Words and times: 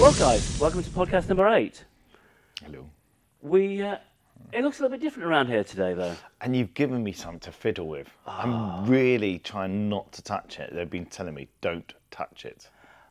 Well, 0.00 0.14
guys, 0.14 0.58
welcome 0.58 0.82
to 0.82 0.88
podcast 0.88 1.28
number 1.28 1.46
eight. 1.48 1.84
Hello. 2.64 2.86
We 3.42 3.82
uh, 3.82 3.98
it 4.50 4.64
looks 4.64 4.78
a 4.80 4.82
little 4.82 4.96
bit 4.96 5.02
different 5.02 5.28
around 5.28 5.48
here 5.48 5.62
today, 5.62 5.92
though. 5.92 6.16
And 6.40 6.56
you've 6.56 6.72
given 6.72 7.04
me 7.04 7.12
something 7.12 7.40
to 7.40 7.52
fiddle 7.52 7.86
with. 7.86 8.08
Ah. 8.26 8.80
I'm 8.80 8.88
really 8.88 9.40
trying 9.40 9.90
not 9.90 10.10
to 10.12 10.22
touch 10.22 10.58
it. 10.58 10.74
They've 10.74 10.88
been 10.88 11.04
telling 11.04 11.34
me 11.34 11.48
don't 11.60 11.92
touch 12.10 12.46
it. 12.46 12.70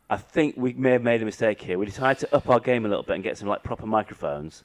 I 0.10 0.18
think 0.18 0.56
we 0.58 0.74
may 0.74 0.94
have 0.94 1.04
made 1.04 1.22
a 1.22 1.26
mistake 1.26 1.62
here. 1.62 1.78
We 1.78 1.86
decided 1.86 2.22
to 2.22 2.36
up 2.36 2.50
our 2.50 2.60
game 2.60 2.88
a 2.88 2.90
little 2.90 3.04
bit 3.04 3.14
and 3.14 3.24
get 3.24 3.38
some 3.38 3.48
like 3.48 3.62
proper 3.62 3.86
microphones. 3.86 4.64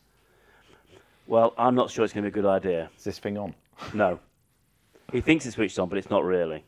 Well, 1.27 1.52
I'm 1.59 1.75
not 1.75 1.91
sure 1.91 2.06
it's 2.06 2.14
going 2.14 2.25
to 2.25 2.30
be 2.30 2.41
a 2.41 2.43
good 2.43 2.48
idea. 2.48 2.91
Is 2.96 3.04
this 3.04 3.18
thing 3.18 3.36
on? 3.36 3.54
No. 3.93 4.18
He 5.12 5.20
thinks 5.20 5.45
it's 5.45 5.56
switched 5.56 5.79
on, 5.79 5.91
but 5.91 5.98
it's 5.98 6.09
not 6.09 6.25
really. 6.25 6.64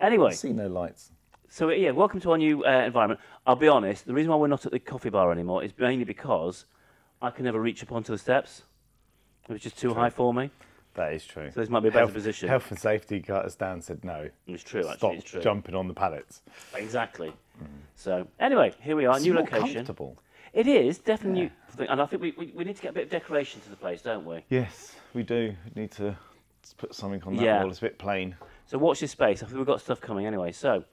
Anyway, 0.00 0.30
I 0.30 0.34
see 0.34 0.52
no 0.52 0.68
lights. 0.68 1.10
So 1.48 1.70
yeah, 1.70 1.90
welcome 1.90 2.20
to 2.20 2.30
our 2.32 2.38
new 2.38 2.64
uh, 2.64 2.84
environment. 2.84 3.20
I'll 3.46 3.56
be 3.56 3.68
honest, 3.68 4.06
the 4.06 4.14
reason 4.14 4.30
why 4.30 4.36
we're 4.36 4.48
not 4.48 4.66
at 4.66 4.72
the 4.72 4.78
coffee 4.78 5.10
bar 5.10 5.32
anymore 5.32 5.64
is 5.64 5.72
mainly 5.78 6.04
because 6.04 6.66
I 7.22 7.30
can 7.30 7.44
never 7.44 7.60
reach 7.60 7.82
up 7.82 7.92
onto 7.92 8.12
the 8.12 8.18
steps. 8.18 8.62
It 9.48 9.52
was 9.52 9.62
just 9.62 9.78
too 9.78 9.94
high 9.94 10.10
for 10.10 10.34
me. 10.34 10.50
That 10.94 11.12
is 11.12 11.24
true. 11.24 11.50
So 11.52 11.60
this 11.60 11.68
might 11.70 11.80
be 11.80 11.88
a 11.88 11.90
better 11.90 12.04
health, 12.06 12.12
position. 12.14 12.48
Health 12.48 12.70
and 12.70 12.78
safety 12.78 13.20
cut 13.20 13.44
us 13.44 13.54
down 13.54 13.80
said 13.80 14.04
no. 14.04 14.28
It's 14.46 14.62
true, 14.62 14.80
actually. 14.80 14.96
Stop 14.96 15.14
it's 15.14 15.24
true. 15.24 15.40
jumping 15.40 15.74
on 15.74 15.88
the 15.88 15.94
pallets. 15.94 16.42
Exactly. 16.74 17.32
So 17.94 18.26
anyway, 18.40 18.72
here 18.80 18.96
we 18.96 19.06
are, 19.06 19.16
It's 19.16 19.24
new 19.24 19.34
more 19.34 19.42
location. 19.42 19.74
comfortable. 19.74 20.18
It 20.52 20.66
is 20.66 20.98
definitely 20.98 21.42
new, 21.42 21.50
thing, 21.70 21.88
and 21.88 22.00
I 22.00 22.06
think 22.06 22.22
we, 22.22 22.34
we, 22.36 22.52
we 22.54 22.64
need 22.64 22.76
to 22.76 22.82
get 22.82 22.90
a 22.90 22.94
bit 22.94 23.04
of 23.04 23.10
decoration 23.10 23.60
to 23.62 23.70
the 23.70 23.76
place, 23.76 24.02
don't 24.02 24.24
we? 24.24 24.44
Yes, 24.48 24.94
we 25.14 25.22
do. 25.22 25.54
We 25.74 25.82
need 25.82 25.90
to 25.92 26.16
put 26.78 26.94
something 26.94 27.22
on 27.24 27.36
that 27.36 27.42
Yeah. 27.42 27.60
wall. 27.60 27.70
It's 27.70 27.78
a 27.78 27.82
bit 27.82 27.98
plain. 27.98 28.34
So 28.66 28.78
watch 28.78 29.00
this 29.00 29.10
space. 29.12 29.42
I 29.42 29.46
think 29.46 29.58
we've 29.58 29.66
got 29.66 29.80
stuff 29.80 30.00
coming 30.00 30.26
anyway. 30.26 30.52
So, 30.52 30.84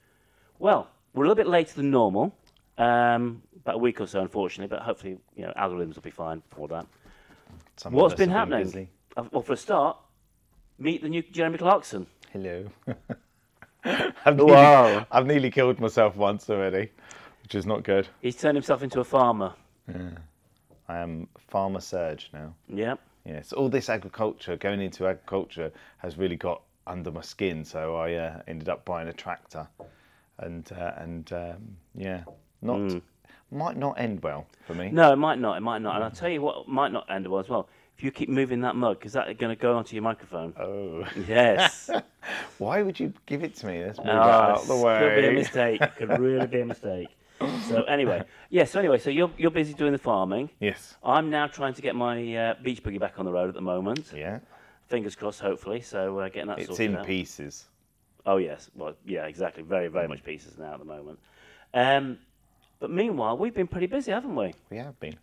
well, 0.59 0.87
we're 1.13 1.23
a 1.25 1.27
little 1.27 1.35
bit 1.43 1.47
later 1.47 1.75
than 1.75 1.91
normal, 1.91 2.35
um, 2.77 3.41
about 3.57 3.75
a 3.75 3.79
week 3.79 4.01
or 4.01 4.07
so, 4.07 4.21
unfortunately. 4.21 4.73
But 4.75 4.83
hopefully, 4.83 5.17
you 5.35 5.43
know, 5.45 5.53
algorithms 5.57 5.95
will 5.95 6.01
be 6.01 6.11
fine 6.11 6.41
for 6.49 6.67
that. 6.69 6.85
Some 7.77 7.93
of 7.93 8.01
What's 8.01 8.13
us 8.13 8.17
been 8.19 8.29
have 8.29 8.49
happening? 8.49 8.63
busy. 8.65 8.89
Uh, 9.17 9.23
Well, 9.31 9.41
for 9.41 9.53
a 9.53 9.57
start, 9.57 9.97
meet 10.77 11.01
the 11.01 11.09
new 11.09 11.21
Jeremy 11.23 11.57
Clarkson. 11.57 12.07
Hello. 12.31 12.65
I've, 13.85 14.35
nearly, 14.37 14.51
Wow. 14.51 15.05
I've 15.11 15.25
nearly 15.27 15.51
killed 15.51 15.79
myself 15.79 16.15
once 16.15 16.49
already, 16.49 16.89
which 17.43 17.55
is 17.55 17.65
not 17.65 17.83
good. 17.83 18.07
He's 18.21 18.35
turned 18.35 18.55
himself 18.55 18.81
into 18.83 18.99
a 18.99 19.03
farmer. 19.03 19.53
I 20.87 20.97
am 20.97 21.27
farmer 21.47 21.79
Serge 21.79 22.29
now. 22.33 22.53
Yeah. 22.67 22.95
Yes, 23.25 23.53
all 23.53 23.69
this 23.69 23.89
agriculture, 23.89 24.55
going 24.55 24.81
into 24.81 25.07
agriculture, 25.07 25.71
has 25.97 26.17
really 26.17 26.35
got 26.35 26.61
under 26.85 27.11
my 27.11 27.21
skin. 27.21 27.63
So 27.65 27.95
I 27.95 28.13
uh, 28.13 28.41
ended 28.47 28.69
up 28.69 28.85
buying 28.85 29.07
a 29.07 29.13
tractor, 29.13 29.67
and 30.39 30.69
uh, 30.71 30.91
and 30.97 31.31
um, 31.33 31.77
yeah, 31.95 32.23
not 32.61 33.01
might 33.51 33.77
not 33.77 33.99
end 33.99 34.21
well 34.23 34.47
for 34.65 34.73
me. 34.73 34.89
No, 34.89 35.13
it 35.13 35.17
might 35.17 35.39
not. 35.39 35.57
It 35.57 35.61
might 35.61 35.81
not. 35.81 35.95
And 35.95 36.03
I'll 36.03 36.11
tell 36.11 36.29
you 36.29 36.41
what 36.41 36.67
might 36.67 36.91
not 36.91 37.09
end 37.09 37.27
well 37.27 37.39
as 37.39 37.49
well. 37.49 37.69
If 37.97 38.03
you 38.03 38.11
keep 38.11 38.27
moving 38.27 38.59
that 38.61 38.75
mug, 38.75 39.05
is 39.05 39.13
that 39.13 39.25
going 39.37 39.55
to 39.55 39.61
go 39.61 39.77
onto 39.77 39.95
your 39.95 40.03
microphone? 40.03 40.53
Oh, 40.59 41.05
Yes. 41.29 41.89
why 42.57 42.81
would 42.81 42.99
you 42.99 43.13
give 43.25 43.41
it 43.41 43.55
to 43.55 43.67
me? 43.67 43.85
Let's 43.85 43.99
move 43.99 44.07
Oh, 44.09 44.11
out 44.11 44.59
of 44.59 44.67
the 44.67 44.73
this 44.73 44.83
Could 44.83 45.15
be 45.15 45.25
a 45.25 45.29
way. 45.29 45.33
mistake. 45.35 45.81
Could 45.95 46.19
really 46.19 46.47
be 46.47 46.59
a 46.61 46.65
mistake. 46.65 47.07
So 47.67 47.83
anyway, 47.83 48.23
yeah. 48.49 48.63
So 48.63 48.79
anyway, 48.79 48.97
so 48.97 49.09
you're 49.09 49.29
you're 49.37 49.51
busy 49.51 49.73
doing 49.73 49.91
the 49.91 49.97
farming. 49.97 50.49
Yes. 50.61 50.95
I'm 51.03 51.29
now 51.29 51.47
trying 51.47 51.73
to 51.73 51.81
get 51.81 51.93
my 51.93 52.35
uh, 52.35 52.55
beach 52.63 52.81
buggy 52.81 52.97
back 52.97 53.19
on 53.19 53.25
the 53.25 53.31
road 53.31 53.49
at 53.49 53.55
the 53.55 53.61
moment. 53.61 54.13
Yeah. 54.15 54.39
Fingers 54.87 55.15
crossed, 55.17 55.41
hopefully. 55.41 55.81
So 55.81 56.17
uh, 56.19 56.29
getting 56.29 56.47
that 56.47 56.59
It's 56.59 56.79
in 56.79 56.95
out. 56.95 57.05
pieces. 57.05 57.65
Oh 58.25 58.37
yes, 58.37 58.69
well 58.75 58.93
yeah, 59.05 59.25
exactly. 59.25 59.63
Very 59.63 59.87
very 59.87 60.07
much 60.07 60.23
pieces 60.23 60.57
now 60.57 60.73
at 60.73 60.79
the 60.79 60.85
moment. 60.85 61.19
Um, 61.73 62.17
but 62.79 62.89
meanwhile, 62.89 63.37
we've 63.37 63.53
been 63.53 63.67
pretty 63.67 63.87
busy, 63.87 64.11
haven't 64.11 64.35
we? 64.35 64.53
We 64.69 64.77
have 64.77 64.99
been 64.99 65.15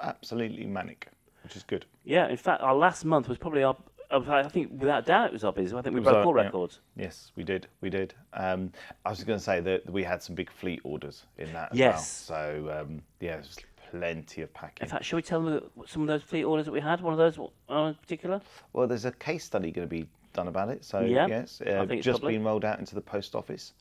absolutely 0.00 0.66
manic, 0.66 1.08
which 1.42 1.56
is 1.56 1.62
good. 1.62 1.84
Yeah. 2.04 2.28
In 2.28 2.36
fact, 2.36 2.62
our 2.62 2.74
last 2.74 3.04
month 3.04 3.28
was 3.28 3.38
probably 3.38 3.62
our. 3.62 3.76
I 4.10 4.42
think 4.48 4.72
without 4.80 5.04
doubt 5.04 5.26
it 5.26 5.32
was 5.34 5.44
our 5.44 5.52
busiest. 5.52 5.74
I 5.74 5.82
think 5.82 5.94
we 5.94 6.00
broke 6.00 6.16
our- 6.16 6.24
all 6.24 6.36
yeah. 6.36 6.44
records. 6.44 6.80
Yes, 6.96 7.30
we 7.36 7.44
did. 7.44 7.66
We 7.82 7.90
did. 7.90 8.14
Um, 8.32 8.72
I 9.04 9.10
was 9.10 9.22
going 9.22 9.38
to 9.38 9.44
say 9.44 9.60
that 9.60 9.88
we 9.90 10.02
had 10.02 10.22
some 10.22 10.34
big 10.34 10.50
fleet 10.50 10.80
orders 10.82 11.26
in 11.36 11.52
that 11.52 11.72
as 11.72 11.78
Yes. 11.78 12.26
well. 12.30 12.38
So 12.38 12.80
um, 12.80 13.02
yeah, 13.20 13.34
there's 13.34 13.58
plenty 13.90 14.40
of 14.40 14.52
packing. 14.54 14.84
In 14.86 14.88
fact, 14.90 15.04
shall 15.04 15.18
we 15.18 15.22
tell 15.22 15.42
them 15.42 15.60
some 15.86 16.00
of 16.02 16.08
those 16.08 16.22
fleet 16.22 16.44
orders 16.44 16.64
that 16.64 16.72
we 16.72 16.80
had? 16.80 17.02
One 17.02 17.12
of 17.12 17.18
those 17.18 17.38
uh, 17.68 17.88
in 17.88 17.94
particular? 17.96 18.40
Well, 18.72 18.86
there's 18.86 19.04
a 19.04 19.12
case 19.12 19.44
study 19.44 19.70
going 19.70 19.86
to 19.86 19.90
be 19.90 20.06
done 20.38 20.48
about 20.48 20.68
it. 20.68 20.84
So 20.84 21.00
Yeah, 21.00 21.26
yes, 21.26 21.60
uh, 21.60 21.84
just 22.00 22.22
been 22.22 22.44
rolled 22.44 22.64
out 22.64 22.78
into 22.78 22.94
the 22.94 23.00
post 23.00 23.34
office. 23.34 23.72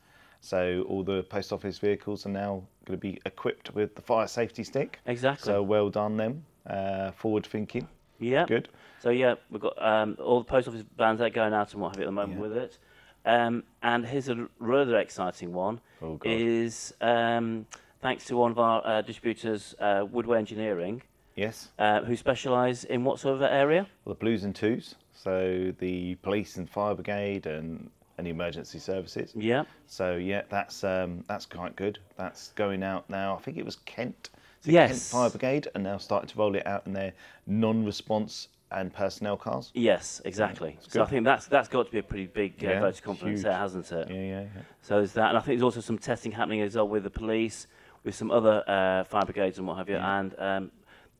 So 0.41 0.83
all 0.89 1.03
the 1.03 1.23
post 1.23 1.53
office 1.53 1.77
vehicles 1.77 2.25
are 2.25 2.29
now 2.45 2.63
going 2.85 2.97
to 2.99 3.01
be 3.01 3.19
equipped 3.25 3.73
with 3.75 3.95
the 3.95 4.01
fire 4.01 4.27
safety 4.27 4.63
stick. 4.63 4.99
Exactly. 5.05 5.45
So 5.45 5.61
well 5.63 5.89
done 5.89 6.17
them. 6.17 6.43
Uh, 6.65 7.11
forward 7.11 7.45
thinking. 7.45 7.87
Yeah. 8.19 8.45
Good. 8.45 8.69
So 9.01 9.09
yeah, 9.11 9.35
we've 9.51 9.61
got 9.61 9.75
um, 9.81 10.17
all 10.19 10.39
the 10.39 10.45
post 10.45 10.67
office 10.67 10.83
vans 10.97 11.19
that 11.19 11.25
are 11.25 11.29
going 11.29 11.53
out 11.53 11.71
and 11.73 11.81
what 11.81 11.89
have 11.95 11.99
you 11.99 12.03
at 12.05 12.07
the 12.07 12.11
moment 12.11 12.39
Yeah. 12.39 12.47
with 12.47 12.57
it. 12.57 12.77
Um, 13.25 13.63
and 13.83 14.05
here's 14.05 14.29
a 14.29 14.47
rather 14.59 14.97
exciting 14.97 15.53
one. 15.53 15.79
Oh, 16.01 16.15
God. 16.15 16.31
Is 16.31 16.93
um, 17.01 17.65
thanks 18.01 18.25
to 18.25 18.37
one 18.37 18.51
of 18.51 18.59
our 18.59 18.81
uh, 18.85 19.01
distributors, 19.01 19.75
uh, 19.79 20.05
Woodway 20.05 20.37
Engineering, 20.37 21.01
Yes. 21.35 21.69
uh, 21.77 22.01
who 22.01 22.15
specialise 22.15 22.83
in 22.83 23.03
what 23.03 23.19
sort 23.19 23.35
of 23.35 23.41
area? 23.43 23.85
Well, 24.05 24.15
the 24.15 24.19
blues 24.19 24.43
and 24.43 24.55
twos. 24.55 24.95
So 25.17 25.73
the 25.79 26.15
police 26.15 26.57
and 26.57 26.69
fire 26.69 26.93
brigade 26.93 27.47
and 27.47 27.89
any 28.19 28.29
emergency 28.29 28.79
services. 28.79 29.33
Yeah. 29.35 29.63
So 29.87 30.15
yeah, 30.15 30.43
that's 30.49 30.83
um, 30.83 31.23
that's 31.27 31.45
quite 31.45 31.75
good. 31.75 31.99
That's 32.17 32.49
going 32.49 32.83
out 32.83 33.09
now. 33.09 33.35
I 33.35 33.41
think 33.41 33.57
it 33.57 33.65
was 33.65 33.77
Kent. 33.77 34.29
It 34.65 34.71
Kent 34.71 34.73
Yes. 34.73 35.11
Fire 35.11 35.29
Brigade, 35.29 35.67
and 35.75 35.83
now 35.83 35.97
starting 35.97 36.29
to 36.29 36.37
roll 36.37 36.55
it 36.55 36.65
out 36.67 36.85
in 36.85 36.93
their 36.93 37.13
non-response 37.45 38.49
and 38.71 38.93
personnel 38.93 39.37
cars. 39.37 39.71
Yes, 39.73 40.21
exactly. 40.25 40.77
So 40.87 41.01
I 41.01 41.05
think 41.05 41.23
that's 41.23 41.47
that's 41.47 41.67
got 41.67 41.85
to 41.87 41.91
be 41.91 41.99
a 41.99 42.03
pretty 42.03 42.27
big 42.27 42.53
uh, 42.63 42.67
Yeah, 42.67 42.79
vote 42.81 42.95
of 42.95 43.01
confidence 43.01 43.43
there, 43.43 43.53
hasn't 43.57 43.91
it? 43.91 44.09
Yeah, 44.09 44.15
yeah, 44.15 44.41
yeah. 44.41 44.61
So 44.81 44.97
there's 44.97 45.13
that, 45.13 45.29
and 45.29 45.37
I 45.37 45.41
think 45.41 45.57
there's 45.59 45.63
also 45.63 45.81
some 45.81 45.97
testing 45.97 46.31
happening 46.31 46.61
as 46.61 46.75
well 46.75 46.87
with 46.87 47.03
the 47.03 47.09
police, 47.09 47.67
with 48.03 48.13
some 48.13 48.29
other 48.29 48.63
uh, 48.67 49.03
fire 49.05 49.23
brigades 49.25 49.57
and 49.57 49.67
what 49.67 49.77
have 49.77 49.89
you, 49.89 49.95
and 49.95 50.35
um, 50.37 50.71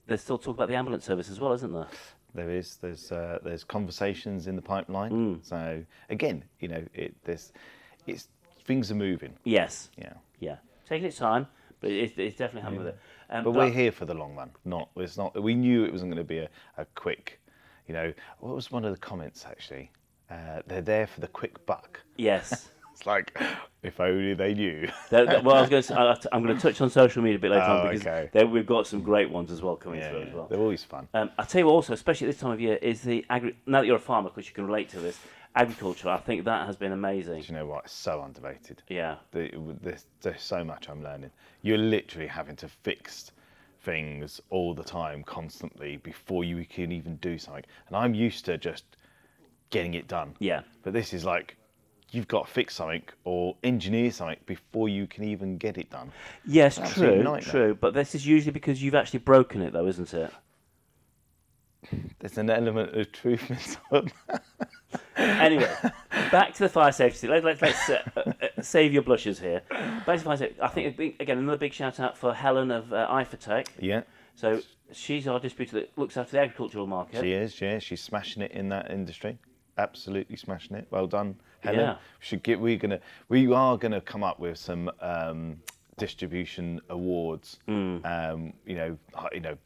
there's 0.07 0.21
still 0.21 0.37
talk 0.37 0.55
about 0.55 0.67
the 0.67 0.75
ambulance 0.75 1.05
service 1.05 1.29
as 1.29 1.39
well, 1.39 1.53
isn't 1.53 1.71
there? 1.73 1.87
There 2.37 2.51
is. 2.51 2.77
There's 2.77 3.11
uh, 3.11 3.39
there's 3.43 3.63
conversations 3.63 4.47
in 4.47 4.55
the 4.55 4.61
pipeline. 4.61 5.11
Mm. 5.11 5.45
So 5.45 5.83
again, 6.09 6.43
you 6.59 6.69
know, 6.69 6.83
it 6.93 7.13
there's 7.25 7.51
it's 8.05 8.29
things 8.63 8.91
are 8.91 8.95
moving. 8.95 9.33
Yes. 9.43 9.89
Yeah. 9.97 10.13
Yeah, 10.39 10.57
taking 10.87 11.07
its 11.07 11.17
time, 11.17 11.47
but 11.81 11.89
it's, 11.89 12.13
it's 12.17 12.37
definitely 12.37 12.61
happening 12.61 12.85
with 12.85 12.87
it. 12.89 12.99
Um, 13.29 13.43
But 13.43 13.51
we're 13.51 13.71
here 13.71 13.91
for 13.91 14.05
the 14.05 14.13
long 14.13 14.35
run. 14.35 14.51
Not 14.65 14.89
it's 14.95 15.17
not. 15.17 15.41
We 15.41 15.55
knew 15.55 15.83
it 15.83 15.91
wasn't 15.91 16.11
going 16.11 16.23
to 16.23 16.27
be 16.27 16.39
a, 16.39 16.49
a 16.77 16.85
quick. 16.93 17.39
You 17.87 17.93
know, 17.95 18.13
what 18.39 18.53
was 18.53 18.71
one 18.71 18.85
of 18.85 18.93
the 18.93 18.99
comments 18.99 19.45
actually? 19.47 19.89
Uh, 20.29 20.61
they're 20.67 20.81
there 20.81 21.07
for 21.07 21.21
the 21.21 21.27
quick 21.27 21.65
buck. 21.65 22.01
Yes. 22.17 22.69
It's 22.97 23.05
like, 23.05 23.39
if 23.83 23.99
only 23.99 24.33
they 24.33 24.55
knew. 24.55 24.89
Well, 25.11 25.53
I 25.53 25.61
was 25.61 25.69
going 25.69 25.83
to, 25.83 26.29
I'm 26.31 26.41
going 26.43 26.55
to 26.55 26.61
touch 26.61 26.81
on 26.81 26.89
social 26.89 27.21
media 27.21 27.37
a 27.37 27.39
bit 27.39 27.51
later 27.51 27.63
Oh, 27.67 27.77
on 27.77 27.87
because 27.89 28.01
okay. 28.01 28.29
there, 28.33 28.47
we've 28.47 28.65
got 28.65 28.87
some 28.87 29.01
great 29.03 29.29
ones 29.29 29.51
as 29.51 29.61
well 29.61 29.75
coming 29.75 29.99
yeah, 29.99 30.09
through 30.09 30.21
as 30.23 30.33
well. 30.33 30.47
they're 30.49 30.59
always 30.59 30.83
fun. 30.83 31.07
Um, 31.13 31.29
I 31.37 31.43
tell 31.43 31.59
you 31.61 31.69
also, 31.69 31.93
especially 31.93 32.27
at 32.27 32.31
this 32.33 32.41
time 32.41 32.51
of 32.53 32.59
year, 32.59 32.77
is 32.81 33.03
the 33.03 33.23
agri- 33.29 33.55
now 33.67 33.81
that 33.81 33.85
you're 33.85 33.97
a 33.97 33.99
farmer, 33.99 34.29
because 34.29 34.47
you 34.47 34.55
can 34.55 34.65
relate 34.65 34.89
to 34.89 34.99
this 34.99 35.19
agriculture. 35.55 36.09
I 36.09 36.17
think 36.17 36.43
that 36.45 36.65
has 36.65 36.75
been 36.75 36.91
amazing. 36.91 37.39
Do 37.41 37.47
you 37.47 37.53
know 37.53 37.67
what? 37.67 37.83
It's 37.85 37.93
so 37.93 38.23
underrated. 38.23 38.81
Yeah. 38.89 39.17
The, 39.31 39.51
there's, 39.83 40.05
there's 40.21 40.41
so 40.41 40.63
much 40.63 40.89
I'm 40.89 41.03
learning. 41.03 41.29
You're 41.61 41.77
literally 41.77 42.27
having 42.27 42.55
to 42.55 42.67
fix 42.67 43.31
things 43.83 44.41
all 44.49 44.73
the 44.73 44.83
time, 44.83 45.23
constantly, 45.23 45.97
before 45.97 46.43
you 46.43 46.65
can 46.65 46.91
even 46.91 47.17
do 47.17 47.37
something. 47.37 47.63
And 47.89 47.95
I'm 47.95 48.15
used 48.15 48.43
to 48.45 48.57
just 48.57 48.85
getting 49.69 49.93
it 49.93 50.07
done. 50.07 50.33
Yeah. 50.39 50.61
But 50.81 50.93
this 50.93 51.13
is 51.13 51.23
like, 51.25 51.55
you've 52.11 52.27
got 52.27 52.47
to 52.47 52.53
fix 52.53 52.75
something 52.75 53.03
or 53.23 53.55
engineer 53.63 54.11
something 54.11 54.37
before 54.45 54.89
you 54.89 55.07
can 55.07 55.23
even 55.23 55.57
get 55.57 55.77
it 55.77 55.89
done. 55.89 56.11
Yes, 56.45 56.79
Absolute 56.79 57.23
true, 57.23 57.41
true. 57.41 57.75
But 57.79 57.93
this 57.93 58.15
is 58.15 58.25
usually 58.25 58.51
because 58.51 58.81
you've 58.81 58.95
actually 58.95 59.19
broken 59.19 59.61
it, 59.61 59.73
though, 59.73 59.87
isn't 59.87 60.13
it? 60.13 60.31
There's 62.19 62.37
an 62.37 62.49
element 62.49 62.95
of 62.97 63.11
truth 63.11 63.49
in 63.49 63.57
some. 63.57 64.09
Anyway, 65.17 65.69
back 66.31 66.53
to 66.53 66.59
the 66.59 66.69
fire 66.69 66.91
safety. 66.91 67.27
Let, 67.27 67.43
let, 67.43 67.61
let's 67.61 67.89
uh, 67.89 68.01
uh, 68.15 68.19
uh, 68.41 68.61
save 68.61 68.93
your 68.93 69.01
blushes 69.01 69.39
here. 69.39 69.61
Back 69.69 70.05
to 70.05 70.19
fire 70.19 70.37
safety. 70.37 70.61
I 70.61 70.67
think, 70.67 70.95
big- 70.95 71.15
again, 71.19 71.37
another 71.39 71.57
big 71.57 71.73
shout 71.73 71.99
out 71.99 72.17
for 72.17 72.33
Helen 72.33 72.71
of 72.71 72.93
uh, 72.93 73.07
Ifatech. 73.09 73.67
yeah, 73.79 74.01
So 74.35 74.61
she's 74.91 75.27
our 75.27 75.39
distributor 75.39 75.79
that 75.81 75.97
looks 75.97 76.17
after 76.17 76.33
the 76.33 76.39
agricultural 76.41 76.85
market. 76.87 77.21
she 77.21 77.31
is. 77.31 77.59
Yeah, 77.59 77.79
she's 77.79 78.01
smashing 78.01 78.43
it 78.43 78.51
in 78.51 78.69
that 78.69 78.91
industry. 78.91 79.37
Absolutely 79.77 80.37
smashing 80.37 80.75
it. 80.77 80.87
Well 80.91 81.07
done, 81.07 81.35
Helen. 81.67 81.79
Yeah. 81.81 81.93
We 81.93 81.97
should 82.19 82.43
get. 82.43 82.59
We're 82.59 82.77
gonna. 82.77 82.99
We 83.29 83.51
are 83.51 83.77
gonna 83.77 84.01
come 84.01 84.23
up 84.23 84.39
with 84.39 84.57
some 84.57 84.89
um, 85.01 85.57
distribution 85.97 86.81
awards. 86.89 87.59
Hmm. 87.67 87.97
Um, 88.03 88.53
you 88.65 88.75
know. 88.75 88.97
You 89.33 89.39
know. 89.41 89.57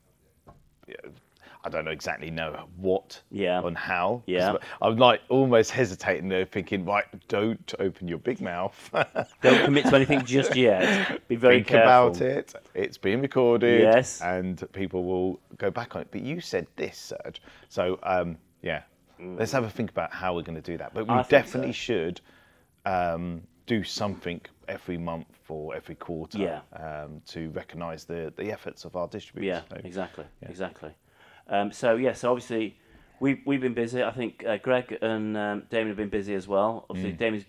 I 1.63 1.69
don't 1.69 1.85
know 1.85 1.91
exactly 1.91 2.31
know 2.31 2.65
what 2.77 3.21
Yeah. 3.29 3.63
and 3.63 3.77
how. 3.77 4.23
Yeah. 4.25 4.55
I'm 4.81 4.97
like 4.97 5.21
almost 5.29 5.69
hesitating 5.69 6.27
there, 6.27 6.43
thinking, 6.43 6.85
right, 6.85 7.05
don't 7.27 7.71
open 7.77 8.07
your 8.07 8.17
big 8.17 8.41
mouth. 8.41 8.89
Don't 9.43 9.63
commit 9.65 9.85
to 9.85 9.95
anything 9.95 10.25
just 10.25 10.55
yet. 10.67 11.27
Be 11.27 11.35
very 11.35 11.57
Think 11.57 11.67
careful. 11.67 12.07
about 12.07 12.21
it. 12.21 12.55
It's 12.73 12.97
being 12.97 13.21
recorded. 13.21 13.81
Yes. 13.81 14.21
And 14.21 14.67
people 14.73 15.03
will 15.03 15.39
go 15.59 15.69
back 15.69 15.95
on 15.95 16.01
it. 16.01 16.07
But 16.09 16.21
you 16.21 16.41
said 16.41 16.65
this, 16.77 16.97
Serge. 16.97 17.43
So, 17.69 17.99
um, 18.01 18.37
yeah, 18.63 18.81
let's 19.21 19.51
have 19.51 19.63
a 19.63 19.69
think 19.69 19.89
about 19.91 20.11
how 20.13 20.35
we're 20.35 20.41
going 20.43 20.61
to 20.61 20.71
do 20.71 20.77
that. 20.77 20.93
But 20.93 21.05
we 21.07 21.13
Mm. 21.13 21.19
I 21.19 21.23
think 21.23 21.29
definitely 21.29 21.73
so. 21.73 21.77
should 21.77 22.21
um, 22.85 23.41
do 23.67 23.83
something 23.83 24.41
every 24.67 24.97
month 24.97 25.27
or 25.49 25.75
every 25.75 25.95
quarter 25.95 26.37
Yeah. 26.39 26.61
um, 26.73 27.21
to 27.27 27.49
recognise 27.51 28.05
the, 28.05 28.33
the 28.37 28.51
efforts 28.51 28.85
of 28.85 28.95
our 28.95 29.07
distributors. 29.07 29.63
Yeah, 29.69 29.75
So, 29.77 29.81
exactly, 29.85 30.25
exactly. 30.41 30.91
Um, 31.47 31.71
so 31.71 31.95
yeah, 31.95 32.13
so 32.13 32.31
obviously 32.31 32.77
we 33.19 33.41
we've 33.45 33.61
been 33.61 33.73
busy. 33.73 34.01
I 34.03 34.11
think 34.11 34.43
uh, 34.47 34.57
Greg 34.57 34.97
and 35.01 35.37
um, 35.37 35.63
Damien 35.69 35.89
have 35.89 35.97
been 35.97 36.09
busy 36.09 36.33
as 36.33 36.47
well. 36.47 36.81
Mm. 36.81 36.85
Obviously, 36.89 37.11
Damien's 37.13 37.45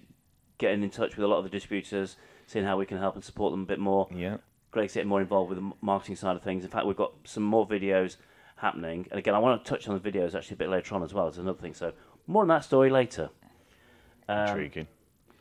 getting 0.59 0.83
in 0.83 0.91
touch 0.91 1.17
with 1.17 1.25
a 1.25 1.29
lot 1.29 1.39
of 1.39 1.45
the 1.45 1.51
distributors, 1.51 2.17
seeing 2.47 2.65
how 2.65 2.77
we 2.77 2.87
can 2.87 2.99
help 2.99 3.15
and 3.15 3.25
support 3.25 3.53
them 3.53 3.63
a 3.63 3.67
bit 3.67 3.79
more. 3.79 4.09
Yeah. 4.15 4.37
Greg's 4.71 4.95
getting 4.95 5.09
more 5.09 5.21
involved 5.21 5.51
with 5.51 5.59
the 5.59 5.65
m- 5.65 5.75
marketing 5.81 6.17
side 6.17 6.35
of 6.37 6.43
things. 6.43 6.65
In 6.65 6.71
fact, 6.71 6.87
we've 6.87 6.97
got 6.97 7.13
some 7.25 7.43
more 7.43 7.67
videos 7.67 8.17
happening. 8.63 9.07
And 9.11 9.19
again, 9.19 9.35
I 9.35 9.39
want 9.39 9.63
to 9.63 9.69
touch 9.69 9.89
on 9.89 10.01
the 10.01 10.11
videos 10.11 10.35
actually 10.35 10.55
a 10.55 10.59
bit 10.59 10.71
later 10.71 10.95
on 10.95 11.03
as 11.03 11.13
well. 11.13 11.29
It's 11.29 11.37
another 11.37 11.61
thing. 11.61 11.75
So 11.75 11.93
more 12.27 12.43
on 12.43 12.49
that 12.49 12.65
story 12.65 12.89
later. 12.89 13.29
Um, 14.29 14.49
Intriguing. 14.49 14.87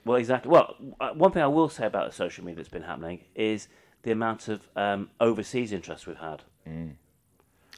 Well, 0.04 0.18
exactly. 0.18 0.52
Well, 0.52 0.76
uh, 1.00 1.12
one 1.12 1.32
thing 1.32 1.44
I 1.44 1.48
will 1.48 1.70
say 1.70 1.86
about 1.86 2.10
the 2.10 2.16
social 2.16 2.44
media 2.44 2.58
that's 2.58 2.70
been 2.70 2.82
happening 2.82 3.22
is 3.36 3.68
the 4.02 4.12
amount 4.12 4.48
of 4.48 4.68
um, 4.76 5.12
overseas 5.20 5.72
interest 5.72 6.08
we've 6.08 6.18
had. 6.18 6.42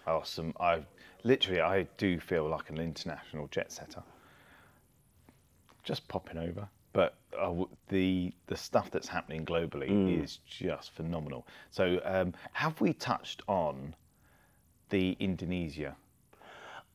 Awesome. 0.07 0.54
I 0.60 0.84
literally, 1.24 1.62
I 1.62 1.84
do 1.98 2.19
feel 2.19 2.48
like 2.50 2.69
an 2.69 2.78
international 2.78 3.48
jet 3.48 3.72
setter. 3.72 4.01
Just 5.84 6.07
popping 6.07 6.38
over, 6.38 6.66
but 6.94 7.16
uh, 7.38 7.66
the 7.90 8.31
the 8.48 8.56
stuff 8.56 8.90
that's 8.90 9.10
happening 9.10 9.45
globally 9.45 10.24
is 10.24 10.40
just 10.48 10.92
phenomenal. 10.92 11.45
So, 11.72 12.00
um, 12.06 12.34
have 12.54 12.80
we 12.80 12.94
touched 12.94 13.42
on 13.50 13.94
the 14.94 15.18
Indonesia? 15.19 15.95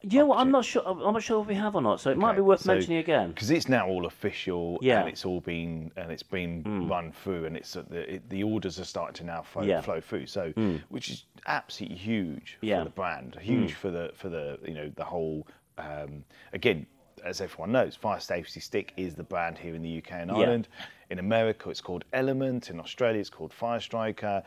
You 0.01 0.21
know 0.21 0.27
what? 0.27 0.39
I'm 0.39 0.53
not 0.53 0.65
sure. 0.65 0.83
I'm 0.87 1.13
not 1.13 1.25
sure 1.25 1.43
if 1.43 1.49
we 1.49 1.57
have 1.57 1.75
or 1.75 1.83
not. 1.83 2.01
So 2.01 2.09
it 2.11 2.17
might 2.17 2.37
be 2.37 2.41
worth 2.41 2.65
mentioning 2.65 2.99
again. 2.99 3.31
because 3.31 3.51
it's 3.51 3.69
now 3.69 3.89
all 3.89 4.07
official 4.07 4.79
Yeah. 4.81 5.01
and 5.01 5.09
it's 5.09 5.25
all 5.25 5.41
been 5.41 5.91
and 5.97 6.13
it's 6.13 6.23
been 6.23 6.87
run 6.89 7.11
through 7.11 7.47
and 7.47 7.57
it's 7.57 7.75
uh, 7.75 7.83
the 7.91 8.15
it, 8.15 8.31
the 8.31 8.45
orders 8.45 8.79
are 8.79 8.85
starting 8.85 9.15
to 9.15 9.25
now 9.25 9.43
flow, 9.43 9.65
Yeah. 9.65 9.81
flow 9.81 10.01
through 10.01 10.27
so 10.27 10.53
which 10.89 11.11
is 11.11 11.25
absolutely 11.47 11.99
huge 11.99 12.59
Yeah. 12.61 12.79
for 12.79 12.85
the 12.85 12.91
brand 13.03 13.37
huge 13.41 13.73
for 13.75 13.91
the 13.91 14.13
for 14.15 14.29
the 14.29 14.45
you 14.65 14.75
know 14.79 14.89
the 14.95 15.05
whole 15.05 15.49
um, 15.79 16.23
again 16.53 16.87
as 17.25 17.41
everyone 17.41 17.73
knows 17.73 17.97
fire 17.97 18.21
safety 18.21 18.61
stick 18.61 18.93
is 18.97 19.17
the 19.17 19.25
brand 19.33 19.59
here 19.59 19.75
in 19.75 19.83
the 19.83 19.99
UK 20.01 20.13
and 20.23 20.31
Yeah. 20.31 20.37
Ireland 20.45 20.69
in 21.11 21.19
America 21.19 21.71
it's 21.71 21.81
called 21.81 22.05
Element 22.13 22.71
in 22.71 22.79
Australia 22.79 23.19
it's 23.21 23.31
called 23.39 23.53
Fire 23.53 23.81
Striker 23.81 24.45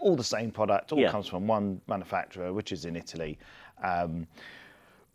all 0.00 0.16
the 0.16 0.24
same 0.24 0.50
product 0.50 0.92
all 0.92 0.98
Yeah. 0.98 1.10
comes 1.10 1.26
from 1.26 1.46
one 1.46 1.80
manufacturer 1.86 2.52
which 2.52 2.72
is 2.72 2.84
in 2.84 2.96
Italy 2.96 3.38
um, 3.82 4.26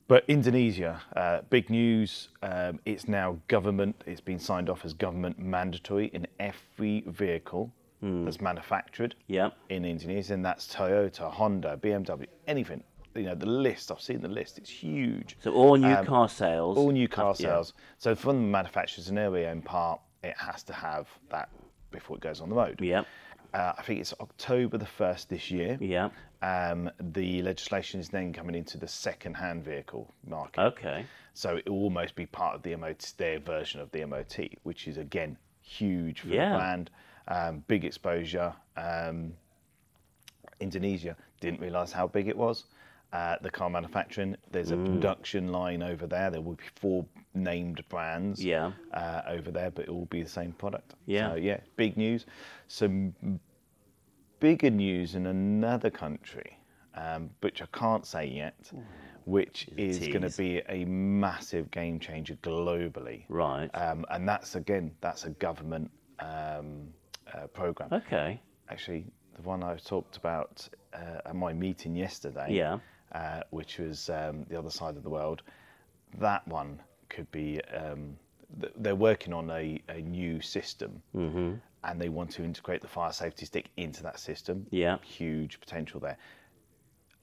but 0.07 0.25
Indonesia, 0.27 1.01
uh, 1.15 1.41
big 1.49 1.69
news. 1.69 2.27
Um, 2.41 2.79
it's 2.85 3.07
now 3.07 3.39
government. 3.47 3.95
It's 4.05 4.19
been 4.21 4.37
signed 4.37 4.69
off 4.69 4.83
as 4.83 4.93
government 4.93 5.39
mandatory 5.39 6.07
in 6.07 6.27
every 6.39 7.01
vehicle 7.07 7.71
that's 8.01 8.41
manufactured 8.41 9.15
Yeah. 9.27 9.51
in 9.69 9.85
Indonesia, 9.85 10.33
and 10.33 10.43
that's 10.45 10.67
Toyota, 10.67 11.31
Honda, 11.31 11.77
BMW, 11.81 12.27
anything. 12.47 12.83
You 13.15 13.23
know 13.23 13.35
the 13.35 13.45
list. 13.45 13.91
I've 13.91 14.01
seen 14.01 14.19
the 14.19 14.27
list. 14.27 14.57
It's 14.57 14.69
huge. 14.69 15.37
So 15.39 15.53
all 15.53 15.77
new 15.77 15.95
car 16.03 16.27
sales. 16.27 16.77
Um, 16.77 16.83
All 16.83 16.91
new 16.91 17.07
car 17.07 17.27
have- 17.27 17.39
yeah. 17.39 17.47
sales. 17.47 17.73
So 17.97 18.13
from 18.13 18.35
the 18.41 18.47
manufacturers 18.49 19.07
in 19.07 19.15
their 19.15 19.33
own 19.49 19.61
part, 19.61 20.01
it 20.21 20.35
has 20.37 20.63
to 20.63 20.73
have 20.73 21.07
that 21.29 21.47
before 21.91 22.17
it 22.17 22.21
goes 22.21 22.41
on 22.41 22.49
the 22.49 22.55
road. 22.55 22.81
Yeah. 22.81 23.03
Uh, 23.53 23.73
I 23.77 23.83
think 23.83 23.99
it's 23.99 24.13
October 24.19 24.77
the 24.77 24.85
first 24.85 25.29
this 25.29 25.51
year. 25.51 25.77
Yeah. 25.79 26.09
Um, 26.41 26.89
the 26.99 27.41
legislation 27.43 27.99
is 27.99 28.09
then 28.09 28.33
coming 28.33 28.55
into 28.55 28.77
the 28.77 28.87
second-hand 28.87 29.63
vehicle 29.63 30.11
market. 30.27 30.59
Okay. 30.59 31.05
So 31.35 31.57
it 31.57 31.69
will 31.69 31.83
almost 31.83 32.15
be 32.15 32.25
part 32.25 32.55
of 32.55 32.63
the 32.63 32.75
MOT, 32.75 33.13
their 33.17 33.39
version 33.39 33.79
of 33.79 33.91
the 33.91 34.05
MOT, 34.05 34.39
which 34.63 34.87
is 34.87 34.97
again 34.97 35.37
huge 35.61 36.21
for 36.21 36.27
Yeah. 36.29 36.49
the 36.49 36.57
brand, 36.57 36.89
um, 37.27 37.63
big 37.67 37.85
exposure. 37.85 38.53
Um, 38.75 39.33
Indonesia 40.59 41.15
didn't 41.39 41.59
realise 41.61 41.91
how 41.91 42.07
big 42.07 42.27
it 42.27 42.37
was. 42.37 42.65
Uh, 43.11 43.35
the 43.41 43.49
car 43.51 43.69
manufacturing, 43.69 44.35
there's 44.51 44.71
a 44.71 44.75
Mm. 44.75 44.85
production 44.93 45.51
line 45.51 45.83
over 45.83 46.07
there. 46.07 46.31
There 46.31 46.41
will 46.41 46.55
be 46.55 46.63
four 46.75 47.05
named 47.33 47.83
brands 47.89 48.43
Yeah. 48.43 48.71
uh, 48.93 49.21
over 49.27 49.51
there, 49.51 49.71
but 49.71 49.85
it 49.85 49.91
will 49.91 50.05
be 50.05 50.21
the 50.23 50.29
same 50.29 50.51
product. 50.53 50.95
Yeah. 51.05 51.29
So 51.31 51.35
yeah, 51.35 51.59
big 51.75 51.97
news. 51.97 52.25
Some 52.67 53.13
bigger 54.39 54.69
news 54.69 55.15
in 55.15 55.25
another 55.27 55.89
country, 55.89 56.57
um, 56.95 57.29
which 57.41 57.61
I 57.61 57.65
can't 57.73 58.05
say 58.05 58.25
yet, 58.27 58.71
which 59.25 59.67
is 59.77 59.99
going 60.07 60.29
to 60.29 60.37
be 60.37 60.61
a 60.69 60.85
massive 60.85 61.71
game 61.71 61.99
changer 61.99 62.35
globally. 62.43 63.25
Right. 63.29 63.69
Um, 63.73 64.05
and 64.09 64.27
that's 64.27 64.55
again, 64.55 64.91
that's 65.01 65.23
a 65.25 65.29
government 65.31 65.89
um, 66.19 66.87
uh, 67.33 67.47
program. 67.47 67.89
okay. 67.93 68.41
Actually, 68.69 69.05
the 69.35 69.41
one 69.41 69.63
I 69.63 69.75
talked 69.75 70.17
about 70.17 70.67
uh, 70.93 71.21
at 71.25 71.35
my 71.35 71.53
meeting 71.53 71.95
yesterday, 71.95 72.47
Yeah. 72.49 72.79
uh, 73.13 73.41
which 73.49 73.77
was 73.79 74.09
um, 74.09 74.45
the 74.49 74.57
other 74.57 74.69
side 74.69 74.95
of 74.95 75.03
the 75.03 75.09
world, 75.09 75.41
that 76.19 76.47
one 76.47 76.79
could 77.13 77.31
be. 77.31 77.61
Um, 77.65 78.17
th- 78.61 78.73
they're 78.77 78.95
working 78.95 79.33
on 79.33 79.49
a, 79.49 79.81
a 79.89 80.01
new 80.01 80.41
system, 80.41 81.01
Mm-hmm. 81.15 81.53
and 81.85 82.01
they 82.01 82.09
want 82.09 82.31
to 82.31 82.43
integrate 82.43 82.81
the 82.81 82.87
fire 82.87 83.11
safety 83.13 83.45
stick 83.45 83.67
into 83.77 84.03
that 84.03 84.19
system. 84.19 84.65
Yeah. 84.71 84.97
Huge 85.03 85.59
potential 85.59 85.99
there. 85.99 86.17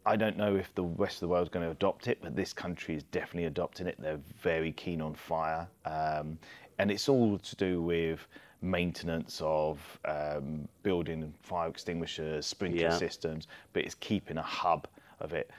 I 0.06 0.16
don't 0.16 0.36
know 0.38 0.56
if 0.56 0.74
the 0.74 0.84
rest 0.84 1.16
of 1.16 1.20
the 1.20 1.28
world 1.28 1.42
is 1.46 1.50
going 1.50 1.66
to 1.66 1.72
adopt 1.72 2.08
it, 2.08 2.18
but 2.22 2.34
this 2.34 2.52
country 2.54 2.94
is 2.96 3.02
definitely 3.04 3.44
adopting 3.44 3.86
it. 3.86 3.96
They're 3.98 4.20
very 4.42 4.72
keen 4.72 5.00
on 5.02 5.14
fire, 5.14 5.68
um, 5.84 6.38
and 6.78 6.90
it's 6.90 7.08
all 7.08 7.38
to 7.38 7.56
do 7.56 7.82
with 7.82 8.26
maintenance 8.62 9.40
of 9.44 9.78
um, 10.06 10.66
building 10.82 11.32
fire 11.42 11.68
extinguishers, 11.68 12.46
sprinkler 12.46 12.82
Yeah. 12.88 12.96
systems, 12.96 13.46
but 13.72 13.84
it's 13.84 13.94
keeping 13.96 14.38
a 14.38 14.42
hub 14.42 14.86
of 15.20 15.32
it. 15.34 15.50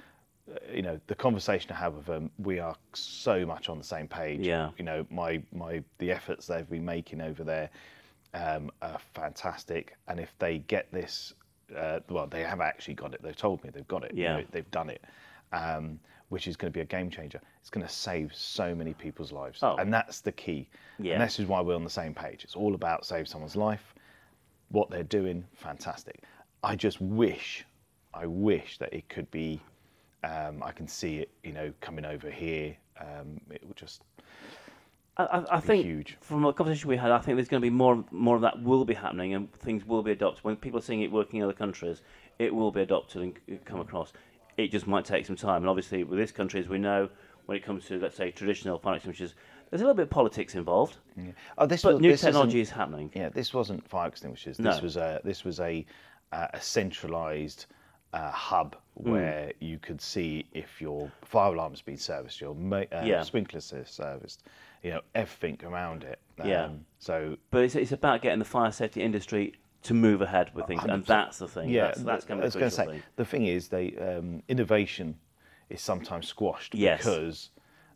You 0.74 0.81
know, 0.81 1.00
the 1.07 1.15
conversation 1.15 1.71
I 1.71 1.75
have 1.75 1.94
with 1.95 2.06
them, 2.06 2.30
we 2.39 2.59
are 2.59 2.75
so 2.94 3.45
much 3.45 3.69
on 3.69 3.77
the 3.77 3.83
same 3.83 4.07
page. 4.07 4.42
Yeah. 4.42 4.71
You 4.77 4.83
know, 4.86 5.06
my 5.09 5.42
my 5.53 5.83
the 5.98 6.12
efforts 6.12 6.48
they've 6.48 6.69
been 6.69 6.86
making 6.86 7.21
over 7.21 7.44
there 7.44 7.69
um, 8.33 8.71
are 8.81 9.00
fantastic, 9.13 9.95
and 10.07 10.19
if 10.19 10.33
they 10.39 10.59
get 10.59 10.92
this, 10.92 11.33
uh, 11.77 12.00
well, 12.09 12.27
they 12.27 12.42
have 12.44 12.62
actually 12.62 12.94
got 12.95 13.13
it. 13.13 13.21
They've 13.21 13.36
told 13.36 13.63
me 13.63 13.69
they've 13.74 13.88
got 13.88 14.03
it. 14.03 14.13
you 14.13 14.24
Yeah. 14.24 14.38
know, 14.38 14.43
they've 14.51 14.72
done 14.72 14.89
it, 14.89 15.03
um, 15.51 16.00
which 16.29 16.48
is 16.48 16.55
going 16.55 16.72
to 16.72 16.77
be 16.77 16.81
a 16.81 16.86
game 16.86 17.10
changer. 17.10 17.41
It's 17.60 17.70
going 17.70 17.86
to 17.86 17.91
save 17.93 18.34
so 18.34 18.74
many 18.74 18.93
people's 18.93 19.31
lives, 19.31 19.60
Oh. 19.63 19.75
and 19.77 19.93
that's 19.93 20.22
the 20.22 20.31
key. 20.31 20.70
Yeah. 21.00 21.13
And 21.15 21.22
this 21.24 21.39
is 21.39 21.46
why 21.48 21.62
we're 21.62 21.75
on 21.75 21.84
the 21.84 21.89
same 21.89 22.13
page. 22.13 22.43
It's 22.43 22.55
all 22.55 22.74
about 22.75 23.05
save 23.05 23.27
someone's 23.27 23.55
life. 23.55 23.93
What 24.70 24.89
they're 24.89 25.03
doing, 25.03 25.46
fantastic. 25.53 26.24
I 26.63 26.75
just 26.75 27.01
wish, 27.01 27.65
I 28.13 28.25
wish 28.27 28.77
that 28.77 28.93
it 28.93 29.10
could 29.10 29.29
be. 29.31 29.62
Um, 30.24 30.62
I 30.63 30.72
can 30.72 30.88
see 30.88 31.18
it, 31.18 31.32
you 31.44 31.51
know, 31.51 31.74
coming 31.82 32.06
over 32.06 32.30
here. 32.30 32.75
Um, 33.00 33.42
it 33.50 33.66
would 33.68 33.78
just 33.78 34.04
I, 35.18 35.44
I, 35.51 35.60
think 35.60 35.86
huge. 35.86 36.18
from 36.22 36.42
the 36.42 36.54
conversation 36.54 36.90
we 36.90 36.98
had, 36.98 37.12
I 37.12 37.20
think 37.20 37.36
there's 37.36 37.48
going 37.50 37.62
to 37.62 37.66
be 37.66 37.70
more 37.70 38.04
more 38.12 38.36
of 38.36 38.42
that 38.42 38.62
will 38.63 38.86
be 38.86 38.94
happening, 38.94 39.34
and 39.34 39.51
things 39.54 39.86
will 39.86 40.04
be 40.04 40.12
adopted. 40.12 40.44
When 40.44 40.56
people 40.56 40.80
are 40.80 40.84
seeing 40.84 41.01
it 41.01 41.12
working 41.12 41.40
in 41.40 41.44
other 41.44 41.54
countries, 41.54 42.01
it 42.40 42.54
will 42.54 42.72
be 42.72 42.82
adopted 42.82 43.22
and 43.22 43.66
come 43.66 43.82
across. 43.82 44.13
It 44.58 44.72
just 44.72 44.88
might 44.88 45.06
take 45.06 45.25
some 45.25 45.36
time, 45.36 45.63
and 45.63 45.70
obviously 45.70 46.04
with 46.04 46.18
this 46.18 46.32
country, 46.32 46.60
as 46.60 46.68
we 46.68 46.78
know, 46.78 47.10
when 47.46 47.58
it 47.58 47.63
comes 47.63 47.86
to 47.88 48.00
let's 48.00 48.16
say 48.16 48.32
traditional 48.32 48.80
fire 48.80 48.96
extinguishers, 48.96 49.36
there's 49.70 49.82
a 49.82 49.86
little 49.86 49.96
bit 49.96 50.04
of 50.04 50.10
politics 50.10 50.56
involved, 50.56 50.98
Oh, 51.58 51.66
this 51.66 51.82
but 51.82 51.94
was, 51.94 52.01
new 52.01 52.12
this 52.12 52.22
technology 52.22 52.62
is 52.62 52.70
happening. 52.70 53.12
Yeah, 53.13 53.30
this 53.30 53.54
wasn't 53.54 53.88
fire 53.88 54.08
extinguishers. 54.08 54.60
No. 54.60 54.72
This 54.72 54.82
was 54.82 54.98
a 54.98 55.22
this 55.24 55.44
was 55.44 55.60
a 55.60 55.86
a 56.32 56.60
centralised 56.62 57.66
uh, 58.13 58.32
hub 58.32 58.75
Hmm. 59.01 59.12
where 59.12 59.53
you 59.60 59.77
could 59.80 60.01
see 60.01 60.46
if 60.53 60.82
your 60.82 61.10
fire 61.24 61.53
alarm's 61.53 61.82
been 61.82 61.98
serviced, 61.98 62.41
your 62.41 62.53
ma- 62.53 62.84
uh, 62.91 63.03
Yeah. 63.06 63.22
sprinklers 63.24 63.72
are 63.74 63.86
serviced, 63.86 64.44
you 64.84 64.91
know 64.91 65.01
everything 65.15 65.58
around 65.63 66.03
it. 66.03 66.20
Um, 66.39 66.48
Yeah. 66.48 66.70
So 67.00 67.38
But 67.51 67.63
it's, 67.63 67.75
it's 67.75 67.91
about 67.94 68.22
getting 68.22 68.39
the 68.39 68.46
fire 68.46 68.72
safety 68.72 69.01
industry 69.01 69.53
to 69.84 69.94
move 69.94 70.22
ahead 70.22 70.53
with 70.53 70.68
things, 70.68 70.84
and 70.84 70.91
100%. 71.03 71.06
that's 71.08 71.38
the 71.39 71.48
thing. 71.48 71.70
yeah, 71.70 71.88
that's, 71.88 72.03
that's 72.03 72.25
going 72.25 72.41
I 72.41 72.44
was 72.44 72.53
going 72.53 72.65
the 72.65 72.70
to 72.70 72.75
say 72.75 72.86
thing. 72.86 73.03
the 73.15 73.25
thing 73.25 73.46
is 73.48 73.70
they 73.70 73.96
um, 73.98 74.44
innovation 74.50 75.18
is 75.70 75.82
sometimes 75.82 76.27
squashed 76.27 76.75
Yes. 76.75 76.98
because 77.00 77.50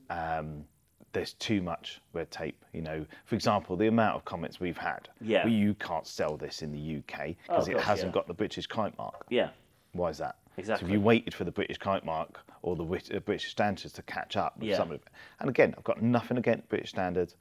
um, 0.10 0.66
there's 1.12 1.34
too 1.34 1.62
much 1.62 2.02
red 2.14 2.32
tape. 2.32 2.64
You 2.74 2.82
know, 2.82 3.06
for 3.26 3.36
example, 3.36 3.76
the 3.76 3.88
amount 3.88 4.16
of 4.16 4.26
comments 4.26 4.60
we've 4.60 4.78
had. 4.78 5.10
Yeah. 5.22 5.44
"Well, 5.44 5.54
you 5.54 5.74
can't 5.76 6.08
sell 6.08 6.38
this 6.38 6.62
in 6.62 6.72
the 6.72 6.80
UK 7.00 7.36
because 7.44 7.68
Oh, 7.68 7.72
it 7.72 7.76
gosh, 7.76 7.84
hasn't 7.86 8.10
yeah. 8.10 8.14
got 8.14 8.28
the 8.28 8.34
British 8.34 8.66
kite 8.68 8.98
mark. 8.98 9.26
Yeah, 9.30 9.50
Why 9.96 10.10
is 10.10 10.18
that? 10.20 10.36
So 10.48 10.60
Exactly. 10.62 10.88
if 10.88 10.94
you 10.94 11.02
waited 11.02 11.34
for 11.34 11.44
the 11.44 11.52
British 11.52 11.78
kite 11.78 12.06
mark 12.06 12.40
or 12.62 12.76
the 12.76 12.84
uh, 12.86 13.20
British 13.20 13.50
standards 13.52 13.94
to 13.94 14.02
catch 14.04 14.38
up 14.38 14.58
with 14.58 14.70
Yeah. 14.70 14.78
some 14.78 14.90
of 14.92 14.96
it, 15.02 15.08
and 15.40 15.50
again, 15.50 15.74
I've 15.78 15.84
got 15.84 16.02
nothing 16.02 16.38
against 16.38 16.70
British 16.70 16.90
standards, 16.90 17.36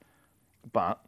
but 0.73 0.99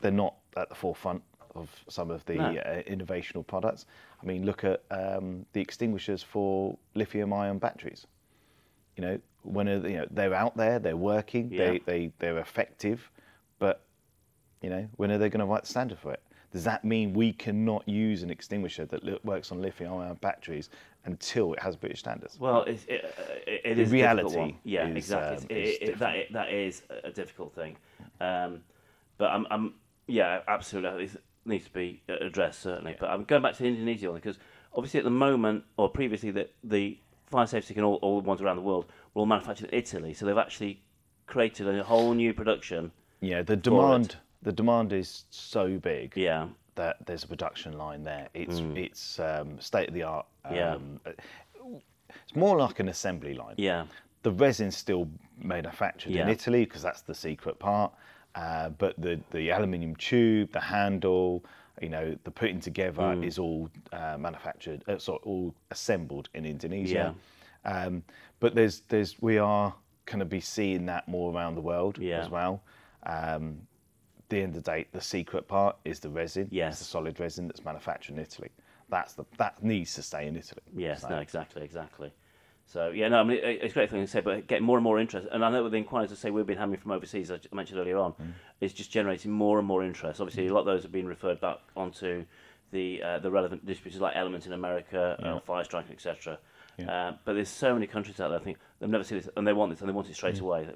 they're 0.00 0.10
not 0.12 0.34
at 0.56 0.68
the 0.68 0.74
forefront 0.74 1.22
of 1.54 1.68
some 1.88 2.10
of 2.10 2.24
the 2.26 2.34
No. 2.34 2.44
uh, 2.56 2.82
innovational 2.82 3.44
products. 3.46 3.86
I 4.22 4.26
mean, 4.26 4.44
look 4.46 4.62
at 4.64 4.82
um, 4.90 5.46
the 5.52 5.60
extinguishers 5.60 6.22
for 6.22 6.76
lithium-ion 6.94 7.58
batteries. 7.58 8.06
You 8.96 9.02
know, 9.02 9.20
when 9.42 9.68
are, 9.68 9.88
you 9.88 9.98
know 9.98 10.06
they're 10.10 10.34
out 10.34 10.56
there, 10.56 10.78
they're 10.78 10.96
working, 10.96 11.50
Yeah. 11.50 11.70
they 11.70 11.78
they 11.80 12.12
they're 12.18 12.38
effective, 12.38 13.10
but 13.58 13.84
you 14.62 14.70
know, 14.70 14.88
when 14.96 15.10
are 15.10 15.18
they 15.18 15.28
going 15.28 15.40
to 15.40 15.46
write 15.46 15.62
the 15.62 15.68
standard 15.68 15.98
for 15.98 16.12
it? 16.12 16.22
Does 16.52 16.64
that 16.64 16.84
mean 16.84 17.12
we 17.12 17.32
cannot 17.32 17.88
use 17.88 18.22
an 18.22 18.30
extinguisher 18.30 18.84
that 18.86 19.04
li- 19.04 19.20
works 19.22 19.52
on 19.52 19.62
lithium-ion 19.62 20.14
batteries 20.20 20.68
until 21.04 21.52
it 21.52 21.60
has 21.60 21.76
British 21.76 22.00
standards? 22.00 22.40
Well, 22.40 22.62
it, 22.64 22.80
it, 22.88 23.14
it 23.64 23.78
a 23.78 23.84
reality. 23.84 24.56
Yeah, 24.64 24.88
is, 24.88 24.96
exactly. 24.96 25.36
um, 25.36 25.90
is 25.90 25.98
that, 25.98 26.32
that 26.32 26.52
is 26.52 26.82
a 27.04 27.10
difficult 27.10 27.54
thing. 27.54 27.76
Um, 28.20 28.62
but 29.16 29.30
I'm, 29.30 29.46
I'm, 29.50 29.74
yeah, 30.08 30.40
absolutely. 30.48 31.04
It 31.04 31.22
needs 31.44 31.64
to 31.66 31.72
be 31.72 32.02
addressed 32.08 32.60
certainly. 32.60 32.96
But 32.98 33.10
I'm 33.10 33.24
going 33.24 33.42
back 33.42 33.54
to 33.54 33.62
the 33.62 33.68
Indonesia 33.68 34.10
one 34.10 34.16
because 34.16 34.38
obviously 34.74 34.98
at 34.98 35.04
the 35.04 35.10
moment 35.10 35.64
or 35.76 35.88
previously 35.88 36.32
that 36.32 36.52
the 36.64 36.98
fire 37.26 37.46
safety 37.46 37.74
and 37.76 37.84
all, 37.84 37.96
all 38.02 38.20
the 38.20 38.28
ones 38.28 38.42
around 38.42 38.56
the 38.56 38.62
world 38.62 38.86
were 39.14 39.20
all 39.20 39.26
manufactured 39.26 39.70
in 39.70 39.78
Italy. 39.78 40.14
So 40.14 40.26
they've 40.26 40.36
actually 40.36 40.82
created 41.26 41.68
a 41.68 41.84
whole 41.84 42.12
new 42.12 42.34
production. 42.34 42.90
Yeah, 43.20 43.42
the 43.42 43.56
demand 43.56 44.16
the 44.42 44.52
demand 44.52 44.92
is 44.92 45.24
so 45.30 45.78
big 45.78 46.12
Yeah, 46.16 46.48
that 46.74 46.96
there's 47.06 47.24
a 47.24 47.28
production 47.28 47.76
line 47.76 48.04
there. 48.04 48.28
It's 48.34 48.60
it's 48.74 49.18
um, 49.20 49.60
state 49.60 49.88
of 49.88 49.94
the 49.94 50.02
art. 50.04 50.26
Hmm. 50.46 50.54
Yeah. 50.54 50.74
Um, 50.74 51.00
it's 51.06 52.34
more 52.34 52.56
like 52.58 52.80
an 52.80 52.88
assembly 52.88 53.34
line. 53.34 53.54
yeah, 53.56 53.86
The 54.22 54.32
resin's 54.32 54.76
still 54.76 55.08
manufactured 55.38 56.12
in 56.12 56.28
Italy 56.28 56.64
because 56.64 56.82
that's 56.82 57.02
the 57.02 57.14
secret 57.14 57.58
part. 57.58 57.92
Uh, 58.34 58.70
but 58.70 59.00
the 59.00 59.20
the 59.30 59.50
aluminium 59.50 59.94
tube, 59.96 60.52
the 60.52 60.60
handle, 60.60 61.44
you 61.82 61.88
know, 61.88 62.16
the 62.24 62.30
putting 62.30 62.60
together 62.60 63.14
Hmm. 63.14 63.24
is 63.24 63.38
all 63.38 63.68
uh, 63.92 64.16
manufactured, 64.18 64.84
uh, 64.88 64.98
sorry, 64.98 65.20
all 65.24 65.54
assembled 65.70 66.28
in 66.34 66.44
Indonesia. 66.46 67.14
Um, 67.64 68.02
but 68.40 68.54
there's 68.54 68.80
there's 68.88 69.20
we 69.20 69.38
are 69.38 69.74
going 70.06 70.20
to 70.20 70.24
be 70.24 70.40
seeing 70.40 70.86
that 70.86 71.06
more 71.08 71.32
around 71.32 71.54
the 71.56 71.60
world 71.60 71.98
Yeah. 71.98 72.20
as 72.22 72.28
well. 72.30 72.62
Um, 73.04 73.66
the 74.30 74.40
end 74.42 74.56
of 74.56 74.64
the 74.64 74.70
day, 74.70 74.86
the 74.92 75.00
secret 75.00 75.46
part 75.48 75.76
is 75.84 76.00
the 76.00 76.08
resin. 76.08 76.48
Yes. 76.50 76.74
It's 76.74 76.78
the 76.80 76.84
solid 76.86 77.20
resin 77.20 77.46
that's 77.48 77.64
manufactured 77.64 78.14
in 78.14 78.18
Italy. 78.20 78.50
That's 78.88 79.12
the 79.12 79.24
that 79.36 79.62
needs 79.62 79.94
to 79.96 80.02
stay 80.02 80.26
in 80.26 80.36
Italy. 80.36 80.62
Yes, 80.74 81.02
So- 81.02 81.08
no, 81.10 81.18
exactly, 81.18 81.62
exactly. 81.62 82.12
So 82.66 82.90
yeah, 82.90 83.08
no, 83.08 83.18
I 83.20 83.24
mean 83.24 83.38
it's 83.42 83.72
a 83.72 83.74
great 83.74 83.90
thing 83.90 84.00
to 84.00 84.06
say, 84.06 84.20
but 84.20 84.46
getting 84.46 84.64
more 84.64 84.76
and 84.78 84.84
more 84.84 85.00
interest, 85.00 85.26
and 85.32 85.44
I 85.44 85.50
know 85.50 85.64
with 85.64 85.72
the 85.72 85.78
inquiries 85.78 86.12
I 86.12 86.14
say 86.14 86.30
we've 86.30 86.46
been 86.46 86.56
having 86.58 86.76
from 86.76 86.92
overseas, 86.92 87.30
as 87.30 87.40
I 87.52 87.54
mentioned 87.54 87.80
earlier 87.80 87.98
on, 87.98 88.12
Mm. 88.12 88.32
is 88.60 88.72
just 88.72 88.92
generating 88.92 89.32
more 89.32 89.58
and 89.58 89.66
more 89.66 89.82
interest. 89.84 90.20
Obviously, 90.20 90.46
a 90.46 90.54
lot 90.54 90.60
of 90.60 90.66
those 90.66 90.82
have 90.84 90.92
been 90.92 91.06
referred 91.08 91.40
back 91.40 91.58
onto 91.76 92.24
the 92.70 93.02
uh, 93.02 93.18
the 93.18 93.30
relevant 93.30 93.66
distributors 93.66 94.00
like 94.00 94.14
Element 94.14 94.46
in 94.46 94.52
America, 94.52 95.16
uh, 95.20 95.40
Firestrike, 95.40 95.90
etc. 95.90 96.38
Uh, 96.88 97.12
but 97.24 97.34
there's 97.34 97.48
so 97.48 97.74
many 97.74 97.86
countries 97.86 98.20
out 98.20 98.28
there. 98.30 98.38
I 98.38 98.42
think 98.42 98.56
they've 98.78 98.88
never 98.88 99.04
seen 99.04 99.18
this, 99.18 99.28
and 99.36 99.44
they 99.46 99.52
want 99.52 99.70
this, 99.72 99.80
and 99.80 99.88
they 99.88 99.92
want 99.92 100.06
it 100.08 100.12
Mm. 100.12 100.16
straight 100.16 100.38
away. 100.40 100.68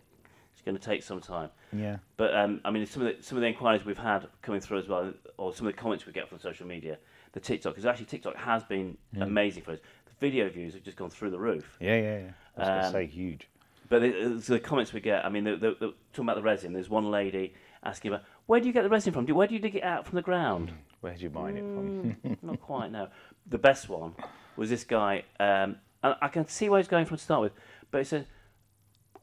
Going 0.64 0.76
to 0.78 0.82
take 0.82 1.02
some 1.02 1.20
time. 1.20 1.50
Yeah. 1.74 1.98
But 2.16 2.34
um, 2.34 2.60
I 2.64 2.70
mean, 2.70 2.86
some 2.86 3.04
of 3.06 3.16
the 3.16 3.22
some 3.22 3.36
of 3.36 3.42
the 3.42 3.48
inquiries 3.48 3.84
we've 3.84 3.98
had 3.98 4.26
coming 4.40 4.60
through 4.62 4.78
as 4.78 4.88
well, 4.88 5.12
or 5.36 5.52
some 5.54 5.66
of 5.66 5.74
the 5.74 5.78
comments 5.78 6.06
we 6.06 6.12
get 6.12 6.26
from 6.28 6.38
social 6.38 6.66
media, 6.66 6.96
the 7.32 7.40
TikTok, 7.40 7.74
because 7.74 7.84
actually 7.84 8.06
TikTok 8.06 8.34
has 8.36 8.64
been 8.64 8.96
amazing 9.20 9.62
for 9.62 9.72
us. 9.72 9.80
The 10.06 10.12
video 10.26 10.48
views 10.48 10.72
have 10.74 10.82
just 10.82 10.96
gone 10.96 11.10
through 11.10 11.30
the 11.30 11.38
roof. 11.38 11.76
Yeah, 11.80 11.96
yeah, 11.96 12.02
yeah. 12.18 12.30
I 12.56 12.60
was 12.60 12.68
going 12.68 12.80
to 12.80 12.86
Um, 12.86 12.92
say 12.92 13.06
huge. 13.06 13.48
But 13.90 14.00
the, 14.00 14.42
the 14.46 14.58
comments 14.58 14.94
we 14.94 15.00
get, 15.00 15.26
I 15.26 15.28
mean, 15.28 15.44
the, 15.44 15.56
the, 15.56 15.70
the, 15.78 15.94
talking 16.14 16.24
about 16.24 16.36
the 16.36 16.42
resin, 16.42 16.72
there's 16.72 16.88
one 16.88 17.10
lady 17.10 17.52
asking 17.84 18.12
about 18.12 18.24
where 18.46 18.58
do 18.58 18.66
you 18.66 18.72
get 18.72 18.82
the 18.82 18.88
resin 18.88 19.12
from? 19.12 19.26
Do 19.26 19.34
where 19.34 19.46
do 19.46 19.52
you 19.52 19.60
dig 19.60 19.74
it 19.76 19.84
out 19.84 20.06
from 20.06 20.16
the 20.16 20.22
ground? 20.22 20.72
Where'd 21.02 21.20
you 21.20 21.28
mine 21.28 21.58
it 21.58 21.64
Mm. 21.64 22.16
from? 22.22 22.38
Not 22.42 22.60
quite. 22.62 22.90
No. 22.90 23.08
The 23.46 23.58
best 23.58 23.90
one 23.90 24.14
was 24.56 24.70
this 24.70 24.84
guy. 24.84 25.24
Um, 25.38 25.76
and 26.02 26.16
I 26.22 26.28
can 26.28 26.48
see 26.48 26.70
where 26.70 26.78
he's 26.80 26.88
going 26.88 27.04
from 27.04 27.18
to 27.18 27.22
start 27.22 27.42
with, 27.42 27.52
but 27.90 27.98
he 27.98 28.04
said 28.04 28.26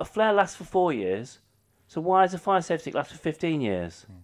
a 0.01 0.05
flare 0.05 0.33
lasts 0.33 0.57
for 0.57 0.63
four 0.63 0.91
years, 0.91 1.39
so 1.87 2.01
why 2.01 2.23
does 2.23 2.33
a 2.33 2.39
fire 2.39 2.61
safety 2.61 2.81
stick 2.81 2.95
last 2.95 3.11
for 3.11 3.17
fifteen 3.17 3.61
years? 3.61 4.05
Hmm. 4.07 4.17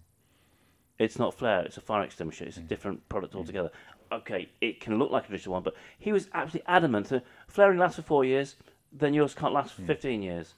It's 0.98 1.18
not 1.18 1.34
flare; 1.34 1.62
it's 1.62 1.76
a 1.76 1.80
fire 1.80 2.02
extinguisher. 2.02 2.44
It's 2.44 2.56
a 2.56 2.60
hmm. 2.60 2.66
different 2.66 3.08
product 3.08 3.32
hmm. 3.32 3.38
altogether. 3.38 3.70
Okay, 4.10 4.48
it 4.60 4.80
can 4.80 4.98
look 4.98 5.10
like 5.10 5.24
a 5.24 5.26
traditional 5.26 5.54
one, 5.54 5.62
but 5.62 5.74
he 5.98 6.12
was 6.12 6.28
absolutely 6.34 6.66
adamant 6.66 7.08
that 7.10 7.24
flaring 7.46 7.78
lasts 7.78 7.96
for 7.96 8.02
four 8.02 8.24
years, 8.24 8.56
then 8.92 9.14
yours 9.14 9.34
can't 9.34 9.54
last 9.54 9.72
for 9.72 9.82
fifteen 9.82 10.20
years. 10.20 10.54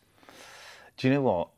Do 0.97 1.09
you 1.09 1.15
know 1.15 1.23
what? 1.23 1.49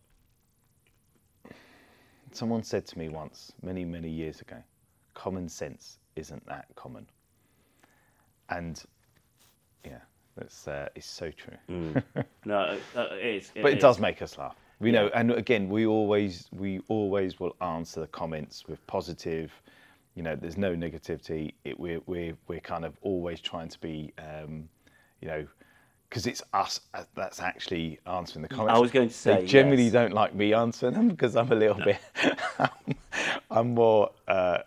Someone 2.33 2.63
said 2.63 2.87
to 2.87 2.99
me 2.99 3.11
once, 3.11 3.53
many, 3.63 3.85
many 3.85 4.09
years 4.09 4.41
ago, 4.41 4.57
common 5.13 5.49
sense 5.49 5.99
isn't 6.17 6.45
that 6.47 6.65
common. 6.75 7.07
And 8.49 8.83
yeah, 9.85 9.99
that's 10.37 10.67
uh, 10.69 10.89
it's 10.95 11.07
so 11.07 11.31
true. 11.31 11.93
No, 12.45 12.77
uh, 12.97 13.07
it 13.13 13.25
is. 13.25 13.53
but 13.55 13.71
it 13.73 13.77
is. 13.77 13.83
does 13.83 14.01
make 14.01 14.21
us 14.21 14.37
laugh. 14.37 14.57
We 14.81 14.91
know, 14.91 15.11
and 15.15 15.31
again, 15.31 15.69
we 15.69 15.87
always 15.87 16.49
we 16.53 16.81
always 16.89 17.39
will 17.39 17.55
answer 17.61 18.01
the 18.01 18.09
comments 18.09 18.67
with 18.67 18.85
positive. 18.89 19.53
You 20.17 20.25
know, 20.25 20.35
there's 20.35 20.57
no 20.57 20.75
negativity. 20.75 21.55
It, 21.65 21.79
we're 21.79 22.01
we're 22.07 22.37
we're 22.49 22.61
kind 22.61 22.85
of 22.85 22.97
always 23.03 23.41
trying 23.41 23.69
to 23.69 23.79
be, 23.79 24.13
um, 24.19 24.69
you 25.21 25.29
know, 25.29 25.47
because 26.09 26.27
it's 26.27 26.43
us 26.53 26.81
uh, 26.95 27.05
that's 27.15 27.41
actually 27.41 28.01
answering 28.07 28.43
the 28.43 28.49
comments. 28.49 28.77
I 28.77 28.81
was 28.81 28.91
going 28.91 29.09
to 29.09 29.15
say, 29.15 29.41
they 29.43 29.47
generally 29.47 29.85
yes. 29.85 29.93
don't 29.93 30.13
like 30.13 30.35
me 30.35 30.53
answering 30.53 30.95
them 30.95 31.09
because 31.09 31.37
I'm 31.37 31.53
a 31.53 31.55
little 31.55 31.83
bit, 31.83 31.99
I'm 33.51 33.75
more 33.75 34.11
uh, 34.27 34.59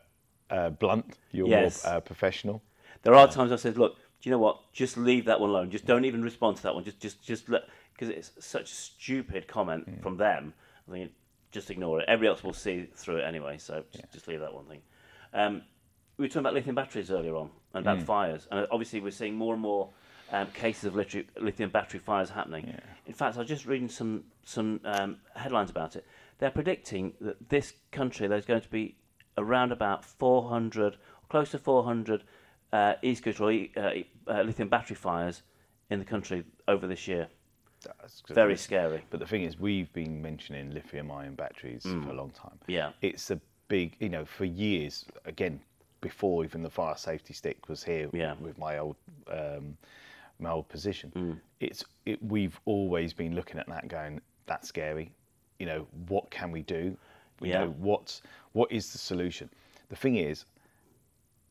uh, 0.50 0.69
blunt. 0.69 1.17
You're 1.31 1.48
Yes. 1.48 1.84
more 1.84 1.95
uh, 1.95 2.00
professional. 2.00 2.62
There 3.03 3.13
are 3.13 3.27
times 3.27 3.51
I 3.51 3.57
said, 3.57 3.77
look, 3.77 3.98
you 4.25 4.32
know 4.32 4.39
what? 4.39 4.60
Just 4.74 4.98
leave 4.98 5.25
that 5.25 5.39
one 5.39 5.50
alone. 5.50 5.70
Just 5.70 5.86
don't 5.86 6.05
even 6.05 6.22
respond 6.24 6.58
to 6.58 6.63
that 6.63 6.75
one. 6.75 6.84
Just, 6.84 7.00
just, 7.00 7.24
just 7.24 7.50
let 7.50 7.63
because 7.94 8.10
it's 8.10 8.32
such 8.39 8.72
a 8.72 8.75
stupid 8.75 9.48
comment 9.48 9.86
Hmm. 9.88 10.01
from 10.01 10.17
them. 10.17 10.53
I 10.88 10.91
think 10.91 11.12
just 11.51 11.72
ignore 11.72 12.01
it. 12.01 12.05
Everybody 12.10 12.29
else 12.29 12.44
will 12.44 12.53
see 12.53 12.88
through 12.94 13.17
it 13.17 13.24
anyway. 13.24 13.58
So 13.58 13.84
just, 13.91 14.12
just 14.12 14.27
leave 14.27 14.41
that 14.41 14.53
one 14.53 14.65
thing. 14.65 14.82
Um, 15.34 15.62
we 16.17 16.24
were 16.24 16.27
talking 16.29 16.41
about 16.41 16.53
lithium 16.53 16.75
batteries 16.75 17.12
earlier 17.12 17.36
on 17.36 17.50
and 17.74 17.86
about 17.86 18.01
fires, 18.01 18.48
and 18.51 18.67
obviously 18.72 19.01
we're 19.01 19.12
seeing 19.12 19.36
more 19.36 19.53
and 19.53 19.62
more 19.62 19.89
um, 20.32 20.48
cases 20.51 20.86
of 20.86 20.96
lithium, 20.96 21.70
battery 21.70 22.00
fires 22.00 22.29
happening. 22.29 22.74
In 23.05 23.13
fact, 23.13 23.36
I 23.36 23.39
was 23.39 23.48
just 23.48 23.65
reading 23.65 23.89
some 23.89 24.24
some 24.44 24.79
um, 24.86 25.17
headlines 25.36 25.70
about 25.70 25.96
it. 25.96 26.05
They're 26.39 26.51
predicting 26.51 27.13
that 27.22 27.50
this 27.50 27.74
country 27.91 28.27
there's 28.27 28.46
going 28.46 28.62
to 28.62 28.70
be 28.70 28.96
around 29.38 29.72
about 29.72 30.05
400, 30.05 30.98
close 31.29 31.51
to 31.51 31.60
400 31.60 32.24
uh, 32.75 32.96
e-scooter 33.01 33.44
or 33.44 33.51
e- 33.51 33.72
uh, 33.77 33.91
uh, 34.32 34.41
lithium 34.41 34.70
battery 34.70 34.96
fires 34.96 35.44
in 35.89 36.00
the 36.00 36.05
country 36.05 36.44
over 36.67 36.86
this 36.88 37.08
year. 37.08 37.27
That's. 37.84 38.22
Very 38.29 38.58
scary. 38.58 39.01
But 39.12 39.20
the 39.20 39.27
thing 39.27 39.44
is, 39.44 39.60
we've 39.60 39.91
been 39.94 40.22
mentioning 40.22 40.72
lithium-ion 40.74 41.36
batteries 41.36 41.84
for 41.84 42.10
a 42.10 42.13
long 42.22 42.32
time. 42.32 42.58
Yeah. 42.67 42.91
it's 43.01 43.29
a 43.32 43.39
big, 43.67 43.96
you 44.00 44.10
know, 44.10 44.25
for 44.25 44.46
years. 44.46 45.05
Again, 45.25 45.60
before 46.01 46.44
even 46.44 46.62
the 46.63 46.70
fire 46.70 46.98
safety 46.98 47.34
stick 47.34 47.70
was 47.70 47.84
here 47.84 48.10
Yeah. 48.13 48.36
with 48.39 48.58
my 48.58 48.77
old 48.79 48.96
um, 49.32 49.77
my 50.39 50.50
old 50.50 50.67
position. 50.67 51.39
It's 51.60 51.86
it, 52.05 52.17
we've 52.24 52.60
always 52.65 53.13
been 53.13 53.34
looking 53.36 53.58
at 53.60 53.67
that, 53.67 53.88
going, 53.88 54.20
that's 54.48 54.67
scary. 54.67 55.12
You 55.60 55.65
know, 55.67 55.88
what 56.08 56.29
can 56.29 56.51
we 56.51 56.62
do? 56.62 56.84
You 57.41 57.50
Yeah. 57.51 57.60
know, 57.65 57.70
what's 57.89 58.22
what 58.53 58.72
is 58.72 58.91
the 58.91 58.98
solution? 58.98 59.50
The 59.89 59.96
thing 59.96 60.15
is, 60.17 60.46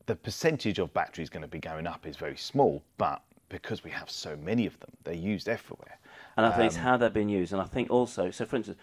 the 0.05 0.15
percentage 0.15 0.79
of 0.79 0.93
batteries 0.93 1.29
going 1.29 1.41
to 1.41 1.47
be 1.47 1.59
going 1.59 1.87
up 1.87 2.05
is 2.05 2.15
very 2.15 2.37
small, 2.37 2.83
but 2.97 3.21
because 3.49 3.83
we 3.83 3.91
have 3.91 4.09
so 4.09 4.35
many 4.37 4.65
of 4.65 4.79
them, 4.79 4.91
they're 5.03 5.13
used 5.13 5.47
everywhere. 5.49 5.97
And 6.37 6.45
I 6.45 6.49
think 6.49 6.61
Um, 6.61 6.65
it's 6.67 6.75
how 6.75 6.97
they're 6.97 7.09
being 7.09 7.29
used. 7.29 7.53
And 7.53 7.61
I 7.61 7.65
think 7.65 7.89
also, 7.89 8.31
so 8.31 8.45
for 8.45 8.55
instance, 8.55 8.77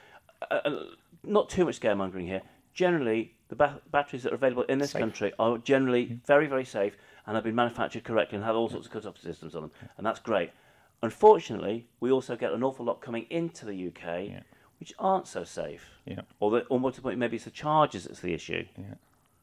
uh, 0.50 0.60
uh, 0.64 0.84
not 1.22 1.48
too 1.48 1.64
much 1.64 1.78
scaremongering 1.80 2.26
here. 2.26 2.42
Generally, 2.74 3.34
the 3.48 3.56
ba- 3.56 3.80
batteries 3.90 4.22
that 4.22 4.32
are 4.32 4.36
available 4.36 4.62
in 4.64 4.78
this 4.78 4.92
Safe. 4.92 5.00
country 5.00 5.32
are 5.38 5.58
generally 5.58 6.18
very, 6.26 6.46
very 6.46 6.64
safe 6.64 6.96
and 7.26 7.34
have 7.36 7.44
been 7.44 7.54
manufactured 7.54 8.02
correctly 8.02 8.36
and 8.36 8.44
have 8.44 8.56
all 8.56 8.68
sorts 8.68 8.86
of 8.86 8.92
cut-off 8.92 9.18
systems 9.18 9.54
on 9.54 9.62
them, 9.62 9.70
and 9.98 10.06
that's 10.06 10.18
great. 10.20 10.50
Unfortunately, 11.02 11.86
we 12.00 12.10
also 12.10 12.36
get 12.36 12.52
an 12.52 12.62
awful 12.62 12.84
lot 12.86 13.00
coming 13.00 13.26
into 13.30 13.66
the 13.66 13.88
UK, 13.88 14.42
which 14.80 14.92
aren't 14.98 15.26
so 15.26 15.44
safe. 15.44 15.84
Yeah. 16.06 16.20
Or, 16.40 16.50
the, 16.50 16.60
or 16.66 16.80
more 16.80 16.90
to 16.90 16.96
the 16.96 17.02
point, 17.02 17.18
maybe 17.18 17.36
it's 17.36 17.44
the 17.44 17.50
charges 17.50 18.04
that's 18.04 18.20
the 18.20 18.32
issue. 18.32 18.64
Yeah. 18.78 18.94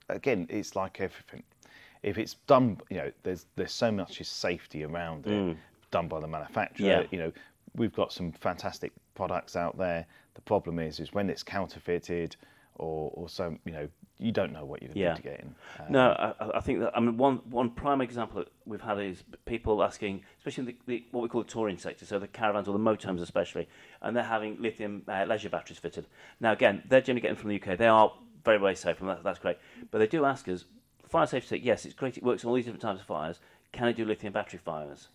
again, 0.10 0.48
it's 0.50 0.76
like 0.76 1.00
everything. 1.00 1.44
If 2.04 2.18
it's 2.18 2.36
done, 2.48 2.80
you 2.90 2.98
know, 2.98 3.12
there's 3.24 3.46
there's 3.56 3.74
so 3.74 3.92
much 3.92 4.24
safety 4.24 4.84
around 4.84 5.28
it, 5.28 5.58
done 5.92 6.08
by 6.08 6.20
the 6.20 6.28
manufacturer. 6.28 6.88
Mm. 6.88 7.02
Yeah. 7.02 7.08
You 7.12 7.20
know, 7.20 7.32
we've 7.76 7.94
got 7.94 8.14
some 8.14 8.32
fantastic 8.32 8.92
products 9.16 9.56
out 9.56 9.78
there. 9.78 10.06
The 10.36 10.42
problem 10.42 10.80
is, 10.80 11.00
is 11.00 11.12
when 11.14 11.30
it's 11.30 11.44
counterfeited 11.44 12.36
or, 12.76 13.12
or 13.14 13.28
so 13.28 13.58
you 13.66 13.74
know 13.74 13.90
you 14.22 14.32
don't 14.34 14.52
know 14.54 14.64
what 14.66 14.82
you're 14.82 14.92
Yeah. 14.94 15.10
mitigating. 15.12 15.56
Uh, 15.80 15.84
No, 15.90 16.10
I, 16.40 16.58
I- 16.58 16.60
think 16.62 16.80
that 16.80 16.92
I 16.96 17.00
mean 17.02 17.18
one 17.18 17.38
one 17.50 17.70
prime 17.72 18.00
example 18.02 18.40
that 18.40 18.52
we've 18.66 18.80
had 18.82 18.98
is 19.00 19.24
people 19.46 19.84
asking, 19.84 20.24
especially 20.38 20.62
in 20.62 20.66
the, 20.68 20.78
the 20.88 21.06
what 21.12 21.22
we 21.24 21.28
call 21.30 21.44
the 21.44 21.50
touring 21.50 21.78
sector, 21.78 22.06
so 22.06 22.18
the 22.20 22.28
caravans 22.30 22.68
or 22.70 22.72
the 22.74 22.80
motorhomes 22.80 23.22
especially, 23.22 23.68
and 24.02 24.16
they're 24.16 24.24
having 24.24 24.62
lithium 24.62 25.04
uh, 25.10 25.26
leisure 25.28 25.50
batteries 25.50 25.80
fitted. 25.80 26.08
Now 26.40 26.54
again, 26.54 26.84
they're 26.88 27.02
generally 27.02 27.22
getting 27.22 27.36
from 27.38 27.50
the 27.50 27.62
UK. 27.62 27.78
They 27.78 27.88
are 27.88 28.14
very 28.46 28.58
very 28.58 28.76
safe, 28.76 29.02
and 29.02 29.10
that, 29.10 29.24
that's 29.24 29.40
great. 29.40 29.58
But 29.92 29.98
they 30.00 30.08
do 30.08 30.24
ask 30.24 30.48
us, 30.48 30.64
fire 31.10 31.26
safety. 31.28 31.60
Yes, 31.64 31.86
it's 31.86 31.94
great. 31.96 32.18
It 32.18 32.24
works 32.24 32.44
on 32.46 32.50
all 32.50 32.56
these 32.56 32.66
different 32.66 32.82
types 32.82 33.02
of 33.02 33.06
fires. 33.06 33.40
Can 33.72 33.88
it 33.88 33.96
do 33.96 34.06
lithium 34.06 34.34
battery 34.34 34.60
fires? 34.64 35.10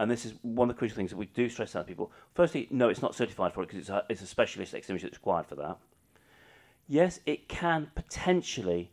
And 0.00 0.10
this 0.10 0.24
is 0.24 0.34
one 0.42 0.68
of 0.70 0.74
the 0.74 0.78
crucial 0.78 0.96
things 0.96 1.10
that 1.10 1.16
we 1.16 1.26
do 1.26 1.48
stress 1.48 1.76
out 1.76 1.80
to 1.82 1.88
people. 1.88 2.10
Firstly, 2.34 2.66
no, 2.70 2.88
it's 2.88 3.02
not 3.02 3.14
certified 3.14 3.52
for 3.52 3.62
it 3.62 3.66
because 3.66 3.80
it's 3.80 3.88
a, 3.90 4.04
it's 4.08 4.22
a 4.22 4.26
specialist 4.26 4.74
extinguisher 4.74 5.06
that's 5.06 5.18
required 5.18 5.46
for 5.46 5.54
that. 5.56 5.76
Yes, 6.88 7.20
it 7.26 7.48
can 7.48 7.90
potentially 7.94 8.90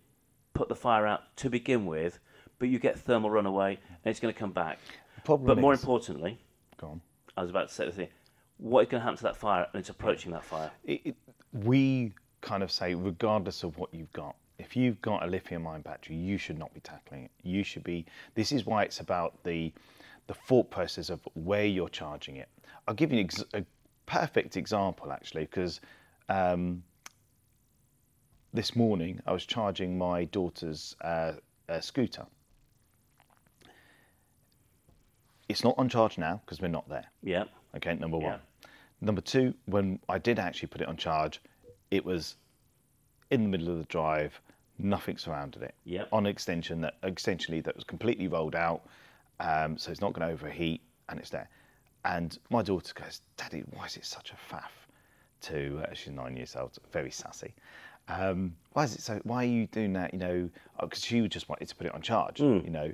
put 0.54 0.70
the 0.70 0.76
fire 0.76 1.08
out 1.08 1.36
to 1.38 1.50
begin 1.50 1.86
with, 1.86 2.20
but 2.60 2.70
you 2.70 2.78
get 2.80 3.00
thermal 3.00 3.30
runaway 3.32 3.80
and 4.04 4.12
it's 4.12 4.20
going 4.20 4.34
to 4.34 4.40
come 4.40 4.52
back. 4.52 4.80
problem 5.24 5.48
But 5.48 5.58
more 5.60 5.74
is- 5.74 5.80
importantly, 5.82 6.38
go 6.78 6.88
on. 6.88 7.02
I 7.38 7.42
was 7.42 7.50
about 7.50 7.70
to 7.70 7.74
say 7.74 7.86
the 7.86 7.92
thing, 7.92 8.10
what 8.58 8.82
is 8.82 8.90
going 8.90 9.00
to 9.00 9.04
happen 9.04 9.18
to 9.18 9.24
that 9.24 9.38
fire 9.38 9.66
and 9.74 9.80
it's 9.80 9.90
approaching 9.90 10.32
that 10.34 10.44
fire? 10.44 10.70
it, 10.84 11.02
it, 11.06 11.16
we 11.54 12.14
kind 12.42 12.62
of 12.62 12.72
say, 12.72 12.94
regardless 12.94 13.64
of 13.64 13.78
what 13.78 13.94
you've 13.94 14.12
got, 14.14 14.36
if 14.60 14.76
you've 14.76 15.02
got 15.02 15.24
a 15.24 15.28
lithium 15.28 15.66
ion 15.66 15.82
battery, 15.82 16.16
you 16.16 16.38
should 16.38 16.60
not 16.60 16.74
be 16.74 16.82
tackling 16.82 17.24
it. 17.24 17.32
You 17.44 17.64
should 17.64 17.84
be. 17.84 18.06
This 18.36 18.52
is 18.52 18.66
why 18.66 18.84
it's 18.84 19.00
about 19.00 19.42
the 19.44 19.72
the 20.28 20.34
thought 20.36 20.70
process 20.70 21.10
of 21.10 21.28
where 21.34 21.66
you're 21.66 21.90
charging 21.90 22.36
it. 22.36 22.50
I'll 22.88 22.94
give 22.94 23.12
you 23.12 23.22
ex- 23.22 23.44
a 23.56 23.66
perfect 24.06 24.58
example 24.58 25.12
actually, 25.12 25.46
because 25.46 25.82
um, 26.28 26.84
this 28.54 28.76
morning 28.76 29.20
I 29.26 29.32
was 29.32 29.46
charging 29.46 29.98
my 29.98 30.26
daughter's 30.26 30.96
uh, 31.02 31.34
uh, 31.68 31.80
scooter. 31.80 32.28
It's 35.48 35.64
not 35.64 35.74
on 35.80 35.90
charge 35.90 36.20
now 36.20 36.42
because 36.46 36.62
we're 36.62 36.68
not 36.68 36.88
there. 36.90 37.06
Yeah. 37.24 37.46
Okay, 37.76 37.96
number 37.96 38.18
one. 38.18 38.34
Yeah. 38.34 38.70
Number 39.02 39.22
two, 39.22 39.56
when 39.66 40.00
I 40.10 40.20
did 40.20 40.38
actually 40.38 40.68
put 40.68 40.82
it 40.82 40.88
on 40.88 40.98
charge, 40.98 41.42
it 41.90 42.06
was 42.06 42.36
in 43.32 43.44
the 43.44 43.50
middle 43.50 43.70
of 43.70 43.78
the 43.78 43.86
drive, 43.86 44.40
nothing 44.80 45.18
surrounded 45.18 45.62
it. 45.62 45.76
Yep. 45.86 46.10
On 46.12 46.26
extension 46.26 46.82
that 46.82 47.02
extensionally 47.02 47.64
that 47.64 47.76
was 47.76 47.84
completely 47.84 48.28
rolled 48.28 48.56
out, 48.56 48.82
um, 49.40 49.78
so 49.78 49.92
it's 49.92 50.02
not 50.02 50.14
going 50.14 50.28
to 50.28 50.34
overheat, 50.34 50.82
and 51.10 51.20
it's 51.20 51.30
there. 51.30 51.50
And 52.06 52.38
my 52.50 52.62
daughter 52.62 52.94
goes, 52.94 53.22
"Daddy, 53.38 53.64
why 53.72 53.86
is 53.86 53.98
it 53.98 54.06
such 54.06 54.32
a 54.32 54.54
faff?" 54.54 54.72
To 55.42 55.84
uh, 55.84 55.94
she's 55.94 56.14
nine 56.14 56.36
years 56.36 56.56
old, 56.56 56.78
very 56.92 57.12
sassy. 57.12 57.54
Um, 58.08 58.56
why 58.74 58.84
is 58.86 58.96
it 58.96 59.02
so? 59.02 59.20
Why 59.24 59.44
are 59.44 59.48
you 59.48 59.68
doing 59.68 59.94
that? 59.94 60.14
You 60.14 60.20
know, 60.20 60.50
because 60.82 61.04
she 61.04 61.26
just 61.28 61.48
wanted 61.50 61.68
to 61.68 61.76
put 61.76 61.88
it 61.88 61.94
on 61.94 62.02
charge. 62.02 62.40
You 62.40 62.70
know, 62.70 62.94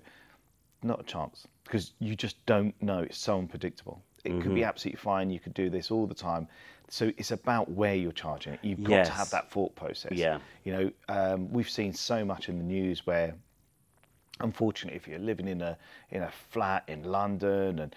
not 0.83 0.99
a 0.99 1.03
chance 1.03 1.47
because 1.63 1.93
you 1.99 2.15
just 2.15 2.43
don't 2.45 2.79
know. 2.81 2.99
It's 2.99 3.17
so 3.17 3.37
unpredictable. 3.37 4.01
It 4.25 4.41
could 4.41 4.53
be 4.53 4.61
mm-hmm. 4.61 4.69
absolutely 4.69 4.99
fine. 4.99 5.29
You 5.29 5.39
could 5.39 5.53
do 5.53 5.69
this 5.69 5.91
all 5.91 6.07
the 6.07 6.15
time. 6.15 6.47
So 6.89 7.11
it's 7.17 7.31
about 7.31 7.71
where 7.71 7.95
you're 7.95 8.11
charging 8.11 8.53
it. 8.53 8.59
You've 8.61 8.83
got 8.83 9.05
to 9.05 9.11
have 9.11 9.29
that 9.31 9.49
thought 9.49 9.75
process. 9.75 10.11
Yeah. 10.13 10.39
You 10.63 10.73
know, 10.73 10.91
um, 11.09 11.51
we've 11.51 11.69
seen 11.69 11.93
so 11.93 12.23
much 12.23 12.47
in 12.47 12.57
the 12.57 12.63
news 12.63 13.05
where, 13.07 13.33
unfortunately, 14.39 14.97
if 14.97 15.07
you're 15.07 15.19
living 15.19 15.47
in 15.47 15.61
a 15.61 15.77
in 16.11 16.21
a 16.21 16.31
flat 16.51 16.83
in 16.87 17.03
London 17.03 17.79
and 17.79 17.95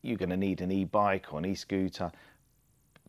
you're 0.00 0.16
going 0.16 0.30
to 0.30 0.36
need 0.36 0.60
an 0.60 0.72
e-bike 0.72 1.32
or 1.32 1.38
an 1.38 1.44
e-scooter, 1.44 2.10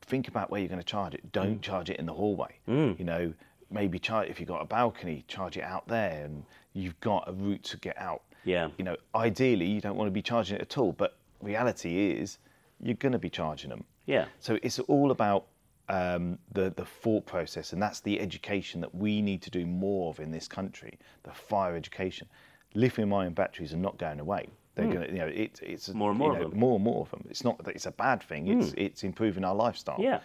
think 0.01 0.27
about 0.27 0.51
where 0.51 0.59
you're 0.59 0.69
going 0.69 0.79
to 0.79 0.85
charge 0.85 1.13
it. 1.13 1.31
Don't 1.31 1.59
mm. 1.59 1.61
charge 1.61 1.89
it 1.89 1.97
in 1.97 2.05
the 2.05 2.13
hallway. 2.13 2.55
Mm. 2.67 2.99
You 2.99 3.05
know, 3.05 3.33
maybe 3.71 3.99
charge 3.99 4.29
if 4.29 4.39
you've 4.39 4.49
got 4.49 4.61
a 4.61 4.65
balcony, 4.65 5.23
charge 5.27 5.57
it 5.57 5.63
out 5.63 5.87
there, 5.87 6.25
and 6.25 6.43
you've 6.73 6.99
got 6.99 7.23
a 7.27 7.33
route 7.33 7.63
to 7.63 7.77
get 7.77 7.97
out. 7.97 8.23
Yeah. 8.43 8.69
You 8.77 8.83
know, 8.83 8.97
ideally, 9.15 9.65
you 9.65 9.79
don't 9.79 9.95
want 9.95 10.07
to 10.07 10.11
be 10.11 10.21
charging 10.21 10.57
it 10.57 10.61
at 10.61 10.77
all, 10.77 10.91
but 10.91 11.17
reality 11.41 12.11
is, 12.11 12.39
you're 12.83 12.95
going 12.95 13.13
to 13.13 13.19
be 13.19 13.29
charging 13.29 13.69
them. 13.69 13.83
Yeah. 14.05 14.25
So 14.39 14.59
it's 14.61 14.79
all 14.79 15.11
about 15.11 15.45
um, 15.89 16.37
the 16.51 16.71
the 16.75 16.85
thought 16.85 17.25
process, 17.25 17.73
and 17.73 17.81
that's 17.81 18.01
the 18.01 18.19
education 18.19 18.81
that 18.81 18.93
we 18.93 19.21
need 19.21 19.41
to 19.43 19.49
do 19.49 19.65
more 19.65 20.09
of 20.09 20.19
in 20.19 20.31
this 20.31 20.47
country. 20.47 20.99
The 21.23 21.31
fire 21.31 21.75
education. 21.75 22.27
Lithium-ion 22.75 23.33
batteries 23.33 23.71
are 23.73 23.77
not 23.77 23.99
going 23.99 24.19
away. 24.19 24.49
They're 24.75 24.87
going 24.87 25.07
to, 25.07 25.11
you 25.11 25.19
know, 25.19 25.27
it, 25.27 25.59
it's. 25.61 25.89
More 25.93 26.09
and 26.09 26.19
you 26.19 26.25
more 26.25 26.35
of 26.35 26.49
them. 26.49 26.59
More 26.59 26.75
and 26.75 26.83
more 26.83 27.01
of 27.01 27.11
them. 27.11 27.23
It's 27.29 27.43
not 27.43 27.63
that 27.63 27.75
it's 27.75 27.85
a 27.85 27.91
bad 27.91 28.23
thing. 28.23 28.47
It's 28.47 28.73
it's 28.75 29.03
improving 29.03 29.43
our 29.43 29.53
lifestyle. 29.53 29.97
Yeah. 29.99 30.19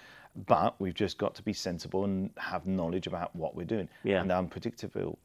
But 0.47 0.81
we've 0.81 0.95
just 0.95 1.19
got 1.19 1.35
to 1.35 1.43
be 1.43 1.53
sensible 1.53 2.05
and 2.05 2.31
have 2.39 2.67
knowledge 2.67 3.07
about 3.07 3.35
what 3.37 3.55
we're 3.55 3.65
doing. 3.65 3.89
Yeah. 4.05 4.21
And 4.21 4.31
the 4.31 4.37
unpredictable 4.39 5.19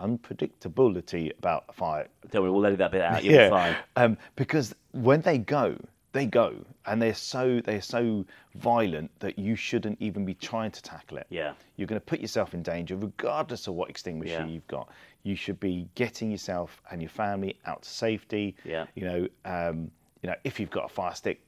unpredictability 0.00 1.32
about 1.38 1.74
fire 1.74 2.06
Don't 2.30 2.42
worry, 2.42 2.50
we'll 2.50 2.60
let 2.60 2.76
that 2.76 2.92
bit 2.92 3.00
out. 3.00 3.24
You'll 3.24 3.44
be 3.44 3.48
fine. 3.48 3.76
um, 3.96 4.18
because 4.34 4.74
when 4.92 5.22
they 5.22 5.38
go, 5.38 5.78
they 6.16 6.26
go, 6.26 6.54
and 6.86 7.00
they're 7.00 7.14
so 7.14 7.60
they're 7.60 7.82
so 7.82 8.24
violent 8.54 9.10
that 9.20 9.38
you 9.38 9.54
shouldn't 9.54 10.00
even 10.00 10.24
be 10.24 10.34
trying 10.34 10.70
to 10.70 10.82
tackle 10.82 11.18
it. 11.18 11.26
Yeah. 11.30 11.52
You're 11.76 11.86
going 11.86 12.00
to 12.00 12.04
put 12.04 12.20
yourself 12.20 12.54
in 12.54 12.62
danger, 12.62 12.96
regardless 12.96 13.66
of 13.66 13.74
what 13.74 13.90
extinguisher 13.90 14.32
Yeah. 14.40 14.46
you've 14.46 14.66
got. 14.66 14.88
You 15.22 15.36
should 15.36 15.60
be 15.60 15.88
getting 15.94 16.30
yourself 16.30 16.80
and 16.90 17.02
your 17.02 17.08
family 17.10 17.58
out 17.66 17.82
to 17.82 17.88
safety. 17.88 18.56
Yeah. 18.64 18.86
You 18.94 19.04
know, 19.04 19.28
um, 19.44 19.90
you 20.22 20.30
know, 20.30 20.36
if 20.44 20.58
you've 20.58 20.70
got 20.70 20.86
a 20.86 20.88
fire 20.88 21.14
stick, 21.14 21.40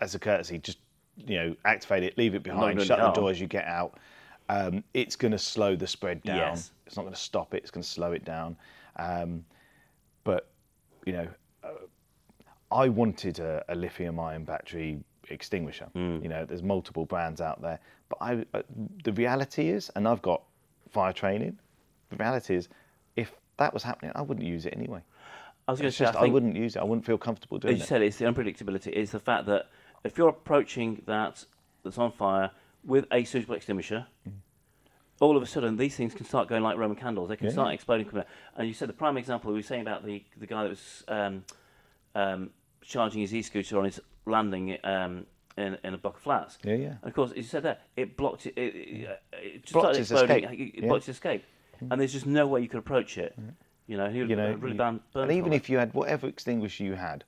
as 0.00 0.14
a 0.14 0.18
courtesy, 0.18 0.58
just 0.58 0.78
you 1.16 1.36
know, 1.36 1.56
activate 1.64 2.02
it, 2.02 2.18
leave 2.18 2.34
it 2.34 2.42
behind, 2.42 2.80
shut 2.82 2.98
the 2.98 3.10
door 3.12 3.30
as 3.30 3.40
you 3.40 3.46
get 3.46 3.64
out. 3.66 3.98
Um, 4.48 4.84
it's 4.94 5.16
going 5.16 5.32
to 5.32 5.38
slow 5.38 5.74
the 5.74 5.86
spread 5.86 6.22
down. 6.22 6.36
Yes. 6.36 6.70
It's 6.86 6.96
not 6.96 7.02
going 7.02 7.14
to 7.14 7.20
stop 7.20 7.54
it. 7.54 7.58
It's 7.58 7.70
going 7.70 7.82
to 7.82 7.88
slow 7.88 8.12
it 8.12 8.24
down. 8.24 8.56
Um, 8.96 9.44
but 10.24 10.48
you 11.04 11.12
know, 11.12 11.22
uh, 11.22 11.28
I 12.70 12.88
wanted 12.88 13.38
a, 13.38 13.64
a 13.68 13.74
lithium-ion 13.74 14.44
battery 14.44 14.98
extinguisher. 15.30 15.86
Hmm. 15.94 16.18
You 16.22 16.28
know, 16.28 16.44
there's 16.44 16.62
multiple 16.62 17.04
brands 17.04 17.40
out 17.40 17.62
there, 17.62 17.78
but 18.08 18.18
I, 18.20 18.44
uh, 18.54 18.62
the 19.04 19.12
reality 19.12 19.68
is, 19.70 19.90
and 19.96 20.06
I've 20.08 20.22
got 20.22 20.42
fire 20.90 21.12
training. 21.12 21.58
The 22.10 22.16
reality 22.16 22.54
is, 22.54 22.68
if 23.16 23.32
that 23.56 23.72
was 23.74 23.82
happening, 23.82 24.12
I 24.14 24.22
wouldn't 24.22 24.46
use 24.46 24.66
it 24.66 24.74
anyway. 24.76 25.00
I 25.68 25.72
was 25.72 25.80
going 25.80 25.90
to 25.90 25.96
say, 25.96 26.04
just 26.04 26.16
I 26.16 26.26
I, 26.26 26.28
wouldn't 26.28 26.54
use 26.56 26.76
it. 26.76 26.80
I 26.80 26.84
wouldn't 26.84 27.04
feel 27.04 27.18
comfortable 27.18 27.58
doing 27.58 27.72
it. 27.72 27.74
as 27.74 27.78
you 27.80 27.84
it. 27.84 27.88
said, 27.88 28.02
it's 28.02 28.18
the 28.18 28.24
unpredictability. 28.26 28.88
It's 28.92 29.10
the 29.12 29.18
fact 29.18 29.46
that 29.46 29.66
if 30.04 30.16
you're 30.16 30.28
approaching 30.28 31.02
that 31.06 31.44
that's 31.82 31.98
on 31.98 32.12
fire 32.12 32.50
with 32.84 33.06
a 33.12 33.24
suitable 33.24 33.54
extinguisher, 33.56 34.06
Mm. 34.28 34.32
all 35.20 35.36
of 35.36 35.42
a 35.42 35.46
sudden 35.46 35.76
these 35.76 35.96
things 35.96 36.14
can 36.14 36.24
start 36.26 36.46
going 36.48 36.62
like 36.62 36.76
Roman 36.76 36.96
candles. 36.96 37.28
They 37.30 37.36
can 37.36 37.46
Yeah. 37.46 37.52
start 37.52 37.74
exploding. 37.74 38.08
And 38.56 38.68
you 38.68 38.74
said 38.74 38.88
the 38.88 38.92
prime 38.92 39.16
example 39.16 39.50
we 39.50 39.58
were 39.58 39.62
saying 39.62 39.82
about 39.82 40.04
the 40.04 40.22
the 40.36 40.46
guy 40.46 40.62
that 40.64 40.68
was 40.70 41.04
um, 41.08 41.44
um, 42.16 42.50
charging 42.80 43.20
his 43.20 43.34
e-scooter 43.34 43.78
on 43.78 43.84
his 43.84 44.00
landing 44.24 44.76
um, 44.84 45.26
in, 45.56 45.76
in 45.84 45.94
a 45.94 45.98
block 45.98 46.16
of 46.16 46.22
flats. 46.22 46.58
Yeah, 46.64 46.74
yeah. 46.74 46.86
And 47.02 47.04
of 47.04 47.14
course, 47.14 47.30
as 47.32 47.36
you 47.36 47.42
said 47.44 47.62
there, 47.62 47.78
it 47.96 48.16
blocked 48.16 48.46
it. 48.46 48.54
It, 48.56 48.74
it, 48.74 49.20
it 49.32 49.62
just 49.62 49.72
Blocked 49.74 49.96
his 49.96 50.10
exploding. 50.10 50.44
escape. 50.44 50.60
It, 50.60 50.82
Yeah. 50.82 50.88
blocked 50.88 51.06
his 51.06 51.16
escape. 51.16 51.44
And 51.90 52.00
there's 52.00 52.12
just 52.12 52.26
no 52.26 52.46
way 52.46 52.60
you 52.62 52.68
could 52.68 52.78
approach 52.78 53.18
it. 53.18 53.36
You 53.86 53.96
know, 53.96 54.08
he 54.08 54.20
would 54.20 54.30
you 54.30 54.36
know, 54.36 54.54
really 54.54 54.76
burn 54.76 55.00
and 55.14 55.30
even 55.30 55.52
if 55.52 55.68
you 55.70 55.78
had 55.78 55.92
whatever 55.94 56.26
extinguisher 56.26 56.82
you 56.84 56.94
had, 56.94 57.22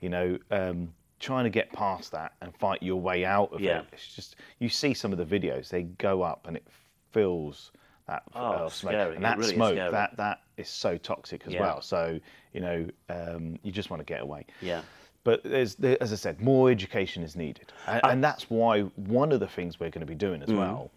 you 0.00 0.08
know, 0.08 0.38
um, 0.50 0.92
trying 1.18 1.44
to 1.44 1.50
get 1.50 1.72
past 1.72 2.12
that 2.12 2.34
and 2.42 2.54
fight 2.54 2.82
your 2.82 3.00
way 3.00 3.24
out 3.24 3.52
of 3.52 3.60
Yeah. 3.60 3.78
it. 3.80 3.86
It's 3.92 4.14
just 4.14 4.36
you 4.60 4.68
see 4.68 4.92
some 4.94 5.12
of 5.12 5.18
the 5.18 5.24
videos; 5.24 5.68
they 5.70 5.84
go 5.84 6.22
up 6.22 6.46
and 6.46 6.56
it 6.56 6.66
fills 7.10 7.72
that 8.06 8.22
Oh, 8.34 8.68
smoke, 8.68 8.92
scary. 8.92 9.16
and 9.16 9.24
that 9.24 9.38
really 9.38 9.54
smoke 9.54 9.76
that 9.76 10.16
that 10.16 10.40
is 10.56 10.68
so 10.68 10.96
toxic 10.96 11.46
as 11.46 11.52
Yeah. 11.52 11.60
well. 11.60 11.80
So 11.82 12.20
you 12.52 12.60
know, 12.60 12.88
um, 13.08 13.58
you 13.62 13.72
just 13.72 13.90
want 13.90 14.00
to 14.00 14.04
get 14.04 14.22
away. 14.22 14.46
Yeah. 14.60 14.82
But 15.24 15.42
there's, 15.42 15.74
there, 15.74 16.00
as 16.00 16.12
I 16.12 16.16
said, 16.16 16.40
more 16.40 16.70
education 16.70 17.24
is 17.24 17.34
needed, 17.34 17.72
and, 17.88 18.00
and 18.04 18.24
that's 18.24 18.48
why 18.48 18.82
one 18.82 19.32
of 19.32 19.40
the 19.40 19.48
things 19.48 19.80
we're 19.80 19.90
going 19.90 20.06
to 20.06 20.06
be 20.06 20.14
doing 20.14 20.40
Mm. 20.40 20.44
as 20.48 20.52
well 20.52 20.90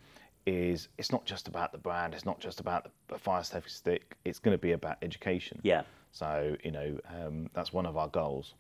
is 0.46 0.88
it's 0.98 1.12
not 1.12 1.26
just 1.26 1.48
about 1.48 1.72
the 1.72 1.78
brand, 1.80 2.14
it's 2.14 2.26
not 2.26 2.40
just 2.40 2.60
about 2.60 2.90
the, 3.08 3.18
fire 3.18 3.44
safety 3.44 3.70
stick. 3.72 4.16
It's 4.26 4.40
going 4.40 4.54
to 4.56 4.62
be 4.62 4.72
about 4.74 4.98
education. 5.02 5.60
Yeah. 5.64 5.82
So 6.12 6.56
you 6.64 6.72
know, 6.72 7.00
um, 7.10 7.50
that's 7.54 7.74
one 7.74 7.86
of 7.88 7.98
our 7.98 8.08
goals. 8.08 8.54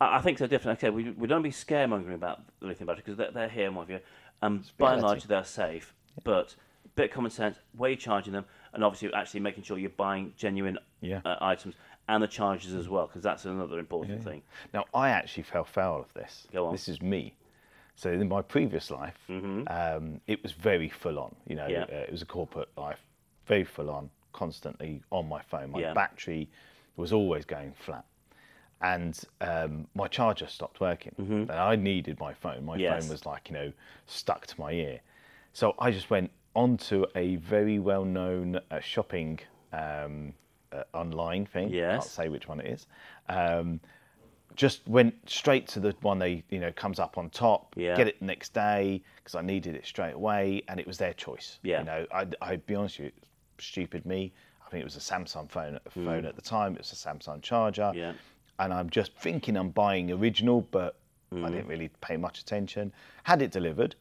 I 0.00 0.18
I 0.18 0.20
think 0.20 0.38
so, 0.38 0.46
definitely. 0.46 0.88
Okay, 0.88 0.90
we, 0.90 1.10
we 1.10 1.26
don't 1.26 1.42
be 1.42 1.50
scaremongering 1.50 2.14
about 2.14 2.40
the 2.60 2.66
lithium 2.68 2.86
battery 2.86 3.02
because 3.04 3.18
they're, 3.18 3.30
they're 3.32 3.48
here 3.48 3.66
and 3.66 3.74
what 3.76 3.88
have 3.88 3.90
you. 3.90 4.06
Um, 4.40 4.62
by 4.78 4.92
and 4.94 5.02
large, 5.02 5.24
they're 5.24 5.44
safe, 5.44 5.94
but 6.22 6.54
bit 6.98 7.10
of 7.10 7.14
common 7.14 7.30
sense, 7.30 7.56
where 7.76 7.90
you're 7.90 7.96
charging 7.96 8.32
them, 8.32 8.44
and 8.72 8.82
obviously 8.84 9.12
actually 9.14 9.40
making 9.40 9.62
sure 9.62 9.78
you're 9.78 9.90
buying 9.90 10.32
genuine 10.36 10.78
Yeah. 11.00 11.20
uh, 11.24 11.36
items 11.40 11.74
and 12.08 12.22
the 12.22 12.26
charges 12.26 12.74
as 12.74 12.88
well, 12.88 13.06
because 13.06 13.22
that's 13.22 13.44
another 13.44 13.78
important 13.78 14.22
thing. 14.24 14.42
Now, 14.74 14.84
I 14.94 15.10
actually 15.10 15.44
fell 15.44 15.64
foul 15.64 16.00
of 16.00 16.12
this. 16.14 16.46
Go 16.52 16.66
on. 16.66 16.72
This 16.72 16.88
is 16.88 17.00
me. 17.00 17.34
So 17.94 18.10
in 18.12 18.28
my 18.28 18.42
previous 18.42 18.90
life, 18.90 19.18
um, 19.28 20.20
it 20.26 20.42
was 20.42 20.52
very 20.52 20.88
full 20.88 21.18
on. 21.18 21.34
You 21.46 21.56
know, 21.56 21.62
Mm-hmm. 21.68 21.92
Yeah. 21.92 21.98
uh, 21.98 22.02
it 22.08 22.12
was 22.12 22.22
a 22.22 22.26
corporate 22.26 22.68
life, 22.76 23.00
very 23.46 23.64
full 23.64 23.90
on, 23.90 24.10
constantly 24.32 25.02
on 25.10 25.28
my 25.28 25.40
phone. 25.42 25.70
My 25.70 25.80
Yeah. 25.80 25.94
battery 25.94 26.48
was 26.96 27.12
always 27.12 27.44
going 27.44 27.72
flat, 27.74 28.04
and 28.80 29.20
um, 29.40 29.86
my 29.94 30.08
charger 30.08 30.46
stopped 30.48 30.80
working. 30.80 31.14
And 31.18 31.50
I 31.52 31.76
needed 31.76 32.18
my 32.18 32.34
phone. 32.34 32.64
My 32.64 32.72
Mm-hmm. 32.74 32.80
Yes. 32.80 33.02
phone 33.04 33.10
was 33.12 33.26
like 33.26 33.48
you 33.50 33.54
know 33.54 33.72
stuck 34.06 34.46
to 34.46 34.60
my 34.60 34.72
ear. 34.72 35.00
So 35.52 35.74
I 35.78 35.90
just 35.90 36.10
went 36.10 36.30
onto 36.58 37.04
a 37.14 37.36
very 37.36 37.78
well-known 37.78 38.60
uh, 38.70 38.80
shopping 38.80 39.38
um, 39.72 40.32
uh, 40.72 40.82
online 40.92 41.46
thing. 41.46 41.68
Yes. 41.70 41.92
Can't 41.92 42.04
say 42.04 42.28
which 42.28 42.48
one 42.48 42.60
it 42.60 42.66
is. 42.66 42.86
Um, 43.28 43.80
just 44.56 44.86
went 44.88 45.14
straight 45.30 45.68
to 45.68 45.78
the 45.78 45.94
one 46.02 46.18
they 46.18 46.42
you 46.50 46.58
know 46.58 46.72
comes 46.72 46.98
up 46.98 47.16
on 47.16 47.30
top. 47.30 47.74
Yeah. 47.76 47.96
Get 47.96 48.08
it 48.08 48.18
the 48.18 48.26
next 48.26 48.52
day 48.54 49.02
because 49.16 49.36
I 49.36 49.42
needed 49.42 49.76
it 49.76 49.86
straight 49.86 50.14
away, 50.14 50.62
and 50.68 50.80
it 50.80 50.86
was 50.86 50.98
their 50.98 51.14
choice. 51.14 51.60
Yeah. 51.62 51.78
You 51.80 51.84
know, 51.84 52.06
I, 52.12 52.26
I'd 52.42 52.66
be 52.66 52.74
honest 52.74 52.98
with 52.98 53.12
you, 53.14 53.22
stupid 53.58 54.04
me. 54.04 54.32
I 54.66 54.70
think 54.70 54.80
it 54.80 54.84
was 54.84 54.96
a 54.96 55.06
Samsung 55.12 55.48
phone 55.48 55.78
phone 55.90 56.24
at 56.24 56.34
the 56.34 56.42
time. 56.42 56.72
It 56.74 56.78
was 56.78 56.92
a 56.92 56.96
Samsung 56.96 57.40
charger. 57.40 57.92
Mm. 57.94 57.94
Yeah. 57.94 58.12
And 58.58 58.72
I'm 58.74 58.90
just 58.90 59.12
thinking 59.14 59.56
I'm 59.56 59.70
buying 59.70 60.10
original, 60.10 60.62
but 60.62 60.96
Mm. 61.30 61.44
I 61.44 61.50
didn't 61.50 61.66
really 61.68 61.90
pay 62.00 62.16
much 62.16 62.40
attention. 62.40 62.90
Had 63.22 63.42
it 63.42 63.50
delivered, 63.50 63.94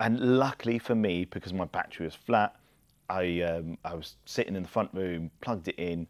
and 0.00 0.38
luckily 0.38 0.78
for 0.78 0.94
me, 0.94 1.24
because 1.24 1.52
my 1.52 1.64
battery 1.66 2.06
was 2.06 2.14
flat, 2.14 2.56
I 3.08 3.42
um, 3.42 3.78
I 3.84 3.94
was 3.94 4.16
sitting 4.24 4.56
in 4.56 4.62
the 4.62 4.68
front 4.68 4.90
room, 4.92 5.30
plugged 5.40 5.68
it 5.68 5.78
in, 5.78 6.06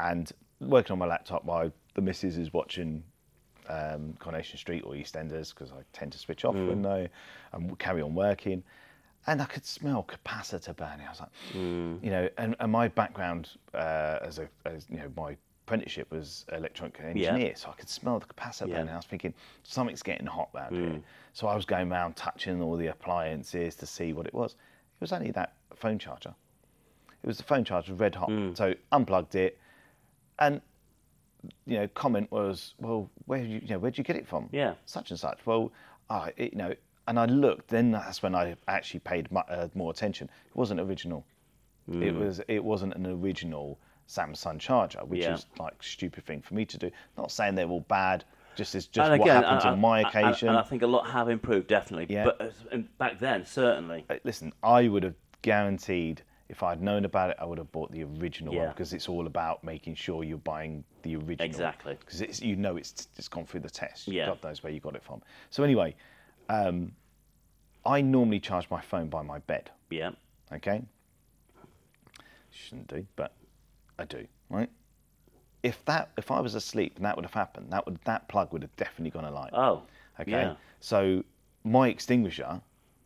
and 0.00 0.30
working 0.60 0.92
on 0.92 0.98
my 0.98 1.06
laptop 1.06 1.44
while 1.44 1.70
the 1.94 2.02
missus 2.02 2.36
is 2.36 2.52
watching 2.52 3.02
um, 3.68 4.14
Coronation 4.18 4.58
Street 4.58 4.84
or 4.86 4.92
EastEnders 4.92 5.50
because 5.54 5.72
I 5.72 5.82
tend 5.92 6.12
to 6.12 6.18
switch 6.18 6.44
off 6.44 6.54
when 6.68 6.86
I 6.86 7.08
and 7.52 7.78
carry 7.78 8.02
on 8.02 8.14
working. 8.14 8.62
And 9.28 9.42
I 9.42 9.44
could 9.46 9.66
smell 9.66 10.06
capacitor 10.08 10.76
burning. 10.76 11.04
I 11.04 11.10
was 11.10 11.18
like, 11.18 11.30
you 11.52 12.10
know, 12.10 12.28
and, 12.38 12.54
and 12.60 12.70
my 12.70 12.86
background 12.86 13.50
uh, 13.74 14.18
as 14.22 14.38
a, 14.38 14.48
as 14.64 14.86
you 14.88 14.98
know, 14.98 15.10
my 15.16 15.36
apprenticeship 15.66 16.10
was 16.12 16.46
electronic 16.52 17.00
engineer, 17.00 17.54
so 17.56 17.68
I 17.70 17.72
could 17.72 17.88
smell 17.88 18.20
the 18.20 18.26
capacitor 18.26 18.68
Yeah. 18.68 18.76
burning. 18.76 18.90
I 18.90 18.96
was 18.96 19.04
thinking 19.06 19.34
something's 19.64 20.02
getting 20.02 20.26
hot 20.26 20.50
around 20.54 20.76
here. 20.76 21.00
So 21.32 21.48
I 21.48 21.56
was 21.56 21.64
going 21.64 21.90
around 21.90 22.14
touching 22.16 22.62
all 22.62 22.76
the 22.76 22.86
appliances 22.86 23.74
to 23.76 23.86
see 23.86 24.12
what 24.12 24.26
it 24.26 24.32
was. 24.34 24.52
It 24.52 25.00
was 25.00 25.12
only 25.12 25.32
that 25.32 25.54
phone 25.74 25.98
charger. 25.98 26.34
It 27.22 27.26
was 27.26 27.36
the 27.38 27.42
phone 27.42 27.64
charger, 27.64 27.94
red 27.94 28.14
hot. 28.14 28.30
So 28.54 28.74
unplugged 28.92 29.34
it, 29.34 29.58
and 30.38 30.60
you 31.64 31.78
know, 31.78 31.88
comment 31.88 32.30
was, 32.30 32.74
well, 32.78 33.10
where 33.26 33.40
you, 33.42 33.58
you 33.60 33.68
know, 33.68 33.78
where'd 33.78 33.98
you 33.98 34.04
get 34.04 34.16
it 34.16 34.26
from? 34.26 34.48
Yeah. 34.52 34.74
Such 34.86 35.10
and 35.10 35.18
such. 35.20 35.44
Well, 35.46 35.72
it, 36.36 36.52
you 36.52 36.58
know, 36.58 36.74
and 37.08 37.18
I 37.20 37.26
looked. 37.26 37.68
Then 37.68 37.90
that's 37.92 38.22
when 38.22 38.34
I 38.36 38.54
actually 38.68 39.00
paid 39.00 39.30
mu- 39.32 39.40
uh, 39.48 39.68
more 39.74 39.90
attention. 39.90 40.28
It 40.48 40.56
wasn't 40.56 40.80
original. 40.80 41.24
It 41.88 41.92
Mm. 42.14 42.18
was. 42.18 42.40
It 42.48 42.64
wasn't 42.64 42.94
an 42.94 43.06
original 43.06 43.78
Samsung 44.08 44.58
charger, 44.60 45.00
which 45.04 45.22
Yeah. 45.22 45.34
is 45.34 45.46
like 45.58 45.82
stupid 45.82 46.24
thing 46.24 46.40
for 46.42 46.54
me 46.54 46.64
to 46.64 46.78
do. 46.78 46.90
Not 47.16 47.30
saying 47.30 47.54
they're 47.54 47.68
all 47.68 47.80
bad. 47.80 48.24
Just 48.54 48.74
is 48.74 48.86
just 48.86 49.10
and 49.10 49.20
what 49.20 49.26
again, 49.28 49.42
happened 49.42 49.60
and- 49.62 49.70
on 49.72 49.80
my 49.80 49.98
and- 50.00 50.08
occasion. 50.08 50.48
And, 50.48 50.56
I 50.58 50.62
think 50.62 50.82
a 50.82 50.86
lot 50.86 51.10
have 51.10 51.28
improved, 51.28 51.66
definitely. 51.66 52.14
Yeah. 52.14 52.24
But 52.24 52.98
back 52.98 53.18
then, 53.18 53.44
certainly. 53.44 54.04
Uh, 54.08 54.16
listen, 54.24 54.52
I 54.62 54.88
would 54.88 55.02
have 55.02 55.14
guaranteed 55.42 56.22
if 56.48 56.62
I'd 56.62 56.80
known 56.80 57.04
about 57.04 57.30
it, 57.30 57.36
I 57.40 57.44
would 57.44 57.58
have 57.58 57.72
bought 57.72 57.90
the 57.90 58.04
original 58.04 58.54
one 58.54 58.68
because 58.68 58.92
it's 58.92 59.08
all 59.08 59.26
about 59.26 59.64
making 59.64 59.96
sure 59.96 60.22
you're 60.22 60.38
buying 60.38 60.84
the 61.02 61.16
original. 61.16 61.44
Exactly. 61.44 61.96
Because 61.98 62.40
you 62.40 62.54
know 62.54 62.76
it's 62.76 63.08
it's 63.16 63.26
gone 63.28 63.44
through 63.46 63.60
the 63.60 63.70
test. 63.70 64.06
Yeah. 64.06 64.26
God 64.26 64.42
knows 64.44 64.62
where 64.62 64.72
you 64.72 64.78
got 64.78 64.94
it 64.94 65.02
from. 65.02 65.22
So 65.50 65.64
anyway, 65.64 65.96
um, 66.48 66.92
I 67.84 68.00
normally 68.00 68.38
charge 68.38 68.70
my 68.70 68.80
phone 68.80 69.08
by 69.08 69.22
my 69.22 69.40
bed. 69.40 69.70
Yeah. 69.90 70.10
Okay. 70.52 70.82
Shouldn't 72.52 72.88
do, 72.88 73.04
but 73.16 73.32
I 73.98 74.04
do. 74.04 74.26
Right. 74.50 74.70
If 75.62 75.84
that 75.86 76.10
if 76.16 76.30
I 76.30 76.40
was 76.40 76.54
asleep 76.54 76.96
and 76.96 77.04
that 77.04 77.16
would 77.16 77.24
have 77.24 77.34
happened, 77.34 77.70
that 77.70 77.84
would 77.86 77.98
that 78.04 78.28
plug 78.28 78.52
would 78.52 78.62
have 78.62 78.74
definitely 78.76 79.10
gone 79.10 79.24
alight. 79.24 79.50
Oh. 79.52 79.82
Okay. 80.20 80.30
Yeah. 80.30 80.54
So 80.80 81.24
my 81.64 81.88
extinguisher, 81.88 82.60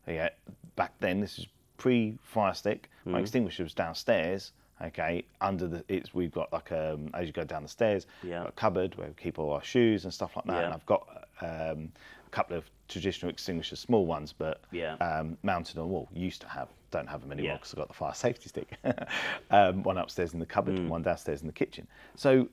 yeah, 0.06 0.28
back 0.76 0.92
then 1.00 1.20
this 1.20 1.38
is 1.38 1.46
pre 1.78 2.18
Fire 2.22 2.54
Stick. 2.54 2.90
Mm-hmm. 3.00 3.12
My 3.12 3.20
extinguisher 3.20 3.62
was 3.62 3.74
downstairs. 3.74 4.52
Okay, 4.82 5.24
under 5.42 5.68
the 5.68 5.84
it's 5.88 6.14
we've 6.14 6.32
got 6.32 6.50
like 6.52 6.72
um 6.72 7.10
as 7.14 7.26
you 7.26 7.32
go 7.32 7.44
down 7.44 7.62
the 7.62 7.68
stairs, 7.68 8.06
Yeah. 8.22 8.44
a 8.46 8.52
cupboard 8.52 8.94
where 8.96 9.08
we 9.08 9.14
keep 9.14 9.38
all 9.38 9.52
our 9.52 9.62
shoes 9.62 10.04
and 10.04 10.12
stuff 10.12 10.36
like 10.36 10.46
that. 10.46 10.56
Yeah. 10.56 10.64
And 10.66 10.74
I've 10.74 10.86
got 10.86 11.06
um, 11.42 11.92
couple 12.30 12.56
of 12.56 12.64
traditional 12.88 13.30
extinguishers, 13.30 13.78
small 13.78 14.06
ones, 14.06 14.32
but 14.36 14.60
Yeah. 14.72 14.94
um, 14.94 15.36
mounted 15.42 15.78
on 15.78 15.88
wall. 15.88 16.08
Used 16.12 16.40
to 16.42 16.48
have, 16.48 16.68
don't 16.90 17.08
have 17.08 17.20
them 17.20 17.32
anymore 17.32 17.52
Yeah. 17.52 17.56
because 17.56 17.72
I've 17.72 17.78
got 17.78 17.88
the 17.88 17.94
fire 17.94 18.14
safety 18.26 18.48
stick. 18.48 18.76
um, 19.50 19.82
one 19.82 19.98
upstairs 19.98 20.32
in 20.34 20.40
the 20.40 20.46
cupboard, 20.46 20.76
Mm. 20.76 20.88
one 20.88 21.02
downstairs 21.02 21.40
in 21.40 21.46
the 21.46 21.52
kitchen. 21.52 21.86
So 22.16 22.48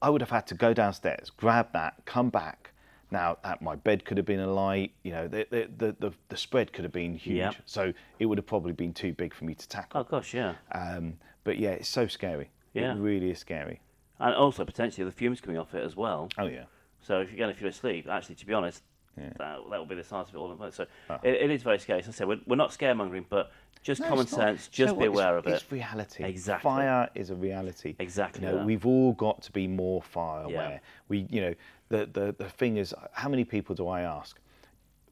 I 0.00 0.10
would 0.10 0.20
have 0.20 0.30
had 0.30 0.46
to 0.48 0.54
go 0.54 0.72
downstairs, 0.72 1.30
grab 1.30 1.72
that, 1.72 1.94
come 2.04 2.30
back. 2.30 2.72
Now, 3.10 3.38
at 3.42 3.62
my 3.62 3.74
bed 3.74 4.04
could 4.04 4.18
have 4.18 4.26
been 4.26 4.40
a 4.40 4.52
light, 4.52 4.92
you 5.02 5.12
know, 5.12 5.26
the, 5.28 5.46
the, 5.50 5.96
the, 5.98 6.12
the, 6.28 6.36
spread 6.36 6.74
could 6.74 6.84
have 6.84 6.92
been 6.92 7.14
huge. 7.14 7.38
Yeah. 7.38 7.52
So 7.64 7.92
it 8.18 8.26
would 8.26 8.36
have 8.36 8.46
probably 8.46 8.72
been 8.72 8.92
too 8.92 9.14
big 9.14 9.32
for 9.32 9.46
me 9.46 9.54
to 9.54 9.66
tackle. 9.68 10.00
Oh 10.00 10.04
gosh, 10.04 10.34
yeah. 10.34 10.56
Um, 10.72 11.14
but 11.42 11.58
yeah, 11.58 11.70
it's 11.70 11.88
so 11.88 12.06
scary. 12.06 12.50
Yeah. 12.74 12.92
It 12.94 12.98
really 12.98 13.30
is 13.30 13.38
scary. 13.38 13.80
And 14.20 14.34
also 14.34 14.64
potentially 14.64 15.04
the 15.06 15.12
fumes 15.12 15.40
coming 15.40 15.58
off 15.58 15.74
it 15.74 15.82
as 15.82 15.96
well. 15.96 16.28
Oh, 16.36 16.46
yeah. 16.46 16.64
So 17.00 17.20
if 17.20 17.32
again, 17.32 17.48
if 17.50 17.60
you're 17.60 17.70
asleep, 17.70 18.08
actually, 18.08 18.34
to 18.36 18.46
be 18.46 18.54
honest, 18.54 18.82
Yeah. 19.16 19.30
that, 19.38 19.58
that 19.70 19.78
will 19.78 19.86
be 19.86 19.94
the 19.94 20.04
size 20.04 20.28
of 20.28 20.34
it 20.34 20.38
all. 20.38 20.70
So 20.70 20.86
ah. 21.10 21.18
it, 21.22 21.34
it 21.34 21.50
is 21.50 21.62
very 21.62 21.78
scary. 21.78 22.00
As 22.00 22.08
I 22.08 22.12
said, 22.12 22.28
we're, 22.28 22.40
we're 22.46 22.56
not 22.56 22.70
scaremongering, 22.70 23.24
but 23.28 23.52
just 23.82 24.00
No, 24.00 24.08
common 24.08 24.26
sense. 24.26 24.68
Just 24.68 24.94
know 24.94 25.00
be? 25.00 25.06
Aware 25.06 25.36
of 25.38 25.46
it. 25.46 25.50
It's 25.54 25.72
reality. 25.72 26.24
Exactly. 26.24 26.68
Fire 26.68 27.08
is 27.14 27.30
a 27.30 27.34
reality. 27.34 27.94
Exactly 27.98 28.44
You 28.44 28.52
know, 28.52 28.64
we've 28.64 28.86
all 28.86 29.12
got 29.12 29.42
to 29.42 29.52
be 29.52 29.66
more 29.66 30.02
fire 30.02 30.46
Yeah. 30.48 30.54
aware. 30.54 30.80
We, 31.08 31.26
you 31.30 31.40
know, 31.40 31.54
the, 31.88 32.08
the 32.12 32.34
the 32.36 32.50
thing 32.50 32.76
is, 32.76 32.94
how 33.12 33.28
many 33.28 33.44
people 33.44 33.74
do 33.74 33.88
I 33.88 34.02
ask 34.02 34.38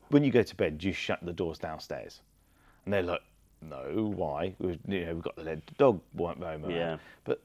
when 0.09 0.25
you 0.25 0.31
go 0.31 0.43
to 0.43 0.57
bed? 0.57 0.79
Do 0.79 0.89
you 0.89 0.93
shut 0.93 1.19
the 1.23 1.33
doors 1.33 1.59
downstairs? 1.59 2.21
And 2.85 2.93
they're 2.93 3.03
like, 3.03 3.23
no. 3.63 4.13
Why? 4.15 4.55
We've, 4.59 4.79
you 4.87 5.07
know, 5.07 5.15
we've 5.15 5.23
got 5.23 5.37
the 5.37 5.61
dog 5.79 6.01
won't 6.15 6.39
roam 6.39 6.65
around. 6.65 6.75
Yeah. 6.75 6.97
But 7.25 7.41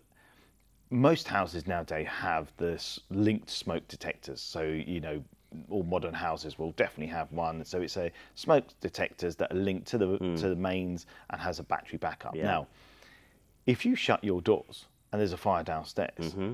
most 0.92 1.28
houses 1.28 1.66
nowadays 1.68 2.08
have 2.08 2.52
this 2.58 3.00
linked 3.10 3.50
smoke 3.50 3.88
detectors. 3.88 4.40
So 4.42 4.62
you 4.62 5.00
know, 5.00 5.24
all 5.70 5.84
modern 5.84 6.14
houses 6.14 6.60
will 6.60 6.72
definitely 6.74 7.12
have 7.14 7.32
one. 7.32 7.64
So 7.66 7.82
it's 7.82 7.98
a 7.98 8.12
smoke 8.36 8.66
detectors 8.82 9.36
that 9.38 9.52
are 9.52 9.56
linked 9.58 9.88
to 9.88 9.98
the 9.98 10.18
to 10.38 10.50
the 10.50 10.56
mains 10.56 11.06
and 11.30 11.42
has 11.42 11.60
a 11.60 11.64
battery 11.64 11.98
backup. 11.98 12.36
Yeah. 12.36 12.44
Now, 12.44 12.68
if 13.66 13.86
you 13.86 13.96
shut 13.96 14.24
your 14.24 14.42
doors 14.42 14.86
and 15.12 15.20
there's 15.20 15.34
a 15.34 15.38
fire 15.38 15.64
downstairs, 15.64 16.12
Mm-hmm. 16.20 16.54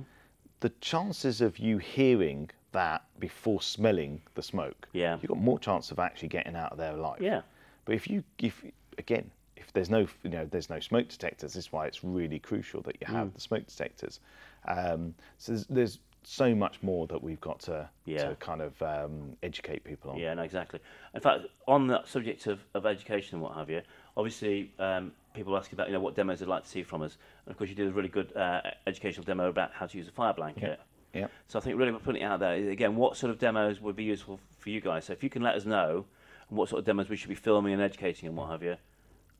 the 0.62 0.70
chances 0.82 1.42
of 1.42 1.60
you 1.60 1.78
hearing 1.78 2.50
that 2.72 3.04
before 3.20 3.62
smelling 3.62 4.22
the 4.36 4.42
smoke, 4.44 4.88
Yeah. 4.94 5.18
you've 5.22 5.30
got 5.30 5.38
more 5.38 5.58
chance 5.60 5.92
of 5.92 6.00
actually 6.00 6.28
getting 6.30 6.56
out 6.56 6.72
of 6.74 6.78
there 6.78 6.94
alive. 6.94 7.22
Yeah. 7.22 7.42
But 7.86 7.96
if 7.96 8.08
you, 8.08 8.24
if 8.40 8.64
again, 8.98 9.32
if 9.68 9.74
there's 9.74 9.90
no, 9.90 10.08
you 10.24 10.30
know, 10.30 10.48
there's 10.50 10.70
no 10.70 10.80
smoke 10.80 11.10
detectors, 11.10 11.54
this 11.54 11.66
is 11.66 11.72
why 11.72 11.86
it's 11.88 12.04
really 12.04 12.40
crucial 12.40 12.82
that 12.84 12.96
you 13.02 13.08
Mm. 13.08 13.12
have 13.16 13.34
the 13.34 13.42
smoke 13.42 13.68
detectors. 13.68 14.20
Um, 14.68 15.14
so 15.38 15.52
there's, 15.52 15.66
there's 15.68 16.00
so 16.24 16.56
much 16.56 16.82
more 16.82 17.06
that 17.08 17.22
we've 17.22 17.40
got 17.42 17.60
to, 17.60 17.90
Yeah. 18.06 18.30
to 18.30 18.36
kind 18.36 18.62
of 18.62 18.82
um, 18.82 19.36
educate 19.44 19.84
people 19.84 20.12
on. 20.12 20.18
Yeah, 20.18 20.34
no, 20.34 20.44
exactly. 20.44 20.80
In 21.14 21.20
fact, 21.22 21.46
on 21.68 21.88
that 21.88 22.08
subject 22.08 22.48
of, 22.48 22.60
of 22.74 22.86
education 22.86 23.36
and 23.36 23.42
what 23.44 23.56
have 23.56 23.70
you, 23.70 23.82
obviously 24.16 24.72
um, 24.80 25.12
people 25.34 25.56
ask 25.58 25.72
about 25.74 25.88
you 25.88 25.94
know 25.94 26.00
what 26.00 26.16
demos 26.16 26.40
they'd 26.40 26.48
like 26.48 26.64
to 26.64 26.70
see 26.70 26.84
from 26.84 27.02
us, 27.02 27.18
and 27.46 27.52
of 27.52 27.58
course 27.58 27.70
you 27.70 27.76
did 27.76 27.88
a 27.88 27.92
really 27.92 28.10
good 28.10 28.36
uh, 28.36 28.62
educational 28.88 29.24
demo 29.24 29.48
about 29.50 29.72
how 29.74 29.86
to 29.86 29.98
use 29.98 30.08
a 30.08 30.12
fire 30.12 30.34
blanket. 30.34 30.80
Yeah. 31.14 31.28
So 31.48 31.60
I 31.60 31.62
think 31.62 31.78
really 31.78 31.92
we're 31.92 32.00
putting 32.00 32.22
it 32.22 32.26
out 32.26 32.40
there 32.40 32.54
again. 32.70 32.96
What 32.96 33.16
sort 33.16 33.32
of 33.32 33.40
demos 33.40 33.80
would 33.82 33.96
be 33.96 34.04
useful 34.04 34.40
for 34.60 34.70
you 34.70 34.82
guys? 34.82 35.06
So 35.06 35.14
if 35.14 35.24
you 35.24 35.30
can 35.30 35.42
let 35.42 35.56
us 35.56 35.66
know 35.66 36.06
what 36.50 36.70
sort 36.70 36.80
of 36.80 36.86
demos 36.86 37.10
we 37.10 37.16
should 37.16 37.30
be 37.30 37.36
filming 37.36 37.74
and 37.74 37.82
educating 37.82 38.28
and 38.28 38.38
what 38.38 38.50
have 38.50 38.62
you, 38.64 38.76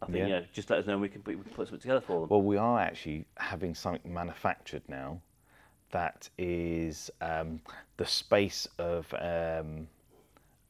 I 0.02 0.06
think 0.06 0.30
Yeah. 0.30 0.42
just 0.54 0.70
let 0.70 0.80
us 0.80 0.86
know 0.86 0.94
and 0.94 1.02
we 1.02 1.10
can 1.10 1.22
put, 1.22 1.36
we 1.38 1.44
can 1.44 1.54
put 1.54 1.68
something 1.68 1.82
together 1.82 2.02
for 2.02 2.20
them. 2.22 2.30
Well, 2.30 2.42
we 2.42 2.58
are 2.58 2.80
actually 2.80 3.26
having 3.38 3.74
something 3.74 4.14
manufactured 4.14 4.84
now 4.88 5.20
that 5.92 6.30
is 6.38 7.10
um, 7.22 7.62
the 7.98 8.06
space 8.06 8.68
of 8.78 9.12
um, 9.20 9.88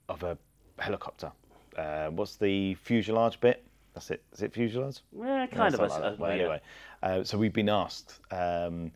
of 0.10 0.24
a 0.24 0.38
helicopter. 0.80 1.32
Uh, 1.78 2.08
what's 2.10 2.36
the 2.38 2.76
fuselage 2.76 3.40
bit? 3.42 3.64
That's 3.94 4.12
it. 4.12 4.24
Is 4.32 4.44
it 4.44 4.54
fuselage? 4.54 5.00
yeah, 5.18 5.46
kind 5.48 5.74
of. 5.74 5.80
a- 5.82 5.88
like 5.88 6.02
that. 6.02 6.20
Well, 6.20 6.30
yeah. 6.36 6.42
anyway, 6.42 6.62
uh, 7.04 7.24
so 7.24 7.38
we've 7.38 7.52
been 7.54 7.70
asked 7.70 8.20
um, 8.32 8.92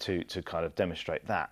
to 0.00 0.22
to 0.24 0.42
kind 0.42 0.66
of 0.66 0.74
demonstrate 0.74 1.24
that. 1.26 1.50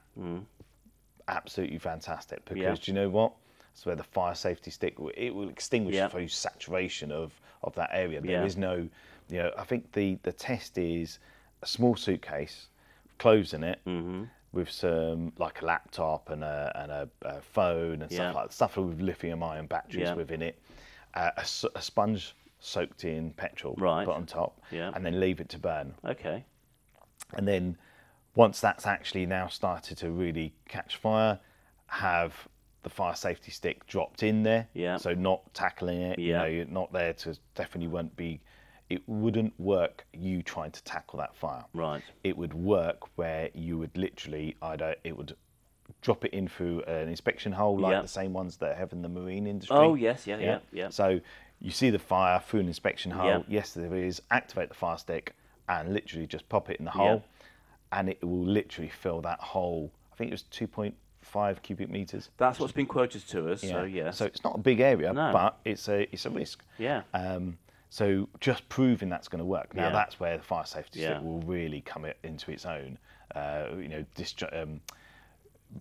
Absolutely 1.29 1.79
fantastic 1.79 2.45
because 2.45 2.59
Mm. 2.59 2.63
Yeah. 2.63 2.75
do 2.75 2.91
you 2.91 2.95
know 2.95 3.09
what? 3.09 3.33
That's 3.73 3.87
where 3.87 3.95
the 3.95 4.03
fire 4.03 4.35
safety 4.35 4.71
stick 4.73 4.97
it 5.17 5.33
will 5.35 5.49
extinguish 5.49 5.95
Yeah. 5.95 6.09
through 6.09 6.27
saturation 6.29 7.13
of 7.13 7.41
of 7.63 7.75
that 7.75 7.91
area. 7.93 8.21
There 8.21 8.31
Yeah. 8.33 8.45
is 8.45 8.57
no, 8.57 8.89
you 9.29 9.39
know, 9.39 9.53
I 9.57 9.65
think 9.65 9.93
the 9.93 10.19
the 10.23 10.33
test 10.33 10.79
is 10.79 11.19
a 11.63 11.67
small 11.67 11.97
suitcase, 11.97 12.69
clothes 13.19 13.55
in 13.55 13.65
it. 13.65 13.81
Mm-hmm. 13.87 14.25
With 14.53 14.69
some 14.69 15.33
like 15.39 15.63
a 15.63 15.65
laptop 15.65 16.29
and 16.31 16.43
a 16.43 16.73
and 16.75 16.91
a, 16.91 17.09
a 17.23 17.41
phone 17.41 18.03
and 18.03 18.11
Yeah. 18.11 18.17
stuff 18.17 18.35
like 18.35 18.47
that, 18.49 18.53
stuff 18.53 18.77
with 18.77 19.01
lithium 19.01 19.45
ion 19.45 19.67
batteries 19.67 20.09
Yeah. 20.09 20.15
within 20.15 20.43
it, 20.43 20.59
uh, 21.15 21.31
a, 21.37 21.45
a 21.77 21.83
sponge 21.83 22.35
soaked 22.59 23.05
in 23.05 23.33
petrol 23.35 23.75
Right. 23.79 24.05
put 24.05 24.17
on 24.17 24.27
top, 24.27 24.61
Yeah. 24.73 24.91
and 24.95 25.07
then 25.07 25.21
leave 25.21 25.41
it 25.41 25.49
to 25.51 25.59
burn. 25.59 25.95
Okay. 26.05 26.45
And 27.35 27.47
then 27.47 27.79
once 28.35 28.61
that's 28.61 28.87
actually 28.89 29.25
now 29.25 29.47
started 29.47 29.97
to 29.99 30.11
really 30.11 30.53
catch 30.67 30.97
fire, 30.97 31.39
have 31.87 32.49
the 32.83 32.91
fire 32.91 33.15
safety 33.15 33.51
stick 33.51 33.87
dropped 33.87 34.23
in 34.23 34.43
there. 34.43 34.69
Yeah. 34.75 34.97
So 34.97 35.15
not 35.15 35.53
tackling 35.55 36.01
it. 36.01 36.19
Yeah. 36.19 36.25
You 36.25 36.33
know, 36.33 36.45
you're 36.47 36.65
not 36.67 36.93
there 36.93 37.13
to 37.13 37.39
definitely 37.55 37.89
won't 37.89 38.17
be. 38.17 38.41
It 38.89 39.03
wouldn't 39.07 39.53
work. 39.59 40.07
You 40.13 40.43
trying 40.43 40.73
to 40.73 40.83
tackle 40.85 41.19
that 41.19 41.37
fire. 41.37 41.65
Right. 41.75 42.03
It 42.25 42.37
would 42.37 42.55
work 42.55 43.17
where 43.17 43.51
you 43.55 43.79
would 43.79 43.97
literally 43.97 44.57
either 44.63 44.97
it 45.05 45.17
would 45.17 45.37
drop 46.03 46.25
it 46.25 46.33
in 46.33 46.49
through 46.49 46.83
an 46.83 47.09
inspection 47.09 47.53
hole 47.53 47.79
like 47.79 47.93
Yeah. 47.93 48.03
the 48.03 48.09
same 48.09 48.33
ones 48.33 48.57
that 48.59 48.77
have 48.77 48.93
in 48.93 49.03
the 49.03 49.09
marine 49.09 49.47
industry. 49.47 49.77
Oh 49.77 49.95
yes, 49.95 50.27
yeah, 50.27 50.39
yeah, 50.39 50.59
yeah. 50.73 50.89
So 50.89 51.21
you 51.61 51.71
see 51.71 51.91
the 51.91 51.99
fire 51.99 52.41
through 52.41 52.61
an 52.61 52.69
inspection 52.69 53.11
hole. 53.13 53.27
Yeah. 53.27 53.43
Yes, 53.49 53.75
there 53.75 53.95
is. 53.95 54.23
Activate 54.31 54.69
the 54.71 54.75
fire 54.75 54.97
stick 54.97 55.35
and 55.69 55.93
literally 55.93 56.27
just 56.27 56.49
pop 56.49 56.71
it 56.71 56.79
in 56.79 56.85
the 56.85 56.91
hole, 56.91 57.23
and 57.93 58.09
it 58.09 58.23
will 58.25 58.45
literally 58.45 58.89
fill 58.89 59.21
that 59.21 59.39
hole. 59.41 59.93
I 60.13 60.17
think 60.17 60.31
it 60.31 60.35
was 60.35 60.43
2.5 61.33 61.63
cubic 61.63 61.91
meters. 61.91 62.31
That's 62.37 62.59
what's 62.59 62.73
been 62.73 62.87
quoted 62.87 63.27
to 63.29 63.53
us. 63.53 63.61
So 63.63 63.85
yes. 63.85 64.17
So 64.19 64.27
it's 64.27 64.45
not 64.45 64.57
a 64.57 64.59
big 64.61 64.81
area, 64.81 65.13
No. 65.13 65.31
but 65.33 65.59
it's 65.65 65.89
a 65.89 66.03
it's 66.13 66.27
a 66.27 66.31
risk. 66.31 66.63
yeah. 66.79 67.03
Um, 67.15 67.59
so 67.93 68.29
just 68.39 68.69
proving 68.69 69.09
that's 69.09 69.27
going 69.29 69.41
to 69.41 69.45
work. 69.45 69.75
Now 69.75 69.87
Yeah. 69.89 69.93
that's 69.93 70.21
where 70.21 70.37
the 70.37 70.43
fire 70.45 70.65
safety 70.65 71.01
Yeah. 71.01 71.19
will 71.21 71.41
really 71.43 71.81
come 71.81 72.07
into 72.23 72.53
its 72.53 72.65
own. 72.65 72.99
Uh, 73.35 73.67
you 73.79 73.89
know, 73.89 74.05
distri- 74.17 74.63
um, 74.63 74.81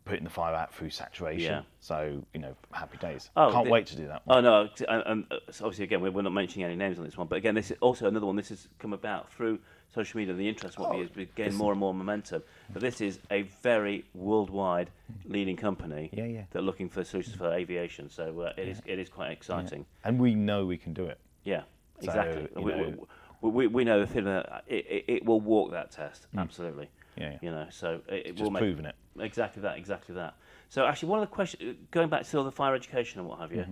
putting 0.05 0.23
the 0.23 0.29
fire 0.29 0.53
out 0.55 0.73
through 0.73 0.89
saturation. 0.91 1.51
Yeah. 1.51 1.61
So 1.79 2.23
you 2.33 2.39
know, 2.39 2.55
happy 2.71 2.97
days. 2.97 3.29
Oh, 3.35 3.51
Can't 3.51 3.65
the- 3.65 3.71
wait 3.71 3.85
to 3.87 3.95
do 3.95 4.07
that. 4.07 4.25
One. 4.25 4.45
Oh 4.45 4.63
no! 4.63 4.69
And, 4.87 5.03
and, 5.05 5.25
uh, 5.31 5.37
obviously, 5.61 5.83
again, 5.85 6.01
we're, 6.01 6.11
we're 6.11 6.21
not 6.21 6.33
mentioning 6.33 6.65
any 6.65 6.75
names 6.75 6.97
on 6.99 7.05
this 7.05 7.17
one, 7.17 7.27
but 7.27 7.37
again, 7.37 7.55
this 7.55 7.71
is 7.71 7.77
also 7.81 8.07
another 8.07 8.25
one. 8.25 8.35
This 8.35 8.49
has 8.49 8.67
come 8.79 8.93
about 8.93 9.31
through 9.31 9.59
social 9.93 10.17
media. 10.19 10.31
and 10.33 10.39
The 10.39 10.47
interest 10.49 10.77
in 10.77 10.83
what 10.83 10.95
we 10.95 11.01
is 11.03 11.15
we 11.15 11.25
gain 11.35 11.55
more 11.55 11.71
and 11.71 11.79
more 11.79 11.93
momentum. 11.93 12.43
But 12.71 12.81
this 12.81 13.01
is 13.01 13.19
a 13.31 13.43
very 13.63 14.05
worldwide 14.13 14.89
leading 15.25 15.55
company 15.55 16.09
Yeah, 16.13 16.25
yeah. 16.25 16.43
that 16.51 16.59
are 16.59 16.63
looking 16.63 16.89
for 16.89 17.03
solutions 17.03 17.35
for 17.35 17.51
aviation. 17.53 18.09
So 18.09 18.41
uh, 18.41 18.53
it 18.57 18.67
is 18.67 18.81
it 18.85 18.99
is 18.99 19.09
quite 19.09 19.31
exciting. 19.31 19.85
And 20.03 20.19
we 20.19 20.35
know 20.35 20.65
we 20.65 20.77
can 20.77 20.93
do 20.93 21.05
it. 21.05 21.19
Yeah, 21.43 21.61
So, 22.01 22.05
exactly. 22.07 22.47
we, 22.55 22.71
know- 22.71 23.07
we, 23.41 23.49
we, 23.51 23.67
we 23.67 23.83
know 23.85 23.99
the 24.01 24.07
thing 24.07 24.25
that 24.25 24.63
it, 24.67 24.85
it, 24.89 25.05
it 25.07 25.25
will 25.25 25.39
walk 25.39 25.71
that 25.71 25.91
test. 25.91 26.27
Absolutely. 26.37 26.85
Mm. 26.85 26.89
Yeah, 27.21 27.29
yeah. 27.31 27.37
You 27.41 27.51
know, 27.51 27.67
so 27.71 28.01
it, 28.09 28.13
it 28.13 28.31
will 28.35 28.39
Just 28.47 28.51
make 28.51 28.61
proving 28.61 28.85
it. 28.85 28.95
Exactly 29.19 29.61
that, 29.63 29.77
exactly 29.77 30.15
that. 30.15 30.35
So 30.69 30.85
actually, 30.85 31.09
one 31.09 31.19
of 31.23 31.29
the 31.29 31.33
questions, 31.33 31.77
going 31.91 32.09
back 32.09 32.25
to 32.27 32.37
all 32.37 32.43
the 32.43 32.51
fire 32.51 32.75
education 32.75 33.19
and 33.19 33.27
what 33.27 33.39
have 33.39 33.51
you, 33.51 33.65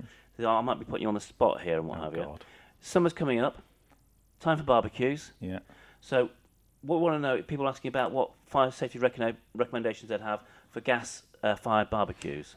I 0.46 0.62
might 0.62 0.80
be 0.80 0.86
putting 0.86 1.04
you 1.04 1.08
on 1.10 1.14
the 1.14 1.20
spot 1.20 1.62
here 1.62 1.78
and 1.78 1.88
what 1.88 1.98
Mm-hmm. 2.00 2.02
Oh, 2.08 2.10
have 2.10 2.18
you. 2.18 2.24
God. 2.24 2.46
Summer's 2.80 3.14
coming 3.14 3.40
up, 3.40 3.62
time 4.40 4.58
for 4.58 4.64
barbecues. 4.64 5.32
Yeah. 5.40 5.60
So, 6.08 6.30
what 6.84 7.00
we 7.00 7.02
want 7.02 7.16
to 7.16 7.20
know, 7.20 7.42
people 7.42 7.68
asking 7.68 7.90
about 7.90 8.14
what 8.14 8.32
fire 8.46 8.72
safety 8.72 8.98
recommendations 8.98 10.08
they'd 10.08 10.22
have 10.22 10.42
for 10.70 10.80
gas 10.80 11.24
uh, 11.44 11.58
fired 11.58 11.90
barbecues. 11.90 12.56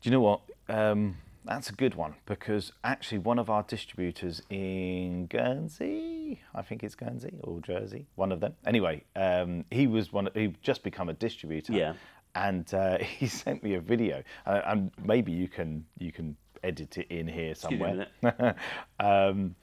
Do 0.00 0.08
you 0.08 0.12
know 0.12 0.20
what? 0.20 0.42
Um, 0.68 1.16
that's 1.44 1.70
a 1.70 1.72
good 1.72 1.96
one 1.96 2.14
because 2.24 2.70
actually 2.84 3.18
one 3.18 3.40
of 3.40 3.50
our 3.50 3.64
distributors 3.64 4.42
in 4.48 5.26
Guernsey, 5.26 6.40
I 6.54 6.62
think 6.62 6.84
it's 6.84 6.94
Guernsey 6.94 7.40
or 7.42 7.60
Jersey, 7.62 8.06
one 8.14 8.30
of 8.30 8.38
them. 8.38 8.54
Anyway, 8.64 9.02
um, 9.16 9.64
he 9.72 9.88
was 9.88 10.12
one. 10.12 10.28
He 10.32 10.54
just 10.62 10.84
become 10.84 11.08
a 11.08 11.14
distributor. 11.14 11.72
Yeah. 11.72 11.94
And 12.36 12.72
uh, 12.72 12.98
he 13.18 13.26
sent 13.26 13.64
me 13.64 13.74
a 13.74 13.80
video, 13.80 14.22
uh, 14.46 14.60
and 14.66 14.92
maybe 15.04 15.32
you 15.32 15.48
can 15.48 15.84
you 15.98 16.12
can 16.12 16.36
edit 16.62 16.96
it 16.96 17.08
in 17.10 17.26
here 17.26 17.50
Excuse 17.50 17.80
me 17.80 17.86
a 17.86 18.06
somewhere. 18.20 18.56
um, 19.00 19.56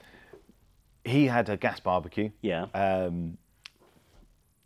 he 1.04 1.26
had 1.26 1.48
a 1.48 1.56
gas 1.56 1.80
barbecue. 1.80 2.30
Yeah. 2.42 2.66
Um, 2.74 3.38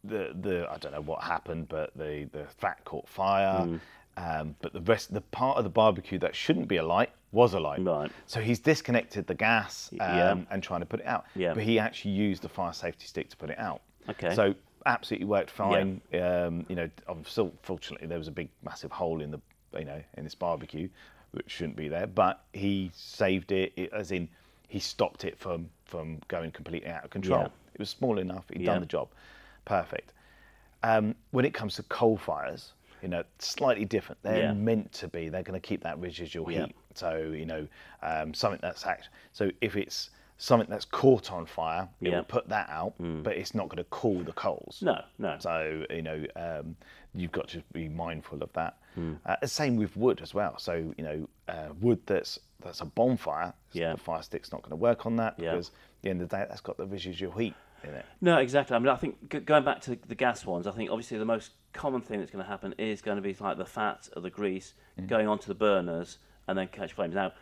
the 0.03 0.33
the 0.39 0.69
I 0.71 0.77
don't 0.79 0.93
know 0.93 1.01
what 1.01 1.23
happened, 1.23 1.69
but 1.69 1.97
the 1.97 2.29
the 2.33 2.45
fat 2.59 2.85
caught 2.85 3.09
fire. 3.09 3.67
Mm. 3.67 3.81
Um, 4.17 4.55
but 4.61 4.73
the 4.73 4.81
rest, 4.81 5.13
the 5.13 5.21
part 5.21 5.59
of 5.59 5.65
the 5.65 5.71
barbecue 5.71 6.19
that 6.21 6.37
shouldn't 6.37 6.69
be 6.69 6.77
alight 6.77 7.11
was 7.33 7.53
alight. 7.53 7.85
Right. 7.85 8.13
So 8.27 8.41
he's 8.41 8.61
disconnected 8.61 9.27
the 9.27 9.35
gas 9.35 9.91
um, 9.95 9.99
Yeah. 9.99 10.37
and 10.51 10.63
trying 10.63 10.81
to 10.81 10.87
put 10.87 11.01
it 11.01 11.07
out. 11.07 11.25
Yeah. 11.35 11.53
But 11.53 11.65
he 11.65 11.81
actually 11.81 12.13
used 12.13 12.43
the 12.43 12.49
fire 12.49 12.73
safety 12.73 13.07
stick 13.07 13.29
to 13.31 13.37
put 13.37 13.51
it 13.51 13.59
out. 13.59 13.83
Okay. 14.09 14.33
So 14.37 14.55
absolutely 14.87 15.27
worked 15.27 15.51
fine. 15.51 16.01
Um, 16.13 16.65
you 16.69 16.77
know, 16.77 16.89
I'm 17.09 17.25
still 17.25 17.53
fortunately 17.63 18.07
there 18.07 18.19
was 18.19 18.29
a 18.29 18.33
big 18.33 18.51
massive 18.63 18.93
hole 18.93 19.21
in 19.21 19.31
the 19.31 19.41
you 19.77 19.85
know 19.85 20.01
in 20.17 20.23
this 20.23 20.35
barbecue, 20.37 20.89
which 21.33 21.51
shouldn't 21.51 21.77
be 21.77 21.89
there. 21.89 22.07
But 22.07 22.45
he 22.53 22.93
saved 22.95 23.51
it, 23.51 23.73
it 23.77 23.93
as 23.93 24.13
in 24.13 24.29
he 24.69 24.79
stopped 24.81 25.25
it 25.25 25.39
from 25.39 25.69
from 25.85 26.21
going 26.29 26.51
completely 26.51 26.89
out 26.89 27.05
of 27.05 27.11
control. 27.11 27.43
Yeah. 27.43 27.49
It 27.75 27.79
was 27.79 27.91
small 27.91 28.19
enough. 28.19 28.45
He'd 28.53 28.63
Yeah. 28.63 28.73
done 28.73 28.81
the 28.81 28.87
job. 28.87 29.09
Perfect. 29.65 30.13
Um, 30.83 31.15
when 31.31 31.45
it 31.45 31.55
comes 31.55 31.77
to 31.77 31.83
coal 31.85 32.17
fires, 32.17 32.73
you 33.03 33.09
know, 33.09 33.23
slightly 33.39 33.85
different. 33.85 34.23
They're 34.23 34.43
Yeah. 34.45 34.53
meant 34.53 34.93
to 34.95 35.09
be. 35.09 35.29
They're 35.29 35.43
going 35.43 35.61
to 35.61 35.67
keep 35.67 35.83
that 35.83 35.99
residual 35.99 36.47
heat. 36.47 36.75
So 36.95 37.17
you 37.19 37.47
know, 37.47 37.67
um, 38.03 38.33
something 38.35 38.61
that's 38.63 38.87
act- 38.87 39.09
so 39.33 39.51
if 39.61 39.77
it's 39.77 40.11
something 40.39 40.69
that's 40.69 40.85
caught 40.85 41.31
on 41.31 41.47
fire, 41.47 41.89
it 42.01 42.11
will 42.11 42.25
put 42.25 42.49
that 42.49 42.69
out, 42.69 42.95
but 42.99 43.37
it's 43.37 43.55
not 43.55 43.69
going 43.69 43.79
to 43.79 43.89
cool 43.91 44.21
the 44.25 44.33
coals. 44.33 44.81
No, 44.83 45.05
no. 45.19 45.37
So 45.39 45.85
you 45.91 46.03
know, 46.03 46.25
um, 46.37 46.77
you've 47.15 47.33
got 47.33 47.49
to 47.49 47.63
be 47.73 47.89
mindful 47.89 48.43
of 48.43 48.53
that. 48.55 48.79
Hmm. 48.95 49.15
Uh, 49.27 49.37
the 49.41 49.49
same 49.49 49.77
with 49.77 49.97
wood 49.97 50.21
as 50.23 50.35
well. 50.35 50.59
So 50.59 50.95
you 50.97 51.05
know, 51.05 51.29
uh, 51.49 51.69
wood 51.81 52.01
that's 52.07 52.39
that's 52.61 52.81
a 52.81 52.85
bonfire. 52.87 53.53
Yeah. 53.73 53.93
The 53.93 53.99
fire 53.99 54.23
stick's 54.23 54.53
not 54.53 54.63
going 54.63 54.71
to 54.71 54.77
work 54.77 55.05
on 55.07 55.17
that 55.17 55.35
Yeah. 55.39 55.51
because 55.53 55.69
at 55.69 55.75
the 56.03 56.11
end 56.11 56.23
of 56.23 56.29
the 56.29 56.37
day, 56.37 56.47
that's 56.49 56.61
got 56.61 56.77
the 56.77 56.87
residual 56.87 57.33
heat 57.33 57.55
in 57.83 57.91
it. 57.91 58.07
No, 58.23 58.39
exactly. 58.39 58.75
I 58.75 58.79
mean, 58.79 58.89
I 58.89 58.97
think 58.97 59.31
g- 59.31 59.41
going 59.41 59.65
back 59.65 59.81
to 59.83 59.99
the, 60.07 60.15
gas 60.15 60.47
ones, 60.47 60.67
I 60.67 60.71
think 60.71 60.91
obviously 60.91 61.19
the 61.19 61.25
most 61.27 61.51
common 61.75 62.01
thing 62.01 62.21
that's 62.21 62.31
going 62.31 62.43
to 62.43 62.49
happen 62.49 62.75
is 62.79 63.03
going 63.03 63.17
to 63.17 63.23
be 63.23 63.37
like 63.39 63.59
the 63.59 63.67
fat 63.67 64.09
or 64.17 64.23
the 64.23 64.31
grease 64.31 64.73
Mm. 64.99 65.09
going 65.09 65.27
onto 65.29 65.47
the 65.49 65.55
burners 65.55 66.19
and 66.49 66.57
then 66.57 66.69
catch 66.69 66.93
flames. 66.95 67.15
Now, 67.15 67.33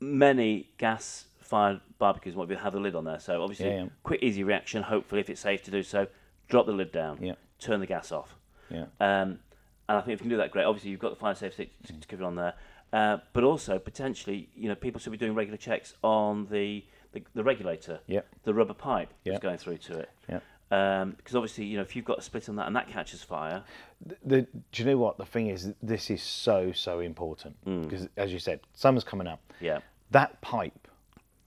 many 0.00 0.70
gas-fired 0.78 1.80
barbecues 1.98 2.34
might 2.36 2.48
be 2.48 2.54
have 2.56 2.72
the 2.72 2.80
lid 2.80 2.94
on 2.94 3.04
there, 3.04 3.20
so 3.20 3.42
obviously 3.42 3.66
Yeah, 3.66 3.82
yeah. 3.84 3.88
quick, 4.02 4.22
easy 4.22 4.42
reaction. 4.44 4.82
Hopefully, 4.82 5.20
if 5.20 5.30
it's 5.30 5.40
safe 5.40 5.62
to 5.64 5.70
do 5.70 5.82
so, 5.82 6.06
drop 6.48 6.66
the 6.66 6.72
lid 6.72 6.92
down, 6.92 7.18
Yeah. 7.22 7.34
turn 7.58 7.80
the 7.80 7.86
gas 7.86 8.10
off. 8.12 8.34
Yeah. 8.70 8.86
Um, 9.00 9.38
and 9.88 9.98
I 9.98 10.00
think 10.00 10.14
if 10.14 10.20
you 10.20 10.24
can 10.24 10.30
do 10.30 10.36
that, 10.38 10.50
great. 10.50 10.64
Obviously, 10.64 10.90
you've 10.90 11.00
got 11.00 11.10
the 11.10 11.16
fire 11.16 11.34
safety 11.34 11.70
keep 11.86 12.12
it 12.14 12.22
on 12.22 12.36
there, 12.36 12.54
uh, 12.92 13.18
but 13.32 13.44
also 13.44 13.78
potentially, 13.78 14.48
you 14.56 14.68
know, 14.68 14.74
people 14.74 15.00
should 15.00 15.12
be 15.12 15.18
doing 15.18 15.34
regular 15.34 15.58
checks 15.58 15.94
on 16.02 16.46
the 16.50 16.84
the, 17.12 17.22
the 17.34 17.44
regulator, 17.44 18.00
Yep. 18.08 18.26
the 18.42 18.52
rubber 18.52 18.74
pipe 18.74 19.08
Yep. 19.24 19.34
that's 19.34 19.42
going 19.42 19.58
through 19.58 19.78
to 19.78 19.98
it. 20.00 20.10
Yeah. 20.28 20.40
Um, 20.72 21.10
because 21.12 21.36
obviously, 21.36 21.64
you 21.66 21.76
know, 21.76 21.82
if 21.82 21.94
you've 21.94 22.04
got 22.04 22.18
a 22.18 22.22
split 22.22 22.48
on 22.48 22.56
that 22.56 22.66
and 22.66 22.74
that 22.74 22.88
catches 22.88 23.22
fire, 23.22 23.62
The, 24.04 24.16
the, 24.24 24.42
do 24.72 24.82
you 24.82 24.84
know 24.84 24.96
what 24.98 25.18
the 25.18 25.24
thing 25.26 25.46
is? 25.46 25.72
This 25.80 26.10
is 26.10 26.22
so 26.22 26.72
so 26.72 26.98
important 27.00 27.56
Mm. 27.64 27.82
because, 27.84 28.08
as 28.16 28.32
you 28.32 28.40
said, 28.40 28.60
summer's 28.72 29.04
coming 29.04 29.28
up. 29.28 29.40
yeah, 29.60 29.78
That 30.10 30.40
pipe, 30.40 30.88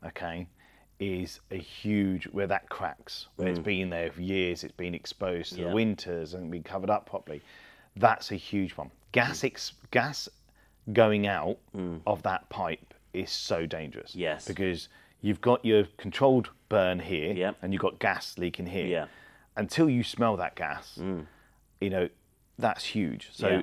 okay, 0.05 0.47
is 0.99 1.41
a 1.51 1.57
huge 1.57 2.25
where 2.27 2.47
that 2.47 2.69
cracks, 2.69 3.27
where 3.35 3.49
it's 3.49 3.59
been 3.59 3.89
there 3.89 4.09
for 4.11 4.21
years, 4.21 4.63
it's 4.63 4.73
been 4.75 4.95
exposed 4.95 5.53
to 5.53 5.59
Mm. 5.59 5.63
Yeah. 5.63 5.69
the 5.69 5.75
winters 5.75 6.33
and 6.33 6.49
been 6.49 6.63
covered 6.63 6.89
up 6.89 7.05
properly. 7.07 7.41
That's 7.99 8.31
a 8.31 8.35
huge 8.35 8.73
one. 8.73 8.91
Gas 9.11 9.43
ex, 9.43 9.73
gas 9.91 10.29
going 10.93 11.27
out 11.27 11.57
of 12.05 12.23
that 12.23 12.49
pipe 12.49 12.93
is 13.13 13.31
so 13.31 13.65
dangerous. 13.65 14.11
Mm. 14.11 14.19
Yes. 14.19 14.47
because 14.47 14.89
you've 15.21 15.41
got 15.41 15.63
your 15.65 15.85
controlled 15.97 16.49
burn 16.69 16.99
here, 16.99 17.33
Yeah. 17.33 17.51
and 17.61 17.73
you've 17.73 17.81
got 17.81 17.99
gas 17.99 18.37
leaking 18.37 18.67
here. 18.67 18.85
Yeah. 18.85 19.05
Until 19.55 19.89
you 19.89 20.03
smell 20.03 20.37
that 20.37 20.55
gas, 20.55 20.99
you 21.81 21.89
know 21.89 22.09
that's 22.59 22.83
huge. 22.85 23.29
So. 23.33 23.47
Yeah. 23.49 23.61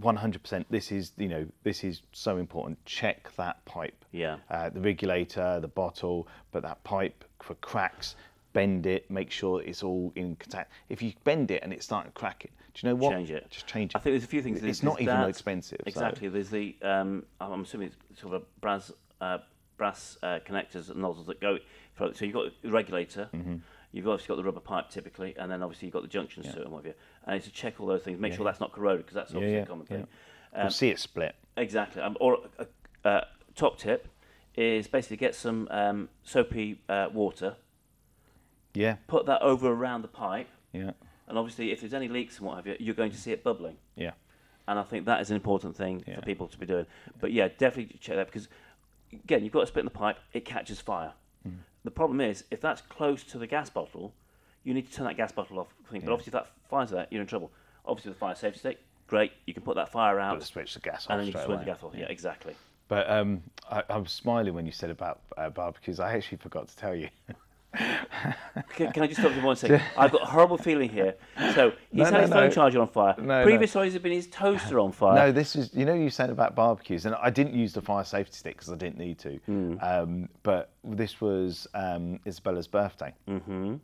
100% 0.00 0.66
this 0.68 0.92
is 0.92 1.12
you 1.16 1.26
know 1.26 1.46
this 1.62 1.82
is 1.82 2.02
so 2.12 2.36
important 2.36 2.76
check 2.84 3.34
that 3.36 3.64
pipe 3.64 4.04
Yeah. 4.12 4.36
uh, 4.50 4.68
the 4.68 4.78
regulator 4.80 5.58
the 5.58 5.68
bottle 5.68 6.28
but 6.52 6.62
that 6.64 6.84
pipe 6.84 7.24
for 7.40 7.54
cracks 7.54 8.14
bend 8.52 8.84
it 8.84 9.10
make 9.10 9.30
sure 9.30 9.62
it's 9.62 9.82
all 9.82 10.12
in 10.14 10.36
contact 10.36 10.70
if 10.90 11.00
you 11.00 11.14
bend 11.24 11.50
it 11.50 11.62
and 11.62 11.72
it's 11.72 11.86
starting 11.86 12.12
cracking 12.12 12.50
do 12.76 12.86
you 12.86 12.92
know 12.92 12.96
what 12.96 13.12
change 13.12 13.30
it. 13.30 13.46
just 13.50 13.66
change 13.66 13.92
it 13.92 13.96
I 13.96 14.00
think 14.00 14.12
there's 14.12 14.24
a 14.24 14.28
few 14.28 14.42
things. 14.42 14.56
It's 14.56 14.62
There's- 14.62 14.82
not 14.82 15.00
even 15.00 15.16
that- 15.16 15.28
expensive, 15.28 15.78
so- 15.78 15.84
Exactly. 15.86 16.28
There's 16.28 16.50
the 16.50 16.76
um, 16.82 17.24
I'm 17.40 17.62
assuming 17.62 17.88
it's 18.10 18.20
sort 18.20 18.34
of 18.34 18.42
a 18.42 18.44
brass 18.60 18.92
uh, 19.20 19.38
brass 19.78 20.18
uh, 20.22 20.40
connectors 20.46 20.90
and 20.90 21.00
nozzles 21.00 21.26
that 21.26 21.40
go. 21.40 21.58
For, 21.94 22.12
so 22.12 22.24
you've 22.24 22.34
got 22.34 22.52
the 22.62 22.70
regulator. 22.70 23.30
Mm-hmm. 23.32 23.56
You've 23.92 24.06
obviously 24.08 24.28
got 24.28 24.36
the 24.36 24.44
rubber 24.44 24.60
pipe 24.60 24.90
typically, 24.90 25.34
and 25.38 25.50
then 25.50 25.62
obviously 25.62 25.86
you've 25.86 25.94
got 25.94 26.02
the 26.02 26.08
junctions 26.08 26.46
to 26.52 26.60
it 26.60 26.64
and 26.64 26.70
what 26.70 26.84
have 26.84 26.86
you. 26.86 26.94
And 27.26 27.36
it's 27.36 27.46
to 27.46 27.52
check 27.52 27.80
all 27.80 27.86
those 27.86 28.02
things, 28.02 28.20
make 28.20 28.34
sure 28.34 28.44
that's 28.44 28.60
not 28.60 28.72
corroded 28.72 29.06
because 29.06 29.14
that's 29.14 29.30
obviously 29.32 29.56
yeah, 29.56 29.62
a 29.62 29.66
common 29.66 29.86
yeah. 29.88 29.96
thing. 29.96 30.06
you'll 30.58 30.70
see 30.70 30.90
it 30.90 30.98
split 30.98 31.34
Exactly. 31.56 32.02
Um, 32.02 32.16
or 32.20 32.38
a, 32.58 32.66
uh 33.08 33.24
top 33.54 33.78
tip 33.78 34.08
is 34.54 34.86
basically 34.86 35.16
get 35.16 35.34
some 35.34 35.66
um, 35.70 36.08
soapy 36.24 36.80
uh, 36.88 37.08
water, 37.12 37.56
yeah 38.74 38.96
put 39.06 39.26
that 39.26 39.40
over 39.42 39.70
around 39.72 40.02
the 40.02 40.08
pipe, 40.08 40.48
yeah 40.72 40.90
and 41.28 41.38
obviously 41.38 41.72
if 41.72 41.80
there's 41.80 41.94
any 41.94 42.08
leaks 42.08 42.38
and 42.38 42.46
what 42.46 42.56
have 42.56 42.66
you, 42.66 42.76
you're 42.78 42.94
going 42.94 43.10
to 43.12 43.18
see 43.18 43.32
it 43.32 43.42
bubbling. 43.44 43.76
yeah 43.96 44.12
And 44.68 44.78
I 44.78 44.82
think 44.82 45.06
that 45.06 45.20
is 45.20 45.30
an 45.30 45.36
important 45.36 45.76
thing 45.76 46.02
Yeah. 46.06 46.16
for 46.16 46.22
people 46.22 46.48
to 46.48 46.58
be 46.58 46.66
doing. 46.66 46.86
But 47.20 47.32
yeah, 47.32 47.48
definitely 47.48 47.98
check 48.00 48.16
that 48.16 48.26
because 48.26 48.48
again, 49.12 49.42
you've 49.44 49.52
got 49.52 49.62
a 49.62 49.66
split 49.66 49.82
in 49.82 49.86
the 49.86 49.90
pipe, 49.98 50.18
it 50.32 50.44
catches 50.44 50.80
fire. 50.80 51.12
Mm. 51.46 51.58
The 51.84 51.90
problem 51.90 52.20
is 52.20 52.44
if 52.50 52.60
that's 52.60 52.82
close 52.82 53.22
to 53.24 53.38
the 53.38 53.46
gas 53.46 53.70
bottle, 53.70 54.12
you 54.64 54.74
need 54.74 54.90
to 54.90 54.92
turn 54.92 55.06
that 55.06 55.16
gas 55.16 55.30
bottle 55.32 55.60
off. 55.60 55.68
But 55.90 55.98
obviously, 56.02 56.26
if 56.26 56.32
that 56.32 56.48
fires 56.68 56.90
that, 56.90 57.12
you're 57.12 57.20
in 57.22 57.28
trouble. 57.28 57.52
Obviously, 57.84 58.10
the 58.12 58.18
fire 58.18 58.34
safety 58.34 58.58
stick, 58.58 58.80
great. 59.06 59.30
You 59.46 59.54
can 59.54 59.62
put 59.62 59.76
that 59.76 59.92
fire 59.92 60.18
out, 60.18 60.42
switch 60.42 60.74
the 60.74 60.80
gas 60.80 61.06
off 61.06 61.10
and 61.12 61.20
then 61.20 61.26
you 61.28 61.32
can 61.32 61.44
switch 61.44 61.60
the 61.60 61.64
gas 61.64 61.82
off. 61.84 61.92
Yeah, 61.96 62.06
exactly. 62.08 62.56
But 62.88 63.08
um, 63.08 63.42
I, 63.70 63.84
I 63.88 63.96
was 63.98 64.10
smiling 64.10 64.54
when 64.54 64.66
you 64.66 64.72
said 64.72 64.90
about 64.90 65.20
uh, 65.36 65.50
barbecues. 65.50 66.00
I 66.00 66.14
actually 66.16 66.38
forgot 66.38 66.66
to 66.68 66.76
tell 66.76 66.94
you. 66.96 67.08
Can, 68.74 68.92
can 68.92 69.02
I 69.02 69.06
just 69.06 69.20
stop 69.20 69.34
you 69.34 69.42
one 69.42 69.56
second? 69.56 69.82
I've 69.96 70.10
got 70.12 70.22
a 70.22 70.26
horrible 70.26 70.56
feeling 70.58 70.88
here. 70.88 71.14
So 71.54 71.72
he's 71.90 71.98
No, 71.98 72.04
had 72.04 72.12
no, 72.12 72.20
his 72.20 72.30
phone 72.30 72.44
no. 72.44 72.50
charger 72.50 72.80
on 72.80 72.88
fire. 72.88 73.14
No, 73.18 73.42
Previously, 73.44 73.90
has 73.90 73.98
been 73.98 74.12
his 74.12 74.26
toaster 74.28 74.80
on 74.80 74.92
fire. 74.92 75.14
No, 75.14 75.32
this 75.32 75.56
is 75.56 75.74
you 75.74 75.84
know 75.84 75.94
you 75.94 76.10
said 76.10 76.30
about 76.30 76.54
barbecues, 76.54 77.06
and 77.06 77.14
I 77.16 77.30
didn't 77.30 77.54
use 77.54 77.72
the 77.72 77.82
fire 77.82 78.04
safety 78.04 78.34
stick 78.36 78.56
because 78.56 78.70
I 78.72 78.76
didn't 78.76 78.98
need 78.98 79.18
to. 79.20 79.36
Hmm. 79.46 79.74
Um, 79.80 80.28
but 80.42 80.70
this 80.84 81.20
was 81.20 81.66
um, 81.74 82.18
Isabella's 82.26 82.66
birthday. 82.68 83.12
Mm-hmm. 83.28 83.76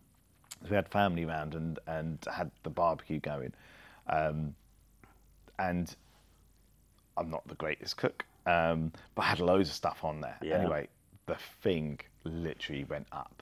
We 0.68 0.76
had 0.76 0.88
family 0.88 1.24
round 1.24 1.55
and 1.55 1.78
and 1.87 2.18
had 2.33 2.50
the 2.62 2.70
barbecue 2.70 3.20
going, 3.20 3.52
um, 4.09 4.55
and 5.59 5.94
I'm 7.16 7.31
not 7.31 7.46
the 7.48 7.57
greatest 7.57 7.96
cook, 7.96 8.24
um, 8.46 8.92
but 9.14 9.22
I 9.22 9.26
had 9.26 9.40
loads 9.40 9.68
of 9.68 9.74
stuff 9.74 10.05
on 10.05 10.20
there. 10.20 10.37
Yeah. 10.40 10.59
Anyway, 10.59 10.88
the 11.26 11.37
thing 11.62 12.00
literally 12.24 12.85
went 12.85 13.07
up. 13.12 13.41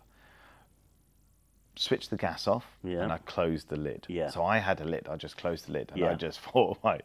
Switched 1.77 2.11
the 2.11 2.17
gas 2.17 2.47
off, 2.47 2.67
Yeah. 2.83 3.03
and 3.03 3.13
I 3.13 3.19
closed 3.19 3.69
the 3.69 3.77
lid. 3.77 4.05
Yeah. 4.09 4.29
So 4.31 4.45
I 4.45 4.59
had 4.59 4.81
a 4.81 4.85
lid. 4.85 5.09
I 5.09 5.17
just 5.17 5.37
closed 5.37 5.67
the 5.67 5.73
lid, 5.73 5.91
and 5.91 6.01
Yeah. 6.01 6.11
I 6.11 6.15
just 6.15 6.41
thought, 6.53 6.79
right, 6.85 7.03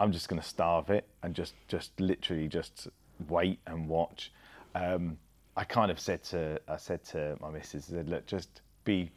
I'm 0.00 0.10
just 0.12 0.28
going 0.28 0.40
to 0.40 0.46
starve 0.48 0.90
it 0.90 1.06
and 1.22 1.34
just, 1.34 1.54
just 1.68 1.98
literally 2.00 2.48
just 2.48 2.88
wait 3.28 3.60
and 3.66 3.88
watch. 3.88 4.32
Um, 4.74 5.18
I 5.56 5.64
kind 5.64 5.90
of 5.90 6.00
said 6.00 6.22
to, 6.24 6.60
I 6.66 6.76
said 6.78 7.04
to 7.06 7.36
my 7.40 7.50
missus, 7.50 7.88
I 7.90 7.96
said, 7.96 8.08
look, 8.08 8.26
just 8.26 8.62
be, 8.84 9.10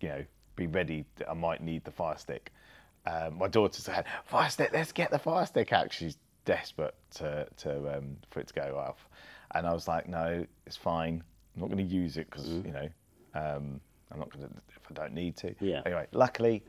you 0.00 0.08
know, 0.08 0.24
be 0.56 0.66
ready. 0.66 1.04
that 1.16 1.30
I 1.30 1.34
might 1.34 1.62
need 1.62 1.84
the 1.84 1.90
fire 1.92 2.16
stick. 2.16 2.50
Um, 3.06 3.38
my 3.38 3.48
daughter 3.48 3.80
said, 3.82 4.06
fire 4.24 4.48
stick, 4.48 4.70
let's 4.72 4.92
get 4.92 5.10
the 5.10 5.18
fire 5.18 5.44
stick 5.46 5.72
out. 5.72 5.92
She's 5.92 6.16
desperate 6.46 6.94
to, 7.16 7.46
to 7.58 7.98
um, 7.98 8.16
for 8.30 8.40
it 8.40 8.48
to 8.48 8.54
go 8.54 8.76
off. 8.78 9.06
And 9.54 9.66
I 9.66 9.72
was 9.74 9.86
like, 9.86 10.08
no, 10.08 10.46
it's 10.66 10.76
fine. 10.76 11.22
I'm 11.54 11.60
not 11.60 11.70
going 11.70 11.86
to 11.86 11.94
use 11.94 12.16
it 12.16 12.28
because, 12.30 12.48
you 12.48 12.72
know, 12.72 12.88
um, 13.34 13.80
I'm 14.12 14.18
not 14.18 14.30
going 14.30 14.46
to, 14.46 14.54
if 14.68 14.80
I 14.90 14.94
don't 14.94 15.12
need 15.12 15.36
to. 15.38 15.54
Yeah. 15.60 15.82
Anyway, 15.84 16.06
luckily, 16.12 16.62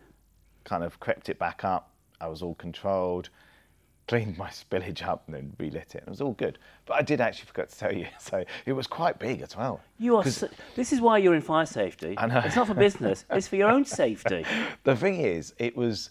kind 0.63 0.83
of 0.83 0.99
crept 0.99 1.29
it 1.29 1.37
back 1.39 1.63
up. 1.63 1.91
I 2.19 2.27
was 2.27 2.41
all 2.41 2.55
controlled, 2.55 3.29
cleaned 4.07 4.37
my 4.37 4.49
spillage 4.49 5.03
up, 5.05 5.23
and 5.27 5.35
then 5.35 5.53
relit 5.59 5.95
it. 5.95 6.03
It 6.05 6.09
was 6.09 6.21
all 6.21 6.33
good. 6.33 6.57
But 6.85 6.95
I 6.95 7.01
did 7.01 7.21
actually 7.21 7.45
forget 7.45 7.69
to 7.69 7.77
tell 7.77 7.93
you, 7.93 8.07
so 8.19 8.43
it 8.65 8.73
was 8.73 8.87
quite 8.87 9.19
big 9.19 9.41
as 9.41 9.55
well. 9.55 9.81
You 9.99 10.17
are. 10.17 10.25
So, 10.25 10.49
this 10.75 10.91
is 10.91 11.01
why 11.01 11.19
you're 11.19 11.35
in 11.35 11.41
fire 11.41 11.65
safety. 11.65 12.15
I 12.17 12.27
know. 12.27 12.41
It's 12.43 12.55
not 12.55 12.67
for 12.67 12.73
business. 12.73 13.25
it's 13.31 13.47
for 13.47 13.55
your 13.55 13.69
own 13.69 13.85
safety. 13.85 14.45
the 14.83 14.95
thing 14.95 15.21
is, 15.21 15.53
it 15.59 15.75
was, 15.75 16.09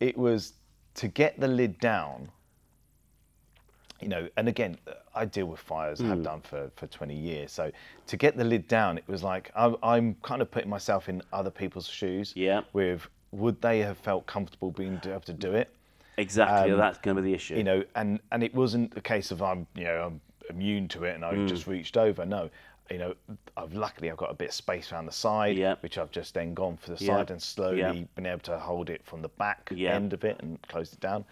it 0.00 0.16
was 0.16 0.54
to 0.94 1.08
get 1.08 1.38
the 1.38 1.48
lid 1.48 1.78
down. 1.78 2.30
You 4.00 4.08
know, 4.08 4.28
and 4.36 4.48
again, 4.48 4.76
I 5.14 5.24
deal 5.24 5.46
with 5.46 5.60
fires, 5.60 6.00
Hmm. 6.00 6.08
have 6.08 6.22
done 6.22 6.40
for, 6.42 6.70
for 6.76 6.86
20 6.88 7.14
years. 7.14 7.52
So 7.52 7.70
to 8.08 8.16
get 8.16 8.36
the 8.36 8.44
lid 8.44 8.66
down, 8.68 8.98
it 8.98 9.04
was 9.06 9.22
like 9.22 9.50
I'm, 9.54 9.76
I'm 9.82 10.16
kind 10.22 10.42
of 10.42 10.50
putting 10.50 10.68
myself 10.68 11.08
in 11.08 11.22
other 11.32 11.50
people's 11.50 11.86
shoes. 11.86 12.32
Yeah. 12.36 12.62
With 12.72 13.06
would 13.32 13.60
they 13.62 13.80
have 13.80 13.96
felt 13.98 14.26
comfortable 14.26 14.70
being 14.70 15.00
able 15.04 15.20
to 15.20 15.32
do 15.32 15.52
it? 15.54 15.70
Exactly. 16.18 16.70
Um, 16.72 16.78
that's 16.78 16.98
going 16.98 17.16
to 17.16 17.22
be 17.22 17.30
the 17.30 17.34
issue. 17.34 17.56
you 17.56 17.64
know, 17.64 17.82
and 17.94 18.20
and 18.30 18.42
it 18.42 18.54
wasn't 18.54 18.96
a 18.96 19.00
case 19.00 19.30
of 19.30 19.42
I'm 19.42 19.66
you 19.74 19.84
know 19.84 20.02
I'm 20.06 20.20
immune 20.50 20.88
to 20.88 21.04
it 21.04 21.14
and 21.14 21.24
I 21.24 21.34
Mm. 21.34 21.48
just 21.48 21.66
reached 21.66 21.96
over. 21.96 22.26
No, 22.26 22.50
you 22.90 22.98
know, 22.98 23.14
I've 23.56 23.72
luckily 23.74 24.10
I've 24.10 24.16
got 24.18 24.30
a 24.30 24.34
bit 24.34 24.48
of 24.48 24.54
space 24.54 24.92
around 24.92 25.06
the 25.06 25.12
side, 25.12 25.56
Yeah. 25.56 25.76
which 25.80 25.98
I've 25.98 26.10
just 26.10 26.34
then 26.34 26.52
gone 26.54 26.76
for 26.76 26.94
the 26.94 27.02
Yeah. 27.04 27.16
side 27.16 27.30
and 27.30 27.40
slowly 27.42 27.78
Yeah. 27.78 27.92
been 28.14 28.26
able 28.26 28.40
to 28.40 28.58
hold 28.58 28.90
it 28.90 29.02
from 29.04 29.22
the 29.22 29.28
back 29.30 29.72
end 29.76 30.12
of 30.12 30.24
it 30.24 30.36
and 30.40 30.60
close 30.68 30.92
it 30.92 31.00
down. 31.00 31.24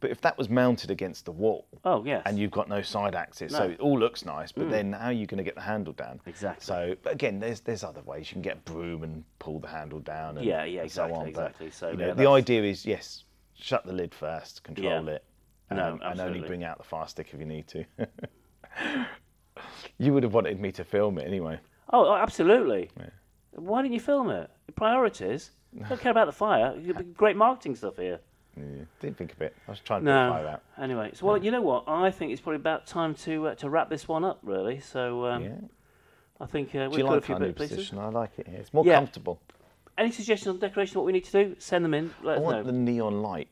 But 0.00 0.10
if 0.10 0.20
that 0.20 0.38
was 0.38 0.48
mounted 0.48 0.90
against 0.92 1.24
the 1.24 1.32
wall, 1.32 1.66
Oh, 1.84 2.04
yes. 2.04 2.22
and 2.24 2.38
you've 2.38 2.52
got 2.52 2.68
no 2.68 2.82
side 2.82 3.16
axis, 3.16 3.50
so 3.52 3.58
No. 3.58 3.68
Mm. 3.68 3.72
it 3.74 3.80
all 3.80 3.98
looks 3.98 4.24
nice, 4.24 4.52
but 4.52 4.70
then 4.70 4.92
how 4.92 5.06
are 5.06 5.12
you 5.12 5.26
going 5.26 5.38
to 5.38 5.44
get 5.44 5.56
the 5.56 5.60
handle 5.60 5.92
down? 5.92 6.20
Exactly. 6.26 6.64
So, 6.64 6.94
but 7.02 7.12
again, 7.12 7.40
there's 7.40 7.60
there's 7.62 7.82
other 7.82 8.02
ways 8.02 8.30
you 8.30 8.34
can 8.34 8.42
get 8.42 8.54
a 8.58 8.70
broom 8.70 9.02
and 9.02 9.24
pull 9.40 9.58
the 9.58 9.66
handle 9.68 9.98
down. 10.00 10.36
And, 10.38 10.46
Yeah, 10.46 10.62
yeah, 10.64 10.82
and 10.82 10.90
so 10.90 11.04
exactly, 11.04 11.14
on. 11.26 11.32
But, 11.32 11.46
exactly. 11.46 11.70
So, 11.72 11.90
you 11.90 11.96
know, 11.96 12.06
yeah, 12.08 12.14
the 12.14 12.28
idea 12.28 12.62
is 12.62 12.86
yes, 12.86 13.24
shut 13.54 13.84
the 13.84 13.92
lid 13.92 14.14
first, 14.14 14.62
control 14.62 15.04
Yeah. 15.06 15.14
it, 15.14 15.24
No, 15.72 15.92
um, 15.94 16.00
and 16.04 16.20
only 16.20 16.40
bring 16.40 16.62
out 16.62 16.78
the 16.78 16.84
fire 16.84 17.06
stick 17.08 17.30
if 17.32 17.40
you 17.40 17.46
need 17.46 17.66
to. 17.68 17.84
you 19.98 20.12
would 20.14 20.22
have 20.22 20.34
wanted 20.34 20.60
me 20.60 20.70
to 20.72 20.84
film 20.84 21.18
it 21.18 21.26
anyway. 21.26 21.58
Oh, 21.92 22.06
oh, 22.06 22.14
absolutely. 22.14 22.90
Why 23.52 23.82
didn't 23.82 23.94
you 23.94 24.00
film 24.00 24.30
it? 24.30 24.50
Priorities. 24.76 25.50
Don't 25.88 26.00
care 26.00 26.12
about 26.12 26.26
the 26.26 26.32
fire. 26.32 26.74
It 26.76 26.86
could 26.86 26.98
be 26.98 27.04
Great 27.14 27.36
marketing 27.36 27.74
stuff 27.74 27.96
here. 27.96 28.20
Yeah, 28.58 28.84
didn't 29.00 29.16
think 29.16 29.32
of 29.32 29.40
it. 29.42 29.54
I 29.66 29.70
was 29.70 29.80
trying 29.80 30.00
to 30.00 30.06
No. 30.06 30.30
fire 30.32 30.46
out. 30.48 30.62
Anyway, 30.80 31.10
so 31.14 31.26
well, 31.26 31.36
you 31.36 31.50
know 31.50 31.60
what? 31.62 31.84
I 31.86 32.10
think 32.10 32.32
it's 32.32 32.40
probably 32.40 32.56
about 32.56 32.86
time 32.86 33.14
to 33.16 33.48
uh, 33.48 33.54
to 33.56 33.70
wrap 33.70 33.88
this 33.90 34.08
one 34.08 34.24
up, 34.24 34.38
really. 34.42 34.80
So 34.80 35.26
um, 35.26 35.44
Yeah. 35.44 35.50
I 36.40 36.46
think 36.46 36.74
uh, 36.74 36.88
we've 36.90 37.04
got 37.04 37.10
a 37.10 37.14
like 37.16 37.24
few 37.24 37.34
our 37.34 37.40
new 37.40 37.46
bit 37.48 37.56
position? 37.56 37.98
I 37.98 38.08
like 38.08 38.38
it 38.38 38.46
here. 38.48 38.58
It's 38.58 38.72
more 38.72 38.84
Yeah. 38.84 38.96
comfortable. 38.96 39.40
Any 39.96 40.12
suggestions 40.12 40.54
on 40.54 40.60
decoration? 40.60 40.96
What 40.98 41.06
we 41.06 41.12
need 41.12 41.24
to 41.24 41.32
do? 41.32 41.56
Send 41.58 41.84
them 41.84 41.94
in. 41.94 42.14
Let 42.22 42.38
I 42.38 42.40
want 42.40 42.56
know. 42.58 42.62
the 42.64 42.72
neon 42.72 43.22
light 43.22 43.48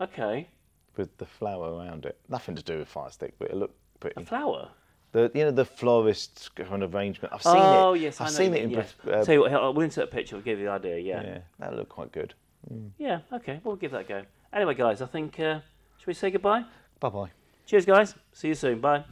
Okay. 0.00 0.48
with 0.96 1.16
the 1.18 1.24
flower 1.26 1.72
around 1.74 2.04
it. 2.04 2.18
Nothing 2.28 2.54
to 2.56 2.62
do 2.62 2.78
with 2.78 2.88
fire 2.88 3.10
stick, 3.10 3.34
but 3.38 3.50
it 3.50 3.56
looked 3.56 3.76
A 3.96 3.98
pretty. 4.00 4.24
flower. 4.24 4.68
The 5.12 5.30
you 5.34 5.44
know 5.44 5.50
the 5.52 5.64
florist 5.64 6.54
kind 6.56 6.82
of 6.82 6.94
arrangement. 6.94 7.32
I've 7.32 7.42
seen 7.42 7.56
it. 7.56 7.60
oh 7.60 7.94
yes, 7.94 8.20
I've 8.20 8.30
seen 8.30 8.52
it 8.52 8.64
in. 8.64 8.70
yes. 8.70 8.94
Uh, 9.06 9.24
Tell 9.24 9.34
you 9.34 9.40
what, 9.40 9.52
I'll- 9.54 9.72
we'll 9.72 9.84
insert 9.84 10.04
a 10.04 10.08
picture. 10.08 10.36
We'll 10.36 10.44
give 10.44 10.58
you 10.58 10.66
the 10.66 10.72
idea. 10.72 10.98
Yeah. 10.98 11.22
yeah, 11.22 11.38
that 11.60 11.74
looked 11.74 11.88
quite 11.88 12.12
good. 12.12 12.34
Yeah. 12.98 13.20
Okay. 13.32 13.60
We'll 13.64 13.76
give 13.76 13.92
that 13.92 14.00
a 14.00 14.04
go. 14.04 14.22
Anyway, 14.52 14.74
guys, 14.74 15.02
I 15.02 15.06
think 15.06 15.38
uh, 15.40 15.60
should 15.98 16.06
we 16.06 16.14
say 16.14 16.30
goodbye? 16.30 16.64
Bye 17.00 17.08
bye. 17.08 17.30
Cheers, 17.66 17.84
guys. 17.84 18.14
See 18.32 18.48
you 18.48 18.54
soon. 18.54 18.80
Bye. 18.80 19.04